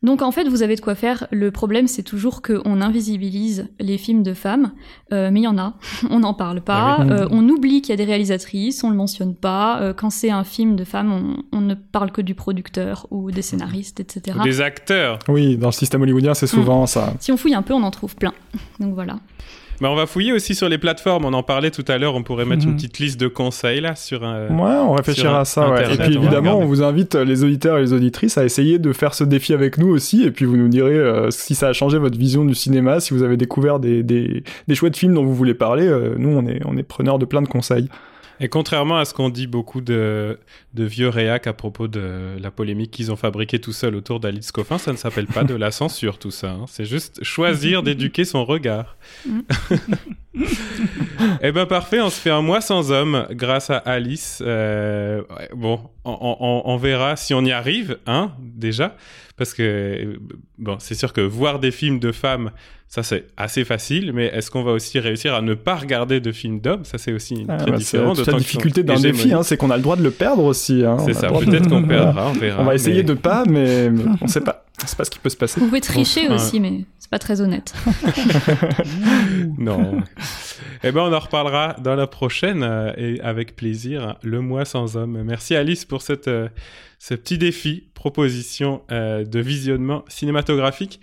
[0.06, 1.28] Donc en fait, vous avez de quoi faire.
[1.32, 4.72] Le problème, c'est toujours qu'on invisibilise les films de femmes,
[5.12, 5.74] euh, mais il y en a.
[6.12, 6.98] On n'en parle pas.
[7.00, 7.12] Ah oui.
[7.12, 9.82] Euh, on oublie qu'il y a des réalisatrices, on le mentionne pas.
[9.82, 13.32] Euh, quand c'est un film de femmes, on, on ne parle que du producteur ou
[13.32, 14.38] des scénaristes, etc.
[14.40, 15.18] Ou des acteurs.
[15.28, 17.14] Oui, dans le système hollywoodien, c'est souvent ça.
[17.20, 18.34] Si on fouille un peu, on en trouve plein.
[18.80, 19.18] Donc voilà.
[19.82, 21.26] Mais on va fouiller aussi sur les plateformes.
[21.26, 22.16] On en parlait tout à l'heure.
[22.16, 22.70] On pourrait mettre Mhm.
[22.72, 24.48] une petite liste de conseils là sur un.
[24.48, 25.70] Ouais, on réfléchira à ça.
[25.70, 25.84] Ouais.
[25.94, 28.80] Et puis on évidemment, on vous invite euh, les auditeurs et les auditrices à essayer
[28.80, 30.24] de faire ce défi avec nous aussi.
[30.24, 33.14] Et puis vous nous direz euh, si ça a changé votre vision du cinéma, si
[33.14, 35.88] vous avez découvert des, des, des chouettes films dont vous voulez parler.
[35.88, 37.90] euh, nous, on est, on est preneurs de plein de conseils.
[38.40, 40.40] Et contrairement à ce qu'on dit beaucoup de,
[40.74, 44.52] de vieux réacs à propos de la polémique qu'ils ont fabriquée tout seuls autour d'Alice
[44.52, 46.52] Coffin, ça ne s'appelle pas de la censure tout ça.
[46.52, 46.66] hein.
[46.68, 48.98] C'est juste choisir d'éduquer son regard.
[51.42, 54.44] Eh ben parfait, on se fait un mois sans homme grâce à Alice.
[54.46, 58.98] Euh, ouais, bon, on, on- on verra si on y arrive, hein, déjà.
[59.38, 60.18] Parce que, euh,
[60.58, 62.52] bon, c'est sûr que voir des films de femmes,
[62.88, 66.32] ça c'est assez facile, mais est-ce qu'on va aussi réussir à ne pas regarder de
[66.32, 66.86] films d'hommes?
[66.86, 68.14] Ça c'est aussi Ah, très bah, c'est différent.
[68.14, 70.86] la difficulté d'un défi, hein, c'est qu'on a le droit de le perdre aussi.
[70.86, 70.98] hein.
[71.00, 72.62] On C'est ça, de- peut-être qu'on perdra, on verra.
[72.62, 74.62] On va essayer mais- de pas, mais, mais on sait pas.
[74.86, 75.60] C'est pas ce qui peut se passer.
[75.62, 77.74] Vous pouvez tricher aussi, mais c'est pas très honnête.
[79.58, 80.02] Non.
[80.84, 84.16] eh ben, on en reparlera dans la prochaine euh, et avec plaisir.
[84.24, 85.22] Le mois sans homme.
[85.24, 86.50] Merci Alice pour cette, euh,
[87.00, 91.00] ce petit défi, proposition euh, de visionnement cinématographique.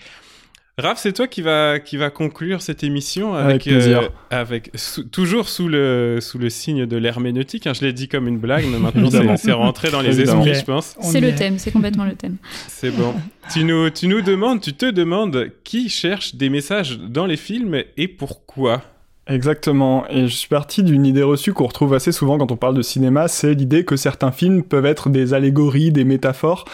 [0.79, 3.99] Raph, c'est toi qui va qui va conclure cette émission avec, Avec plaisir.
[4.01, 7.67] euh, avec sous- toujours sous le sous le signe de l'herméneutique.
[7.67, 7.75] hein.
[7.75, 10.43] je l'ai dit comme une blague, mais maintenant c'est- rentré dans les Évidemment.
[10.47, 10.97] esprits, je pense.
[11.03, 12.37] C'est le thème, c'est complètement le thème.
[12.69, 13.13] C'est bon.
[13.53, 17.83] tu nous tu nous demandes, tu te demandes qui cherche des messages dans les films
[17.99, 18.81] et pourquoi.
[19.27, 20.05] Exactement.
[20.09, 22.83] Et je suis parti d'une idée reçue qu'on retrouve assez souvent quand on parle de
[22.83, 26.65] cinéma, c'est l'idée que certains films peuvent être des allégories, des métaphores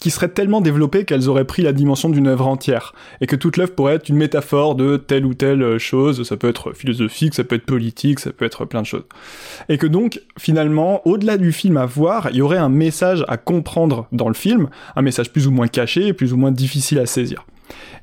[0.00, 2.94] qui seraient tellement développées qu'elles auraient pris la dimension d'une œuvre entière.
[3.20, 6.22] Et que toute l'œuvre pourrait être une métaphore de telle ou telle chose.
[6.22, 9.04] Ça peut être philosophique, ça peut être politique, ça peut être plein de choses.
[9.68, 13.36] Et que donc, finalement, au-delà du film à voir, il y aurait un message à
[13.36, 17.06] comprendre dans le film, un message plus ou moins caché, plus ou moins difficile à
[17.06, 17.44] saisir.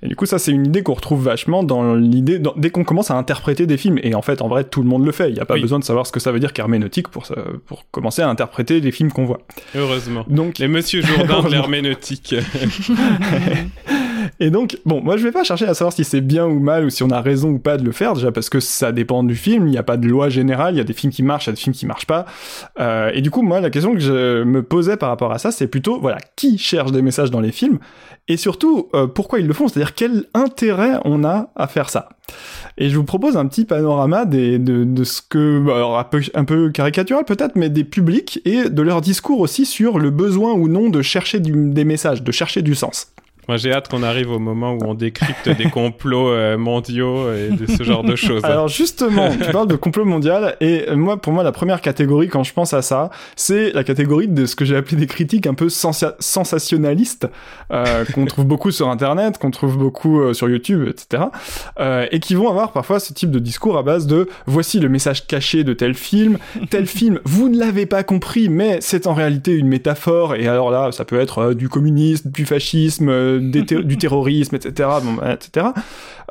[0.03, 3.11] Et du coup, ça, c'est une idée qu'on retrouve vachement dans l'idée, dès qu'on commence
[3.11, 3.99] à interpréter des films.
[4.03, 5.29] Et en fait, en vrai, tout le monde le fait.
[5.29, 5.61] Il n'y a pas Oui.
[5.61, 7.35] besoin de savoir ce que ça veut dire qu'herméneutique pour, ça-
[7.65, 9.39] pour commencer à interpréter les films qu'on voit.
[9.75, 10.25] Heureusement.
[10.27, 12.35] Donc, Les Monsieur Jourdain de l'herméneutique.
[14.39, 16.85] et donc, bon, moi, je vais pas chercher à savoir si c'est bien ou mal
[16.85, 19.23] ou si on a raison ou pas de le faire, déjà parce que ça dépend
[19.23, 19.67] du film.
[19.67, 20.73] Il n'y a pas de loi générale.
[20.73, 22.25] Il y a des films qui marchent, il y a des films qui marchent pas.
[22.79, 25.51] Euh, et du coup, moi, la question que je me posais par rapport à ça,
[25.51, 27.79] c'est plutôt, voilà, qui cherche des messages dans les films
[28.27, 29.67] et surtout, euh, pourquoi ils le font?
[29.67, 32.09] C'est-à-dire quel intérêt on a à faire ça?
[32.77, 36.03] Et je vous propose un petit panorama des, de, de ce que, bah, alors un
[36.03, 40.09] peu, un peu caricatural peut-être, mais des publics et de leur discours aussi sur le
[40.09, 43.11] besoin ou non de chercher du- des messages, de chercher du sens.
[43.47, 47.49] Moi, j'ai hâte qu'on arrive au moment où on décrypte des complots euh, mondiaux et
[47.49, 48.43] de ce genre de choses.
[48.43, 52.27] Alors justement, tu parles de complot mondial et euh, moi, pour moi, la première catégorie
[52.27, 55.47] quand je pense à ça, c'est la catégorie de ce que j'ai appelé des critiques
[55.47, 57.27] un peu sensa- sensationnalistes
[57.71, 61.23] euh, qu'on trouve beaucoup sur Internet, qu'on trouve beaucoup euh, sur YouTube, etc.
[62.11, 65.27] et qui vont avoir parfois ce type de discours à base de voici le message
[65.27, 66.37] caché de tel film,
[66.69, 70.35] tel film, vous ne l'avez pas compris, mais c'est en réalité une métaphore.
[70.35, 74.89] Et alors là, ça peut être du communisme, du fascisme, euh, du terrorisme, etc.
[75.03, 75.67] Bon, etc.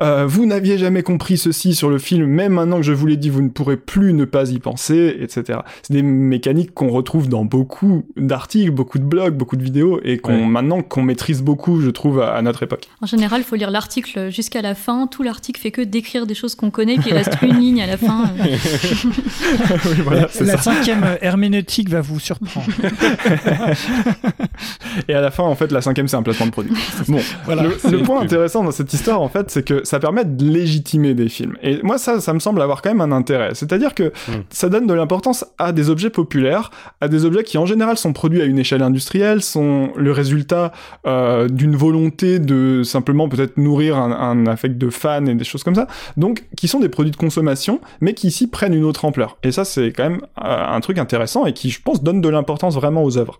[0.01, 3.17] Euh, vous n'aviez jamais compris ceci sur le film, même maintenant que je vous l'ai
[3.17, 5.59] dit, vous ne pourrez plus ne pas y penser, etc.
[5.83, 10.17] C'est des mécaniques qu'on retrouve dans beaucoup d'articles, beaucoup de blogs, beaucoup de vidéos, et
[10.17, 12.87] qu'on maintenant qu'on maîtrise beaucoup, je trouve, à, notre époque.
[13.01, 15.07] En général, il faut lire l'article jusqu'à la fin.
[15.07, 17.87] Tout l'article fait que décrire des choses qu'on connaît, puis il reste une ligne à
[17.87, 18.29] la fin.
[18.39, 22.67] oui, voilà, la cinquième herméneutique va vous surprendre.
[25.07, 26.73] et à la fin, en fait, la cinquième, c'est un placement de produit.
[27.07, 30.43] Bon, voilà, le, point intéressant dans cette histoire, en fait, c'est que ça permet de
[30.43, 31.55] légitimer des films.
[31.61, 33.51] Et moi, ça, ça me semble avoir quand même un intérêt.
[33.53, 34.43] C'est-à-dire que hmm.
[34.49, 38.13] ça donne de l'importance à des objets populaires, à des objets qui en général sont
[38.13, 40.71] produits à une échelle industrielle, sont le résultat
[41.05, 45.63] euh, d'une volonté de simplement peut-être nourrir un, un affect de fans et des choses
[45.63, 45.87] comme ça.
[46.17, 49.37] Donc, qui sont des produits de consommation, mais qui ici prennent une autre ampleur.
[49.43, 52.29] Et ça, c'est quand même euh, un truc intéressant et qui, je pense, donne de
[52.29, 53.37] l'importance vraiment aux œuvres.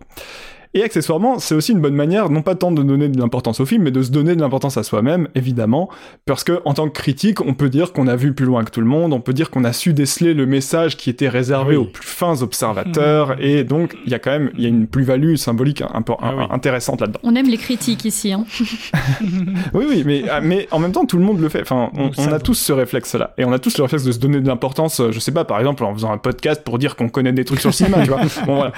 [0.76, 3.64] Et accessoirement, c'est aussi une bonne manière, non pas tant de donner de l'importance au
[3.64, 5.88] film, mais de se donner de l'importance à soi-même, évidemment,
[6.26, 8.70] parce que en tant que critique, on peut dire qu'on a vu plus loin que
[8.70, 11.76] tout le monde, on peut dire qu'on a su déceler le message qui était réservé
[11.76, 14.86] aux plus fins observateurs, et donc il y a quand même il y a une
[14.86, 17.20] plus-value symbolique un peu ah intéressante là-dedans.
[17.22, 18.34] On aime les critiques ici.
[18.34, 18.44] Hein.
[19.72, 21.62] oui, oui, mais, ah, mais en même temps, tout le monde le fait.
[21.62, 24.18] Enfin, on, on a tous ce réflexe-là, et on a tous le réflexe de se
[24.18, 25.00] donner de l'importance.
[25.10, 27.60] Je sais pas, par exemple, en faisant un podcast pour dire qu'on connaît des trucs
[27.60, 28.20] sur le cinéma, tu vois.
[28.46, 28.72] Bon voilà.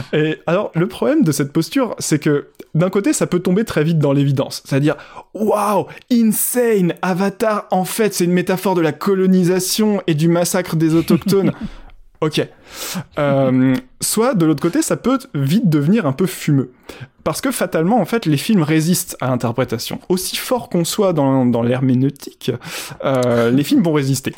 [0.12, 3.84] Et alors, le problème de cette posture, c'est que d'un côté, ça peut tomber très
[3.84, 4.62] vite dans l'évidence.
[4.64, 4.96] C'est-à-dire,
[5.34, 10.94] waouh, insane, Avatar, en fait, c'est une métaphore de la colonisation et du massacre des
[10.94, 11.52] autochtones.
[12.20, 12.46] ok.
[13.18, 16.72] Euh, soit, de l'autre côté, ça peut vite devenir un peu fumeux.
[17.24, 20.00] Parce que fatalement, en fait, les films résistent à l'interprétation.
[20.08, 22.52] Aussi fort qu'on soit dans, dans l'herméneutique,
[23.04, 24.34] euh, les films vont résister.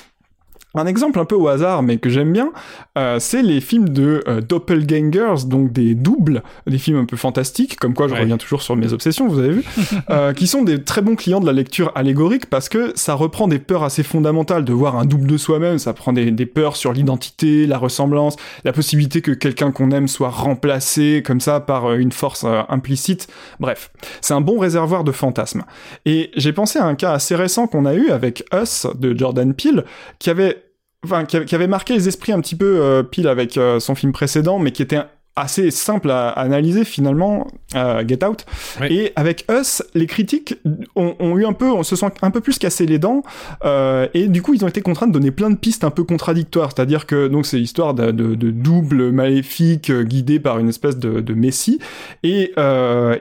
[0.74, 2.50] Un exemple un peu au hasard, mais que j'aime bien,
[2.96, 7.76] euh, c'est les films de euh, doppelgangers, donc des doubles, des films un peu fantastiques,
[7.76, 9.64] comme quoi je reviens toujours sur mes obsessions, vous avez vu,
[10.10, 13.48] euh, qui sont des très bons clients de la lecture allégorique parce que ça reprend
[13.48, 16.76] des peurs assez fondamentales de voir un double de soi-même, ça prend des, des peurs
[16.76, 21.92] sur l'identité, la ressemblance, la possibilité que quelqu'un qu'on aime soit remplacé comme ça par
[21.92, 23.28] une force implicite.
[23.60, 23.90] Bref,
[24.22, 25.64] c'est un bon réservoir de fantasmes.
[26.06, 29.54] Et j'ai pensé à un cas assez récent qu'on a eu avec Us de Jordan
[29.54, 29.84] Peele,
[30.18, 30.61] qui avait
[31.04, 34.12] enfin, qui, avait marqué les esprits un petit peu euh, pile avec euh, son film
[34.12, 35.00] précédent, mais qui était
[35.34, 38.44] assez simple à, analyser finalement, euh, Get Out.
[38.90, 40.56] Et avec Us, les critiques
[40.94, 43.22] ont, eu un peu, on se sent un peu plus cassé les dents,
[43.64, 46.72] et du coup ils ont été contraints de donner plein de pistes un peu contradictoires.
[46.76, 51.34] C'est-à-dire que donc c'est l'histoire de, de, doubles maléfiques guidés par une espèce de, de
[51.34, 51.78] messie,
[52.22, 52.52] et,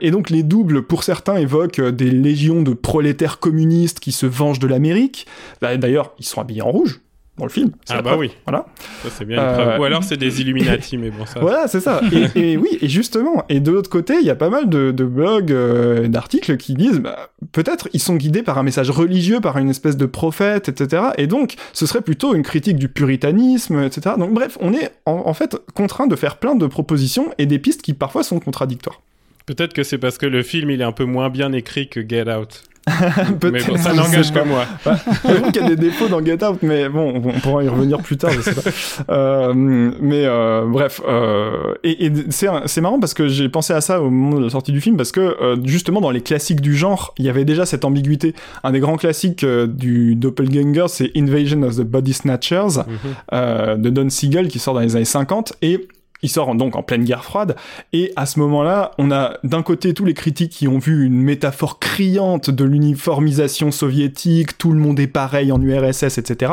[0.02, 4.58] et donc les doubles pour certains évoquent des légions de prolétaires communistes qui se vengent
[4.58, 5.26] de l'Amérique.
[5.62, 7.00] D'ailleurs, ils sont habillés en rouge
[7.38, 7.70] dans le film.
[7.88, 8.30] Ah bah oui.
[8.44, 8.66] Voilà.
[9.02, 9.42] Ça c'est bien.
[9.42, 11.40] Euh, Ou alors c'est des Illuminati, mais bon ça.
[11.40, 12.00] Voilà, c'est ça.
[12.34, 15.52] Et, oui, et justement, et de l'autre côté, il y a pas mal de, blogs,
[15.52, 19.70] euh, d'articles qui disent, bah, peut-être ils sont guidés par un message religieux, par une
[19.70, 21.02] espèce de prophète, etc.
[21.18, 24.16] Et donc, ce serait plutôt une critique du puritanisme, etc.
[24.18, 27.82] Donc bref, on est en fait contraint de faire plein de propositions et des pistes
[27.82, 29.00] qui parfois sont contradictoires.
[29.46, 32.06] Peut-être que c'est parce que le film il est un peu moins bien écrit que
[32.06, 32.64] Get Out.
[33.52, 34.64] mais bon, ça n'engage que moi.
[35.24, 37.98] J'avoue qu'il y a des défauts dans Get Out, mais bon, on pourra y revenir
[37.98, 38.62] plus tard, je sais pas.
[39.10, 44.00] Euh, mais euh, bref, euh, et, et c'est marrant parce que j'ai pensé à ça
[44.00, 46.76] au moment de la sortie du film, parce que euh, justement dans les classiques du
[46.76, 48.34] genre, il y avait déjà cette ambiguïté.
[48.64, 53.82] Un des grands classiques euh, du doppelganger, c'est Invasion of the Body Snatchers mhm.
[53.82, 55.88] de Don Siegel qui sort dans les années 50, et
[56.22, 57.56] il sort donc en pleine guerre froide,
[57.92, 61.20] et à ce moment-là, on a d'un côté tous les critiques qui ont vu une
[61.20, 66.52] métaphore criante de l'uniformisation soviétique, tout le monde est pareil en URSS, etc.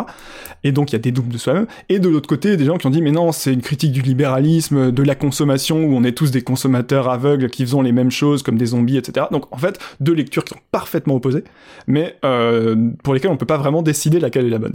[0.64, 2.78] Et donc il y a des doubles de soi-même, et de l'autre côté, des gens
[2.78, 6.04] qui ont dit mais non, c'est une critique du libéralisme, de la consommation, où on
[6.04, 9.28] est tous des consommateurs aveugles qui faisons les mêmes choses comme des zombies, etc.
[9.32, 11.44] Donc en fait, deux lectures qui sont parfaitement opposées,
[11.88, 14.74] mais euh, pour lesquelles on peut pas vraiment décider laquelle est la bonne.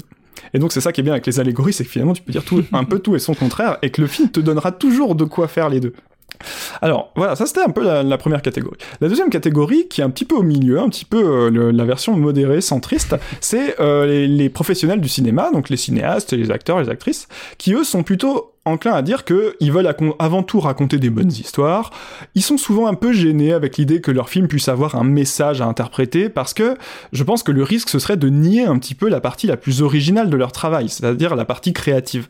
[0.53, 2.33] Et donc c'est ça qui est bien avec les allégories, c'est que finalement tu peux
[2.33, 5.15] dire tout, un peu tout et son contraire, et que le film te donnera toujours
[5.15, 5.95] de quoi faire les deux.
[6.83, 8.77] Alors voilà, ça c'était un peu la, première catégorie.
[9.01, 11.85] La deuxième catégorie, qui est un petit peu au milieu, un petit peu euh, la
[11.85, 16.81] version modérée, centriste, c'est euh, les, les, professionnels du cinéma, donc les cinéastes, les acteurs,
[16.81, 21.11] les actrices, qui eux sont plutôt enclins à dire qu'ils veulent avant tout raconter des
[21.11, 21.91] bonnes histoires.
[22.35, 25.61] Ils sont souvent un peu gênés avec l'idée que leur film puisse avoir un message
[25.61, 26.77] à interpréter parce que
[27.13, 29.57] je pense que le risque ce serait de nier un petit peu la partie la
[29.57, 32.29] plus originale de leur travail, c'est-à-dire la partie créative.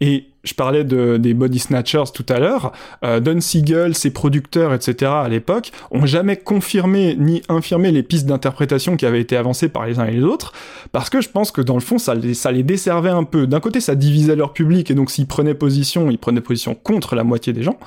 [0.00, 2.72] Et je parlais de, des body snatchers tout à l'heure.
[3.04, 5.10] Euh, Don Siegel, ses producteurs, etc.
[5.14, 9.86] à l'époque, ont jamais confirmé ni infirmé les pistes d'interprétation qui avaient été avancées par
[9.86, 10.52] les uns et les autres,
[10.92, 13.46] parce que je pense que dans le fond, ça les, ça les desservait un peu.
[13.46, 17.14] D'un côté, ça divisait leur public, et donc s'ils prenaient position, ils prenaient position contre
[17.14, 17.78] la moitié des gens.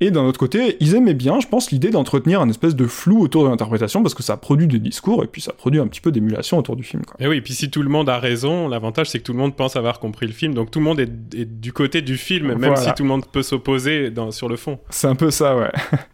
[0.00, 3.20] Et d'un autre côté, ils aimaient bien, je pense, l'idée d'entretenir un espèce de flou
[3.22, 6.00] autour de l'interprétation, parce que ça produit des discours, et puis ça produit un petit
[6.00, 7.04] peu d'émulation autour du film.
[7.04, 7.16] Quoi.
[7.18, 9.56] Et oui, puis si tout le monde a raison, l'avantage c'est que tout le monde
[9.56, 12.58] pense avoir compris le film, donc tout le monde est du côté du film, même
[12.58, 12.76] Voilà.
[12.76, 14.78] si tout le monde peut s'opposer sur le fond.
[14.90, 15.70] C'est un peu ça, ouais.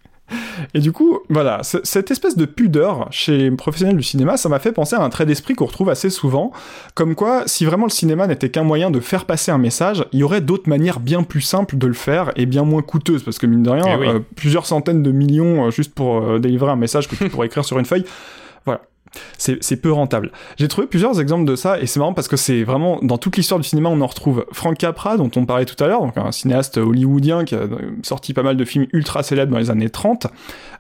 [0.75, 4.61] Et du coup, voilà, cette espèce de pudeur chez les professionnels du cinéma, ça m'a
[4.61, 6.53] fait penser à un trait d'esprit qu'on retrouve assez souvent,
[6.95, 10.21] comme quoi, si vraiment le cinéma n'était qu'un moyen de faire passer un message, il
[10.21, 13.39] y aurait d'autres manières bien plus simples de le faire et bien moins coûteuses, parce
[13.41, 14.07] que mine de rien, Eh oui.
[14.07, 17.47] euh, plusieurs centaines de millions euh, juste pour euh, délivrer un message que tu pourrais
[17.49, 18.05] écrire sur une feuille,
[18.67, 18.83] voilà.
[19.39, 20.33] C'est peu rentable.
[20.59, 23.37] J'ai trouvé plusieurs exemples de ça et c'est marrant parce que c'est vraiment dans toute
[23.37, 24.45] l'histoire du cinéma on en retrouve.
[24.53, 27.63] Frank Capra dont on parlait tout à l'heure, donc un cinéaste hollywoodien qui a
[28.03, 30.27] sorti pas mal de films ultra célèbres dans les années 30,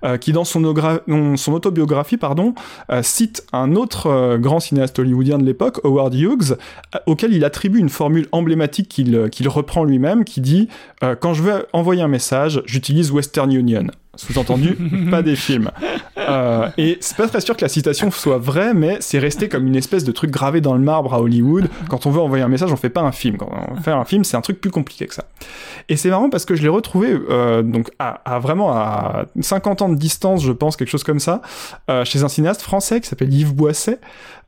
[0.05, 2.55] euh, qui dans son, autobiographie pardon
[2.91, 6.57] euh, cite un autre euh, grand cinéaste hollywoodien de l'époque, Howard Hughes,
[6.95, 10.69] euh, auquel il attribue une formule emblématique qu'il euh, reprend lui-même qui dit
[11.03, 13.87] euh, quand je veux envoyer un message, j'utilise Western Union.
[14.17, 14.77] Sous-entendu,
[15.11, 15.71] pas des films.
[16.19, 19.67] Euh, et c'est pas très sûr que la citation soit vraie, mais c'est resté comme
[19.67, 21.69] une espèce de truc gravé dans le marbre à Hollywood.
[21.89, 23.37] Quand on veut envoyer un message, on fait pas un film.
[23.37, 25.25] Quand on veut faire un film, c'est un truc plus compliqué que ça.
[25.89, 29.83] Et c'est marrant parce que je l'ai retrouvé euh, donc à, à vraiment à 50
[29.83, 31.41] ans de distance, je pense, quelque chose comme ça,
[31.89, 34.01] euh, chez un cinéaste français qui s'appelle Yves Boisset,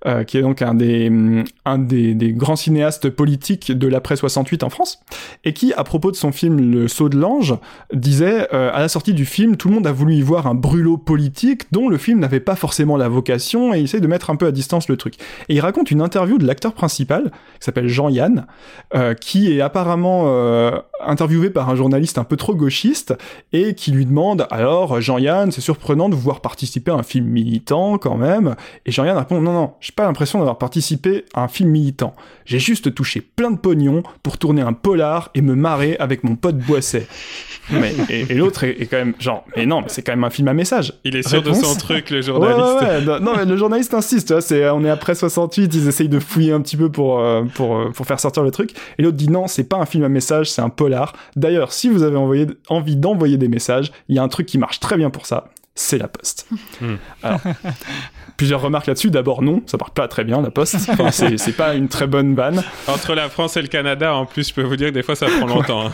[0.06, 4.16] euh, qui est donc un des hum, un des, des grands cinéastes politiques de l'après
[4.16, 5.00] 68 en France,
[5.44, 7.54] et qui, à propos de son film Le Saut de l'ange,
[7.92, 10.54] disait euh, à la sortie du film, tout le monde a voulu y voir un
[10.54, 14.30] brûlot politique dont le film n'avait pas forcément la vocation, et il essaie de mettre
[14.30, 15.14] un peu à distance le truc.
[15.48, 18.46] Et il raconte une interview de l'acteur principal, qui s'appelle Jean-Yann,
[18.94, 23.14] euh, qui est apparemment euh, interviewé par un journaliste un peu trop gauchiste,
[23.52, 27.26] et qui lui demande alors Jean-Yann, c'est surprenant de vous voir participer à un film
[27.26, 28.56] militant quand même.
[28.86, 32.14] Et Jean-Yann répond non non, j'ai pas l'impression d'avoir participé à un film militant.
[32.44, 36.36] J'ai juste touché plein de pognon pour tourner un polar et me marrer avec mon
[36.36, 37.06] pote Boisset.
[37.70, 40.24] mais et, et l'autre est, est quand même genre mais non, mais c'est quand même
[40.24, 40.94] un film à message.
[41.04, 42.82] Il est sûr de son truc, le journaliste.
[42.82, 43.00] ouais, ouais.
[43.02, 46.52] Non, non, mais le journaliste insiste, c'est, on est après 68, ils essayent de fouiller
[46.52, 48.72] un petit peu pour, euh, pour, euh, pour faire sortir le truc.
[48.98, 50.91] Et l'autre dit non, c'est pas un film à message, c'est un polar.
[51.36, 54.58] D'ailleurs, si vous avez envoyé, envie d'envoyer des messages, il y a un truc qui
[54.58, 56.46] marche très bien pour ça, c'est la poste.
[56.80, 56.96] Hmm.
[57.22, 57.40] Alors,
[58.36, 59.10] plusieurs remarques là-dessus.
[59.10, 60.76] D'abord, non, ça marche pas très bien, la poste.
[60.88, 62.62] Enfin, c'est, c'est pas une très bonne vanne.
[62.88, 65.16] Entre la France et le Canada, en plus, je peux vous dire que des fois,
[65.16, 65.86] ça prend longtemps.
[65.86, 65.92] hein.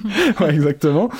[0.40, 1.10] ouais, exactement.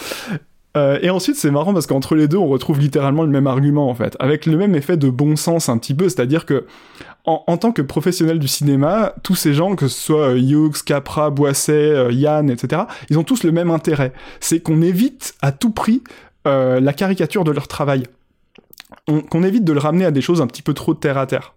[0.77, 3.89] Euh, et ensuite, c'est marrant parce qu'entre les deux, on retrouve littéralement le même argument
[3.89, 6.67] en fait, avec le même effet de bon sens un petit peu, c'est-à-dire que
[7.25, 10.83] en, en tant que professionnel du cinéma, tous ces gens, que ce soit euh, Hughes,
[10.85, 14.13] Capra, Boisset, euh, Yann, etc., ils ont tous le même intérêt.
[14.41, 16.03] C'est qu'on évite à tout prix
[16.47, 18.05] euh, la caricature de leur travail.
[19.09, 21.27] On- Qu'on évite de le ramener à des choses un petit peu trop terre à
[21.27, 21.55] terre.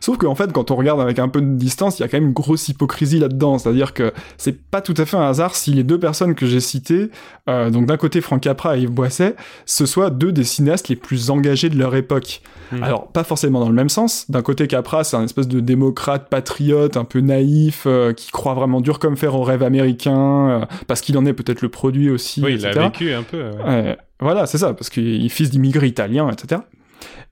[0.00, 2.16] Sauf qu'en fait, quand on regarde avec un peu de distance, il y a quand
[2.18, 3.58] même une grosse hypocrisie là-dedans.
[3.58, 6.60] C'est-à-dire que c'est pas tout à fait un hasard si les deux personnes que j'ai
[6.60, 7.10] citées,
[7.48, 10.96] euh, donc d'un côté Franck Capra et Yves Boisset, ce soient deux des cinéastes les
[10.96, 12.42] plus engagés de leur époque.
[12.72, 12.82] Mhm.
[12.82, 14.30] Alors, pas forcément dans le même sens.
[14.30, 18.54] D'un côté, Capra, c'est un espèce de démocrate patriote, un peu naïf, euh, qui croit
[18.54, 22.10] vraiment dur comme fer au rêve américain, euh, parce qu'il en est peut-être le produit
[22.10, 23.50] aussi, Oui, il a vécu un peu.
[23.64, 26.62] Ouais, voilà, c'est ça, parce qu'il est fils d'immigrés italiens, etc.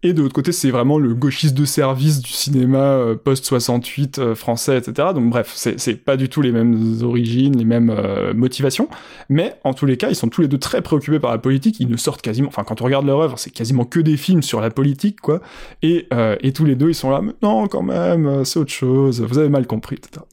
[0.03, 4.35] Et de l'autre côté, c'est vraiment le gauchiste de service du cinéma euh, post-68 euh,
[4.35, 5.09] français, etc.
[5.15, 8.89] Donc bref, c'est pas du tout les mêmes origines, les mêmes euh, motivations.
[9.31, 11.81] Mais en tous les cas, ils sont tous les deux très préoccupés par la politique.
[11.81, 12.49] Ils ne sortent quasiment...
[12.49, 15.41] Enfin, quand on regarde leur œuvre, c'est quasiment que des films sur la politique, quoi.
[15.83, 16.07] Et,
[16.41, 19.49] et tous les deux, ils sont là, non, quand même, c'est autre chose, vous avez
[19.49, 20.25] mal compris, etc.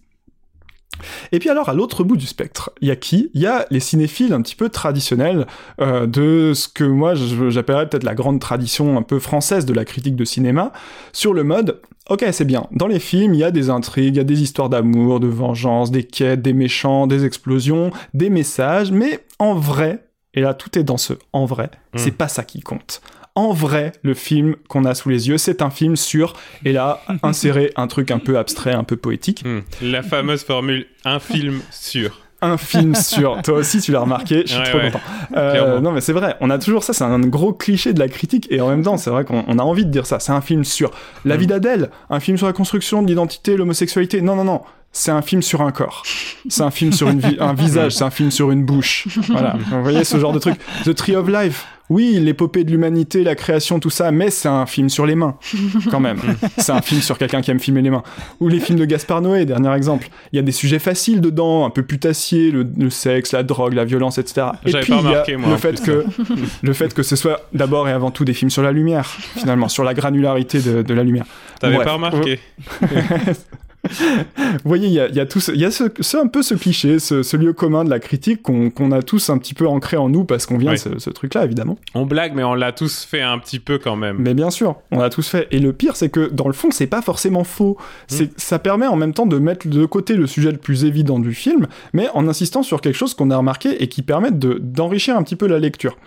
[1.32, 3.32] Et puis alors, à l'autre bout du spectre, il y a qui?
[3.34, 5.48] Il y a les cinéphiles un petit peu traditionnels
[5.80, 9.86] euh, de ce que moi j'appellerais peut-être la grande tradition un peu française de la
[9.86, 10.72] critique de cinéma,
[11.12, 14.18] sur le mode, ok c'est bien, dans les films il y a des intrigues, il
[14.18, 18.92] y a des histoires d'amour, de vengeance, des quêtes, des méchants, des explosions, des messages,
[18.92, 21.98] mais en vrai, et là tout est dans ce en vrai, Mm.
[21.98, 23.02] c'est pas ça qui compte.
[23.36, 26.34] En vrai, le film qu'on a sous les yeux, c'est un film sur,
[26.66, 29.44] et là, insérer un truc un peu abstrait, un peu poétique.
[29.46, 29.60] Hmm.
[29.82, 32.20] La fameuse formule un film sur.
[32.42, 33.42] un film sur.
[33.42, 34.42] Toi aussi, tu l'as remarqué.
[34.46, 34.92] Je suis Ouais, trop ouais.
[34.92, 35.04] content.
[35.38, 36.36] Euh, non, mais c'est vrai.
[36.42, 36.92] On a toujours ça.
[36.92, 38.48] C'est un gros cliché de la critique.
[38.52, 40.20] Et en même temps, c'est vrai qu'on on a envie de dire ça.
[40.20, 40.92] C'est un film sur
[41.24, 41.90] la vie d'Adèle.
[42.10, 44.22] Un film sur la construction de l'identité, l'homosexualité.
[44.22, 44.62] Non, non, non.
[44.94, 46.04] C'est un film sur un corps.
[46.50, 47.94] C'est un film sur une vi- un visage.
[47.94, 49.08] C'est un film sur une bouche.
[49.30, 49.56] Voilà.
[49.72, 50.56] Vous voyez ce genre de truc.
[50.84, 51.66] The Tree of Life.
[51.92, 55.36] Oui, l'épopée de l'humanité, la création, tout ça, mais c'est un film sur les mains,
[55.90, 56.20] quand même.
[56.58, 58.04] c'est un film sur quelqu'un qui aime filmer les mains.
[58.40, 60.08] Ou les films de Gaspard Noé, dernier exemple.
[60.32, 63.74] Il y a des sujets faciles dedans, un peu putassiers, le, le sexe, la drogue,
[63.74, 64.48] la violence, etc.
[64.66, 66.06] Et J'avais puis pas il y a remarqué, moi, le fait que
[66.62, 69.68] le fait que ce soit d'abord et avant tout des films sur la lumière, finalement,
[69.68, 71.26] sur la granularité de, de la lumière.
[71.60, 72.40] T'avais pas remarqué.
[73.90, 76.28] Vous voyez, il y a, il y a, tout ce- y a ce, ce- un
[76.28, 79.54] peu ce cliché, ce, ce lieu commun de la critique qu'on a tous un petit
[79.54, 81.78] peu ancré en nous parce qu'on vient de ce, ce truc-là, évidemment.
[81.96, 84.18] On blague, mais on l'a tous fait un petit peu quand même.
[84.20, 85.48] Mais bien sûr, on l'a tous fait.
[85.52, 87.78] Et le pire, c'est que dans le fond, c'est pas forcément faux.
[88.08, 91.20] C'est, Ça permet en même temps de mettre de côté le sujet le plus évident
[91.20, 94.60] du film, mais en insistant sur quelque chose qu'on a remarqué et qui permet de,
[94.62, 95.98] d'enrichir un petit peu la lecture.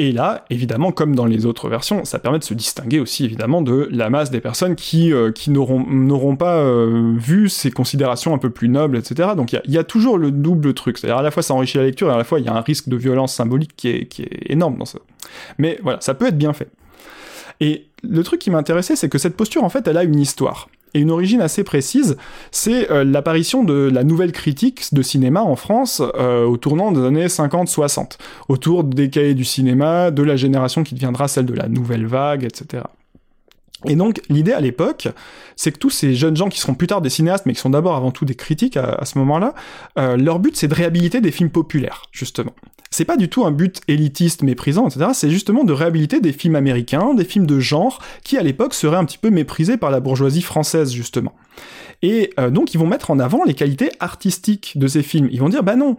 [0.00, 3.60] Et là, évidemment, comme dans les autres versions, ça permet de se distinguer aussi, évidemment,
[3.60, 8.48] de la masse des personnes qui, euh, n'auront, pas euh, vu ces considérations un peu
[8.48, 9.32] plus nobles, etc.
[9.36, 10.96] Donc il y a, il y a toujours le double truc.
[10.96, 12.54] C'est-à-dire à la fois ça enrichit la lecture et à la fois il y a
[12.54, 15.00] un risque de violence symbolique qui est, qui est énorme dans ça.
[15.58, 16.70] Mais voilà, ça peut être bien fait.
[17.60, 20.70] Et le truc qui m'intéressait, c'est que cette posture, en fait, elle a une histoire.
[20.94, 22.16] Et une origine assez précise,
[22.50, 27.00] c'est euh, l'apparition de la nouvelle critique de cinéma en France euh, au tournant des
[27.00, 28.18] années 50-60,
[28.48, 32.44] autour des cahiers du cinéma, de la génération qui deviendra celle de la nouvelle vague,
[32.44, 32.82] etc.
[33.86, 35.08] Et donc, l'idée à l'époque,
[35.56, 37.70] c'est que tous ces jeunes gens qui seront plus tard des cinéastes, mais qui sont
[37.70, 39.54] d'abord avant tout des critiques à, ce moment-là,
[39.98, 42.54] euh, leur but c'est de réhabiliter des films populaires, justement.
[42.90, 45.10] C'est pas du tout un but élitiste, méprisant, etc.
[45.14, 48.96] C'est justement de réhabiliter des films américains, des films de genre, qui à l'époque seraient
[48.96, 51.32] un petit peu méprisés par la bourgeoisie française, justement.
[52.02, 55.28] Et euh, donc ils vont mettre en avant les qualités artistiques de ces films.
[55.30, 55.96] Ils vont dire bah non,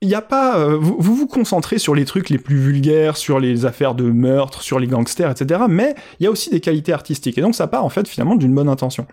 [0.00, 3.66] il a pas euh, vous, vous concentrez sur les trucs les plus vulgaires, sur les
[3.66, 5.62] affaires de meurtre, sur les gangsters, etc.
[5.68, 7.38] Mais il y a aussi des qualités artistiques.
[7.38, 9.06] Et donc ça part en fait finalement d'une bonne intention.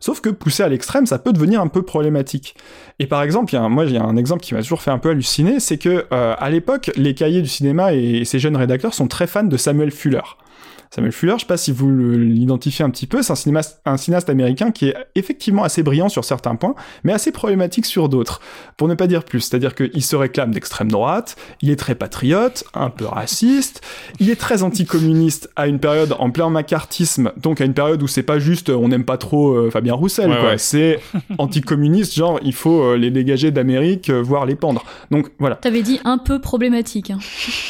[0.00, 2.56] Sauf que poussé à l'extrême, ça peut devenir un peu problématique.
[2.98, 5.08] Et par exemple, moi, il y a un exemple qui m'a toujours fait un peu
[5.08, 8.92] halluciner, c'est que euh, à l'époque, les cahiers du cinéma et, et ces jeunes rédacteurs
[8.92, 10.20] sont très fans de Samuel Fuller.
[10.90, 13.96] Samuel Fuller, je sais pas si vous l'identifiez un petit peu, c'est un cinéaste, un
[13.96, 18.40] cinéaste américain qui est effectivement assez brillant sur certains points, mais assez problématique sur d'autres,
[18.76, 19.40] pour ne pas dire plus.
[19.40, 23.80] C'est-à-dire qu'il se réclame d'extrême droite, il est très patriote, un peu raciste,
[24.20, 28.06] il est très anticommuniste à une période en plein macartisme, donc à une période où
[28.06, 30.48] c'est pas juste euh, on n'aime pas trop euh, Fabien Roussel, Ouais, quoi.
[30.50, 30.58] ouais.
[30.58, 31.00] C'est
[31.38, 34.84] anticommuniste, genre il faut euh, les dégager d'Amérique, euh, voire les pendre.
[35.10, 35.56] Donc voilà.
[35.56, 37.10] T'avais dit un peu problématique.
[37.10, 37.18] hein.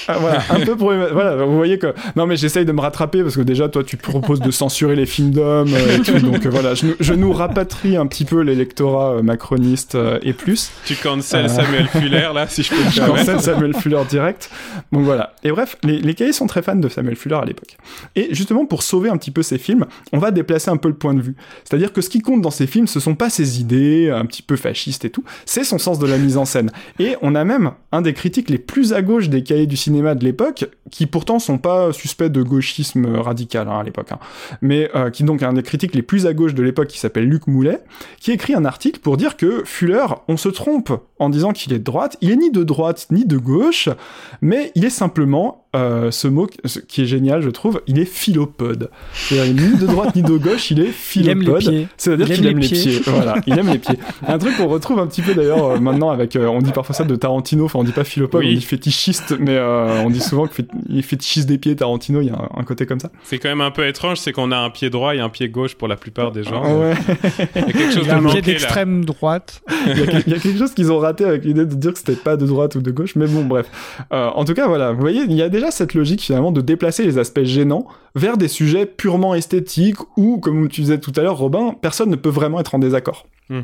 [0.09, 1.15] Ah, voilà, un peu problématique.
[1.15, 1.95] Voilà, vous voyez que.
[2.17, 5.07] Non, mais j'essaye de me rattraper parce que déjà, toi, tu proposes de censurer les
[5.07, 6.19] films d'hommes euh, et tout.
[6.21, 10.33] Donc euh, voilà, je, nous- je nous rapatrie un petit peu l'électorat euh, macroniste et
[10.33, 10.71] plus.
[10.85, 11.49] Tu cancel.
[11.49, 14.51] Samuel Fuller, là, si je peux Je cancelle Samuel Fuller direct.
[14.93, 15.35] Donc voilà.
[15.43, 17.77] Et bref, les, les cahiers sont très fans de Samuel Fuller à l'époque.
[18.17, 20.95] Et justement, pour sauver un petit peu ces films, on va déplacer un peu le
[20.95, 21.35] point de vue.
[21.65, 24.43] C'est-à-dire que ce qui compte dans ces films, ce sont pas ses idées, un petit
[24.43, 26.71] peu fascistes et tout, c'est son sens de la mise en scène.
[26.99, 30.15] Et on a même un des critiques les plus à gauche des cahiers du cinéma
[30.15, 34.19] de l'époque, qui pourtant sont pas suspects de gauchisme radical hein, à l'époque, hein.
[34.63, 36.99] mais euh, qui donc est un des critiques les plus à gauche de l'époque, qui
[36.99, 37.81] s'appelle Luc Moulet,
[38.21, 41.79] qui écrit un article pour dire que Fuller, on se trompe en disant qu'il est
[41.79, 43.89] de droite, il est ni de droite ni de gauche,
[44.41, 48.05] mais il est simplement, euh, ce mot ce qui est génial je trouve, il est
[48.05, 48.91] philopode.
[49.13, 51.63] C'est-à-dire, il est ni de droite ni de gauche, il est Il aime philopode.
[51.63, 51.89] les pieds.
[51.97, 53.01] C'est-à-dire Il qu'il aime aime les pieds.
[53.07, 53.99] Voilà, il aime les pieds.
[54.27, 56.95] Un truc qu'on retrouve un petit peu d'ailleurs euh, maintenant avec, euh, on dit parfois
[56.95, 58.53] ça de Tarantino, enfin on dit pas philopode, Oui.
[58.53, 62.31] on dit fétichiste, mais euh, on dit souvent qu'il fétichise des pieds Tarantino, il y
[62.31, 63.11] a un, un côté comme ça.
[63.25, 65.49] C'est quand même un peu étrange, c'est qu'on a un pied droit et un pied
[65.49, 66.63] gauche pour la plupart des gens.
[66.81, 66.95] Ouais.
[67.57, 68.41] Il y a quelque chose Il de a un pied manqué là.
[68.43, 69.63] d'extrême droite.
[69.87, 71.93] il, y a, il y a quelque chose qu'ils ont raté avec l'idée de dire
[71.93, 73.67] que c'était pas de droite ou de gauche, mais bon, bref.
[74.13, 76.61] Euh, en tout cas, voilà, vous voyez, il y a déjà cette logique finalement de
[76.61, 81.23] déplacer les aspects gênants vers des sujets purement esthétiques où, comme tu disais tout à
[81.23, 83.27] l'heure, Robin, personne ne peut vraiment être en désaccord.
[83.51, 83.61] Hmm.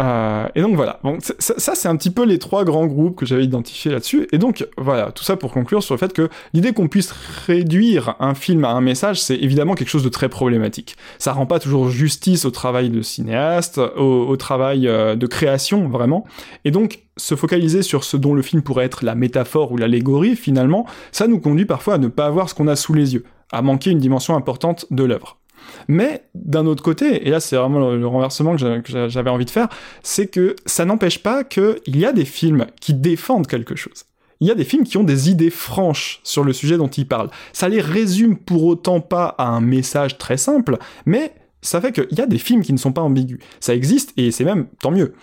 [0.00, 3.26] Euh, et donc voilà, bon, ça, c'est un petit peu les trois grands groupes que
[3.26, 4.26] j'avais identifiés là-dessus.
[4.32, 7.12] Et donc voilà, tout ça pour conclure sur le fait que l'idée qu'on puisse
[7.46, 10.96] réduire un film à un message, c'est évidemment quelque chose de très problématique.
[11.18, 15.88] Ça rend pas toujours justice au travail de cinéaste, au, au travail euh, de création
[15.88, 16.24] vraiment.
[16.64, 20.36] Et donc se focaliser sur ce dont le film pourrait être la métaphore ou l'allégorie,
[20.36, 23.24] finalement, ça nous conduit parfois à ne pas avoir ce qu'on a sous les yeux,
[23.52, 25.41] à manquer une dimension importante de l'œuvre.
[25.88, 29.30] Mais d'un autre côté, et là c'est vraiment le, renversement que j'a- que j'a- j'avais
[29.30, 29.68] envie de faire,
[30.02, 34.04] c'est que ça n'empêche pas qu'il y a des films qui défendent quelque chose.
[34.40, 37.06] Il y a des films qui ont des idées franches sur le sujet dont ils
[37.06, 37.30] parlent.
[37.52, 41.32] Ça les résume pour autant pas à un message très simple, mais
[41.62, 43.38] ça fait qu'il y a des films qui ne sont pas ambigus.
[43.60, 45.14] Ça existe et c'est même tant mieux.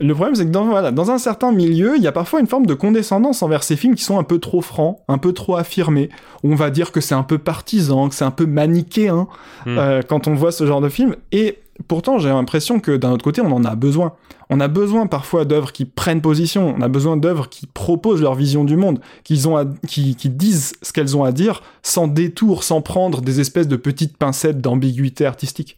[0.00, 2.46] Le problème, c'est que dans, voilà, dans un certain milieu, il y a parfois une
[2.46, 5.56] forme de condescendance envers ces films qui sont un peu trop francs, un peu trop
[5.56, 6.08] affirmés.
[6.44, 9.26] On va dire que c'est un peu partisan, que c'est un peu manichéen
[9.66, 9.76] Hmm.
[9.78, 11.16] euh, quand on voit ce genre de film.
[11.32, 14.14] Et pourtant, j'ai l'impression que d'un autre côté, on en a besoin.
[14.50, 16.74] On a besoin parfois d'œuvres qui prennent position.
[16.76, 21.24] On a besoin d'œuvres qui proposent leur vision du monde, qui, disent ce qu'elles ont
[21.24, 25.76] à dire sans détour, sans prendre des espèces de petites pincettes d'ambiguïté artistique.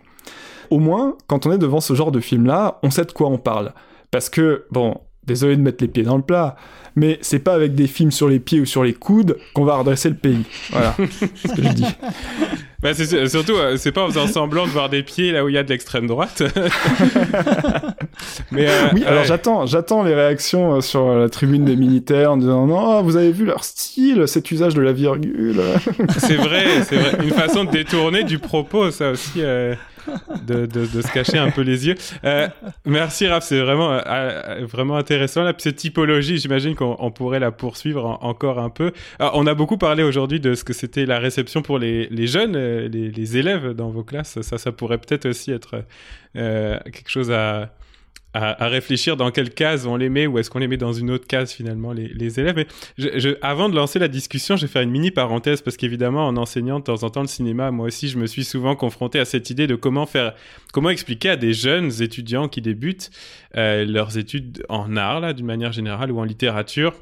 [0.70, 3.39] Au moins, quand on est devant ce genre de film-là, on sait de quoi on
[3.39, 3.72] parle.
[4.10, 6.56] Parce que, bon, désolé de mettre les pieds dans le plat,
[6.97, 9.76] mais c'est pas avec des films sur les pieds ou sur les coudes qu'on va
[9.76, 10.44] redresser le pays.
[10.70, 11.86] Voilà, c'est ce que je dis.
[12.82, 15.51] Bah c'est surtout, euh, c'est pas en faisant semblant de voir des pieds là où
[15.51, 16.42] il y a de l'extrême droite.
[18.51, 22.36] mais euh, oui, alors j'attends, j'attends les réactions euh, sur la tribune des militaires en
[22.38, 25.60] disant non, vous avez vu leur style, cet usage de la virgule.
[26.16, 29.42] c'est vrai, c'est vrai, une façon de détourner du propos, ça aussi
[30.47, 31.94] de, se cacher un peu les yeux.
[32.24, 32.48] Euh,
[32.85, 35.43] merci Raph, c'est vraiment, euh, euh, vraiment intéressant.
[35.43, 38.93] La cette typologie, j'imagine qu'on pourrait la poursuivre encore un peu.
[39.18, 43.36] On a beaucoup parlé aujourd'hui de ce que c'était la réception pour les, jeunes, les,
[43.36, 44.40] élèves dans vos classes.
[44.40, 45.85] Ça, ça pourrait peut-être aussi être
[46.35, 47.72] quelque chose à
[48.32, 51.11] à, réfléchir dans quelle case on les met ou est-ce qu'on les met dans une
[51.11, 52.55] autre case finalement les, les élèves.
[52.57, 52.66] Mais
[52.97, 56.36] je, avant de lancer la discussion, je vais faire une mini parenthèse parce qu'évidemment en
[56.36, 59.24] enseignant de temps en temps le cinéma, moi aussi je me suis souvent confronté à
[59.24, 60.35] cette idée de comment faire,
[60.73, 63.11] comment expliquer à des jeunes étudiants qui débutent
[63.57, 66.94] euh, leurs études en art là d'une manière générale ou en littérature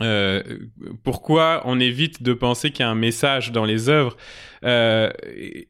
[0.00, 0.42] euh,
[1.04, 4.16] pourquoi on évite de penser qu'il y a un message dans les œuvres
[4.64, 5.10] euh,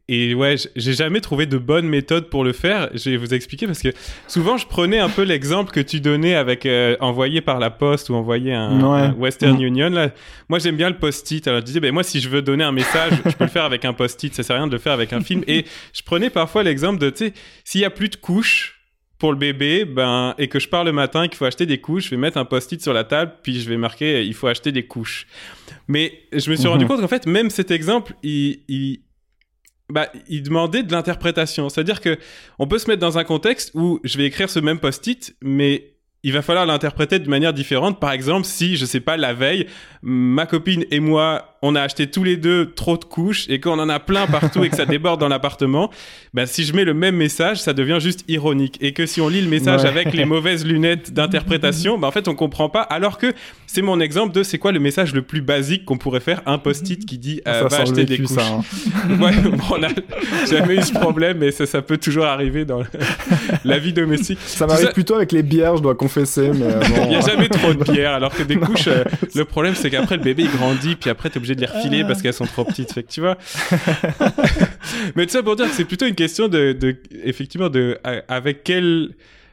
[0.08, 2.90] et, ouais, j'ai jamais trouvé de bonne méthode pour le faire.
[2.94, 3.88] Je vais vous expliquer parce que
[4.28, 8.10] souvent je prenais un peu l'exemple que tu donnais avec euh, envoyé par la poste
[8.10, 9.64] ou envoyé un, Western mm.
[9.64, 9.90] Union.
[9.90, 10.10] Là,
[10.48, 11.46] moi j'aime bien le post-it.
[11.48, 13.64] Alors je disais, ben moi si je veux donner un message, je peux le faire
[13.64, 14.34] avec un post-it.
[14.34, 15.42] Ça sert à rien de le faire avec un film.
[15.46, 17.32] Et je prenais parfois l'exemple de, tu sais,
[17.64, 18.81] s'il y a plus de couches
[19.22, 22.06] pour le bébé, ben, et que je pars le matin qu'il faut acheter des couches,
[22.06, 24.72] je vais mettre un post-it sur la table, puis je vais marquer il faut acheter
[24.72, 25.28] des couches.
[25.86, 26.88] Mais je me suis rendu mhm.
[26.90, 29.02] compte qu'en fait, même cet exemple, il, il,
[29.88, 31.68] bah, il demandait de l'interprétation.
[31.68, 32.18] C'est-à-dire que
[32.58, 35.94] on peut se mettre dans un contexte où je vais écrire ce même post-it, mais
[36.24, 38.00] il va falloir l'interpréter de manière différente.
[38.00, 39.68] Par exemple, si, je sais pas, la veille,
[40.02, 43.78] ma copine et moi, on a acheté tous les deux trop de couches et qu'on
[43.78, 45.90] en a plein partout et que ça déborde dans l'appartement,
[46.34, 48.78] ben, si je mets le même message, ça devient juste ironique.
[48.80, 52.26] Et que si on lit le message avec les mauvaises lunettes d'interprétation, ben, en fait,
[52.26, 52.82] on comprend pas.
[52.82, 53.32] Alors que
[53.66, 56.58] c'est mon exemple de c'est quoi le message le plus basique qu'on pourrait faire, un
[56.58, 58.38] post-it qui dit, euh, va acheter des couches.
[58.38, 58.62] Hein.
[59.20, 59.88] ouais, bon, on a
[60.50, 62.82] jamais eu ce problème, mais ça, ça peut toujours arriver dans
[63.64, 64.38] la vie domestique.
[64.44, 67.48] Ça m'arrive plutôt avec les bières, je dois confesser, mais euh, Il n'y a jamais
[67.48, 70.50] trop de bières, alors que des couches, euh, le problème c'est qu'après le bébé il
[70.50, 72.92] grandit, puis après t'es obligé de les refiler parce qu'elles sont trop petites.
[72.92, 73.36] Fait que tu vois.
[75.16, 77.98] Mais tout ça pour dire que c'est plutôt une question de, de effectivement, de
[78.28, 79.10] avec quelle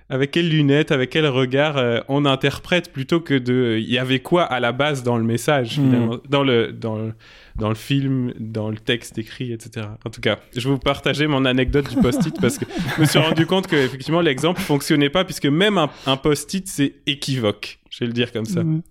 [0.10, 4.20] avec quelles lunettes, avec quel regard euh, on interprète plutôt que de il y avait
[4.20, 5.84] quoi à la base dans le message hmm.
[5.84, 7.14] finalement, dans le dans le,
[7.56, 9.86] dans le film, dans le texte écrit, etc.
[10.04, 12.66] En tout cas, je vais vous partager mon anecdote du post-it parce que
[12.96, 16.96] je me suis rendu compte que effectivement l'exemple fonctionnait pas puisque même un, post-it c'est
[17.06, 17.80] équivoque.
[17.92, 18.64] Je vais le dire comme ça.
[18.64, 18.82] Hmm.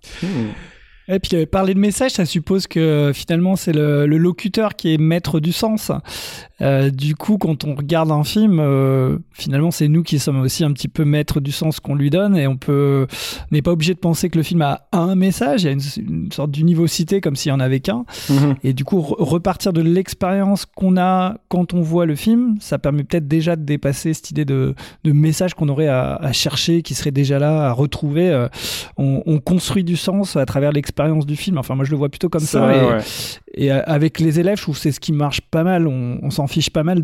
[1.10, 5.40] Et puis parler de message, ça suppose que finalement c'est le, locuteur qui est maître
[5.40, 5.90] du sens.
[6.60, 10.64] Euh, du coup, quand on regarde un film, euh, finalement c'est nous qui sommes aussi
[10.64, 13.06] un petit peu maîtres du sens qu'on lui donne et on peut
[13.52, 15.62] n'est pas obligé de penser que le film a un message.
[15.62, 18.04] Il y a une, sorte d'univocité comme s'il y en avait qu'un.
[18.28, 18.56] Mhm.
[18.64, 23.04] Et du coup, repartir de l'expérience qu'on a quand on voit le film, ça permet
[23.04, 24.74] peut-être déjà de dépasser cette idée de,
[25.04, 28.28] de message qu'on aurait à, chercher, qui serait déjà là, à retrouver.
[28.28, 28.48] Euh,
[28.98, 31.58] on, on construit du sens à travers l'expérience du film.
[31.58, 32.98] Enfin, moi, je le vois plutôt comme ça.
[33.54, 35.86] et, euh, avec les élèves, je trouve que c'est ce qui marche pas mal.
[35.86, 37.02] On, s'en fiche pas mal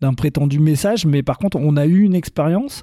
[0.00, 2.82] d'un prétendu message, mais par contre, on a eu une expérience.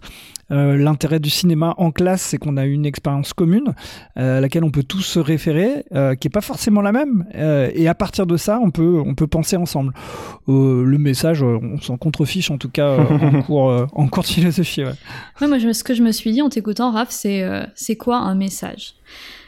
[0.52, 3.76] Euh, l'intérêt du cinéma en classe, c'est qu'on a eu une expérience commune
[4.18, 5.86] euh, à laquelle on peut tous se référer,
[6.20, 7.26] qui est pas forcément la même.
[7.36, 9.94] et à partir de ça, on peut, on peut penser ensemble.
[10.48, 14.84] le message, on s'en contrefiche en tout cas en, cours, en cours de philosophie.
[14.84, 15.48] Ouais.
[15.48, 17.44] moi, ce que je me suis dit en t'écoutant, Raph, c'est
[17.76, 18.96] c'est quoi un message?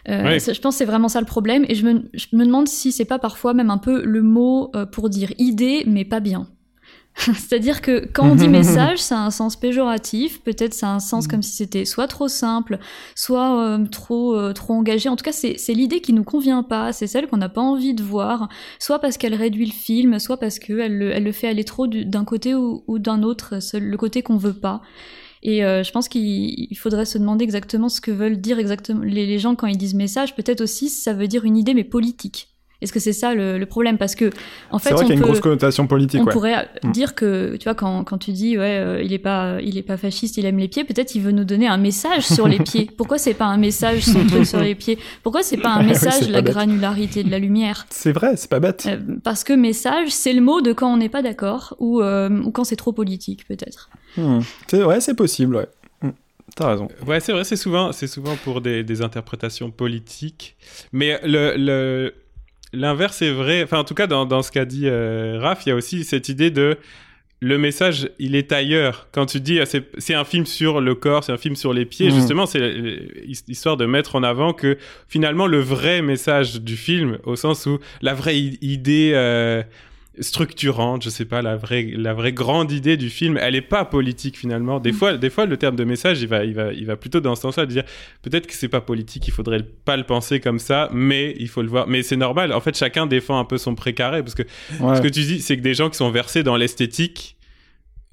[0.10, 1.65] Euh, je pense que c'est vraiment ça le problème.
[1.69, 4.72] Et je me, je me demande si c'est pas parfois même un peu le mot
[4.76, 6.48] euh, pour dire idée, mais pas bien.
[7.15, 10.99] C'est-à-dire que quand on dit message, ça a un sens péjoratif, peut-être ça a un
[10.99, 11.28] sens mm.
[11.28, 12.80] comme si c'était soit trop simple,
[13.15, 15.10] soit euh, trop trop engagé.
[15.10, 17.94] En tout cas, c'est l'idée qui nous convient pas, c'est celle qu'on n'a pas envie
[17.94, 18.49] de voir,
[18.80, 22.23] soit parce qu'elle réduit le film, soit parce qu'elle elle le fait aller trop d'un
[22.23, 24.82] côté ou, ou d'un autre, le côté qu'on veut pas.
[25.44, 29.40] Et euh, je pense qu'il faudrait se demander exactement ce que veulent dire exactement les,
[29.40, 30.36] gens quand ils disent message.
[30.36, 32.48] Peut-être aussi ça veut dire une idée mais politique.
[32.82, 34.00] Est-ce que c'est ça le, le, problème?
[34.00, 34.32] Parce que
[34.72, 36.20] en fait, c'est vrai on qu'il y a une grosse connotation politique.
[36.20, 36.34] on ouais.
[36.34, 36.92] pourrait Mm.
[36.92, 39.84] dire que, tu vois, quand, quand tu dis, ouais, euh, il est pas, il est
[39.84, 42.60] pas fasciste, il aime les pieds, peut-être il veut nous donner un message sur les
[42.60, 42.90] pieds.
[42.98, 44.98] Pourquoi c'est pas un message son truc sur les pieds?
[45.24, 47.86] Pourquoi c'est pas un Oui, message pas la granularité de la lumière?
[47.90, 48.88] C'est vrai, c'est pas bête.
[48.88, 52.30] Euh, Parce que message, c'est le mot de quand on n'est pas d'accord ou, euh,
[52.44, 53.90] ou quand c'est trop politique, peut-être.
[54.18, 54.40] Hmm.
[54.68, 55.68] C'est- Ouais, c'est possible, ouais.
[56.02, 56.10] Hmm.
[56.56, 56.88] T'as raison.
[57.08, 60.56] Ouais, c'est vrai, c'est souvent, c'est souvent pour des, des interprétations politiques.
[60.92, 62.14] Mais le, le,
[62.74, 63.64] l'inverse est vrai.
[63.64, 66.04] Enfin, en tout cas, dans, dans ce qu'a dit euh, Raph, il y a aussi
[66.04, 66.78] cette idée de
[67.44, 69.08] le message, il est ailleurs.
[69.12, 71.86] Quand tu dis, ah, c'est, un film sur le corps, c'est un film sur les
[71.86, 72.16] pieds, Mhm.
[72.16, 74.78] justement, c'est euh, his- histoire de mettre en avant que
[75.08, 79.64] finalement, le vrai message du film, au sens où la vraie idée euh,
[80.20, 83.86] structurante, je sais pas, la vraie, la vraie grande idée du film, elle est pas
[83.86, 84.80] politique finalement.
[84.80, 87.22] Des fois, des fois, le terme de message, il va, il va, il va plutôt
[87.22, 87.84] dans ce sens-là, de dire
[88.22, 91.62] peut-être que c'est pas politique, il faudrait pas le penser comme ça, mais il faut
[91.62, 91.88] le voir.
[91.88, 92.52] Mais c'est normal.
[92.52, 94.44] En fait, chacun défend un peu son précaré parce que
[94.82, 94.96] Ouais.
[94.98, 97.38] ce que tu dis, c'est que des gens qui sont versés dans l'esthétique,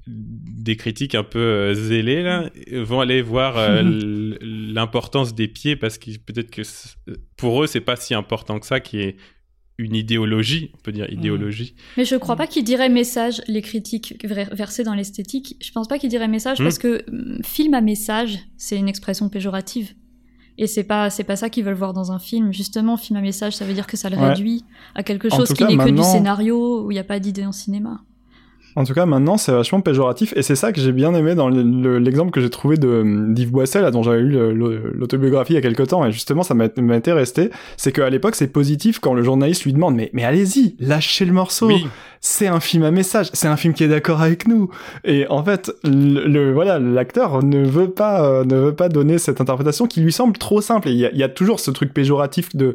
[0.06, 3.82] des critiques un peu euh, zélées là, vont aller voir euh,
[4.40, 6.62] l'importance des pieds parce que peut-être que
[7.36, 9.16] pour eux c'est pas si important que ça qui est
[9.78, 11.74] une idéologie, on peut dire idéologie.
[11.96, 15.56] Mais je crois pas qu'il dirait message, les critiques ver- versées dans l'esthétique.
[15.62, 16.64] Je pense pas qu'il dirait message Hmm.
[16.64, 19.94] parce que hum, film à message, c'est une expression péjorative.
[20.60, 22.52] Et c'est pas, c'est pas ça qu'ils veulent voir dans un film.
[22.52, 24.30] Justement, film à message, ça veut dire que ça le Ouais.
[24.30, 24.64] réduit
[24.96, 27.52] à quelque chose qui n'est que du scénario où il n'y a pas d'idée en
[27.52, 28.00] cinéma.
[28.78, 31.48] En tout cas, maintenant, c'est vachement péjoratif, et c'est ça que j'ai bien aimé dans
[31.48, 34.38] le- le- l'exemple que j'ai trouvé de d'Yves Boisset, là, dont j'avais lu
[34.94, 36.54] l'autobiographie il y a quelques temps, et justement, ça
[36.96, 40.76] été resté, c'est qu'à l'époque, c'est positif quand le journaliste lui demande, mais, mais allez-y,
[40.78, 41.86] lâchez le morceau, Oui,
[42.20, 44.70] c'est un film à message, c'est un film qui est d'accord avec nous.
[45.04, 49.18] Et en fait, le, le- voilà, l'acteur ne veut pas, euh, ne veut pas donner
[49.18, 50.88] cette interprétation qui lui semble trop simple.
[50.88, 52.74] Et il y a, il y a toujours ce truc péjoratif de,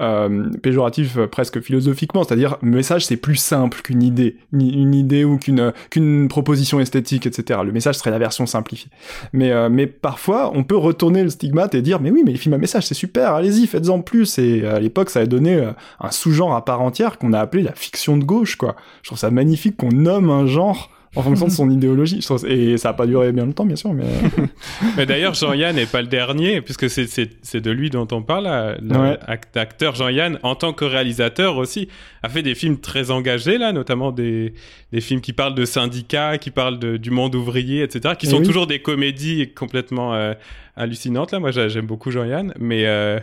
[0.00, 5.38] euh, péjoratif euh, presque philosophiquement, c'est-à-dire message c'est plus simple qu'une idée, une, idée ou
[5.38, 7.60] qu'une qu'une proposition esthétique, etc.
[7.64, 8.90] Le message serait la version simplifiée.
[9.32, 12.38] Mais euh, mais parfois on peut retourner le stigmate et dire mais oui mais les
[12.38, 14.38] films à message c'est super, allez-y faites-en plus.
[14.38, 17.62] Et à l'époque ça a donné euh, un sous-genre à part entière qu'on a appelé
[17.62, 18.76] la fiction de gauche quoi.
[19.02, 22.20] Je trouve ça magnifique qu'on nomme un genre en fonction de son idéologie.
[22.20, 24.04] Je trouve- Et ça a pas duré bien longtemps, bien sûr, mais
[24.96, 28.22] mais d'ailleurs Jean-Yann n'est pas le dernier puisque c'est c'est c'est de lui dont on
[28.22, 28.44] parle.
[28.44, 28.76] là.
[28.80, 29.18] Le Ouais.
[29.26, 31.88] act- acteur Jean-Yann en tant que réalisateur aussi
[32.22, 34.54] a fait des films très engagés là, notamment des
[34.92, 38.14] des films qui parlent de syndicats, qui parlent de- du monde ouvrier, etc.
[38.18, 38.46] Qui Eh sont oui.
[38.46, 40.34] toujours des comédies complètement euh,
[40.76, 41.40] hallucinantes là.
[41.40, 43.18] Moi j'a- j'aime beaucoup Jean-Yann, mais euh,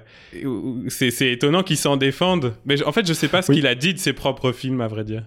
[0.88, 2.54] c'est c'est étonnant qu'il s'en défende.
[2.66, 3.58] Mais en fait je sais pas ce Oui.
[3.58, 5.24] qu'il a dit de ses propres films à vrai dire.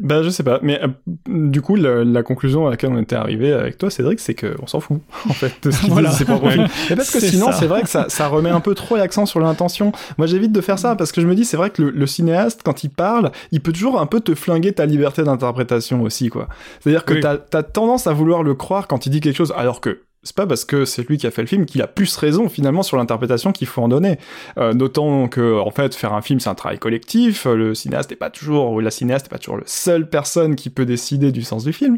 [0.00, 0.58] Bah je sais pas.
[0.62, 0.88] Mais euh,
[1.28, 4.56] du coup, le- la conclusion à laquelle on était arrivé avec toi, Cédric, c'est que
[4.60, 6.10] on s'en fout en fait de ce qu'il Voilà.
[6.10, 6.50] Ouais.
[6.52, 6.66] films.
[6.90, 9.38] Mais parce que sinon, c'est vrai que ça, ça remet un peu trop l'accent sur
[9.40, 9.92] l'intention.
[10.18, 12.06] Moi, j'évite de faire ça parce que je me dis, c'est vrai que le, le
[12.06, 16.28] cinéaste, quand il parle, il peut toujours un peu te flinguer ta liberté d'interprétation aussi,
[16.28, 16.48] quoi.
[16.80, 17.20] C'est-à-dire que Oui.
[17.20, 20.36] t'as as tendance à vouloir le croire quand il dit quelque chose, alors que c'est
[20.36, 22.82] pas parce que c'est lui qui a fait le film qu'il a plus raison finalement
[22.82, 24.18] sur l'interprétation qu'il faut en donner.
[24.58, 27.46] Euh, D'autant que en fait faire un film c'est un travail collectif.
[27.46, 30.54] Euh, Le cinéaste n'est pas toujours ou la cinéaste n'est pas toujours le seule personne
[30.54, 31.96] qui peut décider du sens du film.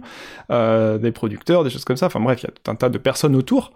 [0.52, 2.07] Euh, des producteurs, des choses comme ça.
[2.07, 3.73] Enfin bref, il y a tout un tas de personnes autour.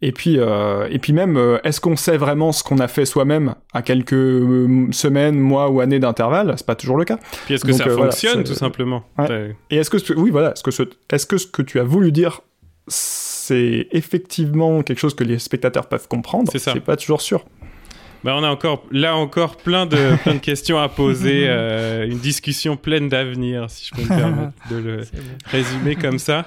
[0.00, 3.56] Et puis euh, et puis même est-ce qu'on sait vraiment ce qu'on a fait soi-même
[3.74, 4.14] à quelques
[4.94, 6.54] semaines, mois ou années d'intervalle?
[6.56, 7.18] C'est pas toujours le cas.
[7.44, 9.02] Puis est-ce que Donc, ça voilà, fonctionne tout simplement?
[9.18, 9.54] Ouais.
[9.68, 12.10] Et est-ce que oui voilà, est-ce que ce, est-ce que ce que tu as voulu
[12.10, 12.40] dire
[13.48, 16.72] c'est effectivement quelque chose que les spectateurs peuvent comprendre C'est ça.
[16.74, 17.44] C'est pas toujours sûr.
[18.24, 22.18] Bah, on a encore, là encore plein de, plein de questions à poser, euh, une
[22.18, 25.00] discussion pleine d'avenir, si je peux me permettre de le
[25.46, 26.44] résumer comme ça.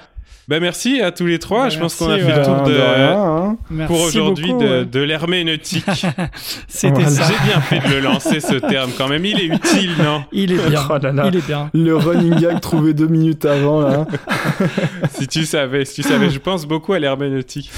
[0.52, 1.64] Bah, merci à tous les trois.
[1.64, 3.58] Bah, je pense qu'on a fait le tour de, de rien, hein.
[3.88, 4.86] Pour aujourd'hui de, ouais.
[4.86, 5.86] de l'herméneutique.
[6.68, 7.10] C'était Voilà.
[7.10, 7.24] ça.
[7.32, 9.24] J'ai bien fait de le lancer ce terme quand même.
[9.24, 10.82] Il est utile, non Il est bien.
[10.90, 11.24] Oh là là.
[11.28, 11.70] Il est bien.
[11.74, 14.06] Le running gag trouvé deux minutes avant là.
[15.14, 17.72] Si tu savais, si tu savais, je pense beaucoup à l'herméneutique.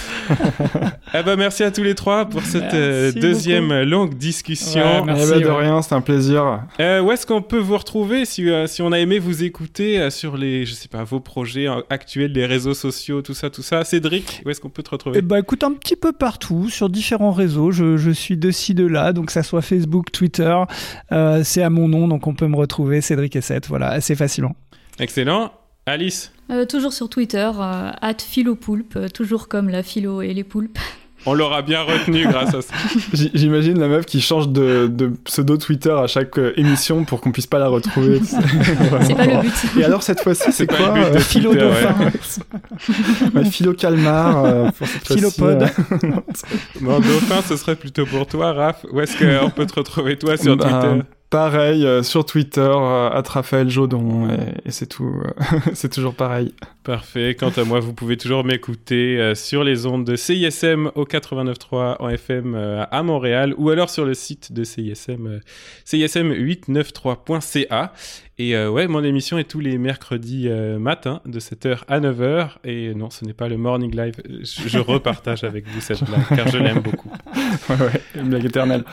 [1.14, 4.82] eh ben, merci à tous les trois pour cette euh, Merci deuxième longue discussion.
[4.82, 5.56] Ouais, Eh merci, ben, de ouais.
[5.62, 6.60] rien, c'est un plaisir.
[6.80, 10.00] Euh, où est-ce qu'on peut vous retrouver si, euh, si on a aimé vous écouter
[10.00, 13.62] euh, sur les, je sais pas, vos projets actuels, les réseaux sociaux, tout ça, tout
[13.64, 13.84] ça.
[13.84, 16.88] Cédric, où est-ce qu'on peut te retrouver Eh ben, écoute, un petit peu partout, sur
[16.90, 17.72] différents réseaux.
[17.72, 20.56] Je, je suis de ci, de là, donc ça soit Facebook, Twitter.
[21.12, 23.68] euh, c'est à mon nom, donc on peut me retrouver, Cédric Essette.
[23.68, 24.56] Voilà, assez facilement.
[25.00, 25.52] Excellent.
[25.86, 30.46] Alice, Euh, toujours sur Twitter, euh, at philopoulpe, euh, toujours comme la philo et les
[30.46, 30.78] poulpes.
[31.26, 32.74] On l'aura bien retenu grâce à ça.
[33.34, 37.32] J'imagine la meuf qui change de, de pseudo Twitter à chaque euh, émission pour qu'on
[37.32, 38.20] puisse pas la retrouver.
[39.04, 39.54] C'est pas le but.
[39.80, 42.12] Et alors cette fois-ci, c'est quoi le but de euh, Philo Twitter, dauphin.
[43.36, 44.46] ouais, Philo Calmar.
[44.46, 45.64] euh, pour cette fois-ci, Philopode.
[46.04, 46.10] euh.
[46.82, 48.86] Bon, Dauphin, ce serait plutôt pour toi, Raph.
[48.92, 51.02] Où est-ce qu'on peut te retrouver, toi, sur Bah, Twitter?
[51.30, 54.28] Pareil, euh, sur Twitter, euh, à Raphaël Jodon,
[54.66, 55.12] et, c'est tout.
[55.74, 56.54] c'est toujours pareil.
[56.84, 57.36] Parfait.
[57.36, 61.96] Quant à moi, vous pouvez toujours m'écouter euh, sur les ondes de CISM au 89.3
[62.00, 65.40] en FM à Montréal ou alors sur le site de CISM,
[65.86, 67.94] cism893.ca.
[68.40, 72.54] Et euh, ouais, mon émission est tous les mercredis euh, matin de 7h à 9h.
[72.64, 74.16] Et non, ce n'est pas le morning live.
[74.42, 77.12] Je, repartage avec vous cette blague car je l'aime beaucoup.
[77.70, 78.86] ouais, ouais, une blague éternelle.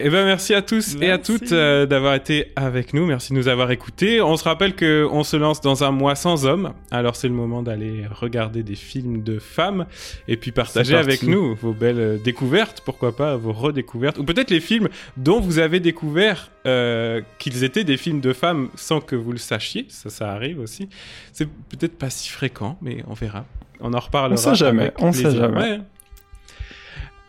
[0.00, 3.06] Et eh ben merci à tous et à toutes euh, d'avoir été avec nous.
[3.06, 4.20] Merci de nous avoir écoutés.
[4.20, 6.72] On se rappelle que on se lance dans un mois sans hommes.
[6.90, 9.86] Alors c'est le moment d'aller regarder des films de femmes
[10.28, 14.60] et puis partager avec nous vos belles découvertes, pourquoi pas vos redécouvertes ou peut-être les
[14.60, 19.38] films dont vous avez découvert qu'ils étaient des films de femmes sans que vous le
[19.38, 19.86] sachiez.
[19.88, 20.88] Ça, ça arrive aussi.
[21.32, 23.46] C'est peut-être pas si fréquent, mais on verra.
[23.80, 24.34] On en reparlera.
[24.34, 24.92] On sait jamais.
[24.98, 25.80] On sait jamais.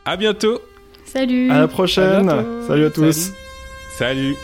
[0.04, 0.62] À bientôt.
[1.06, 1.50] Salut.
[1.50, 2.30] À la prochaine.
[2.68, 3.32] Salut à tous.
[3.98, 4.36] Salut.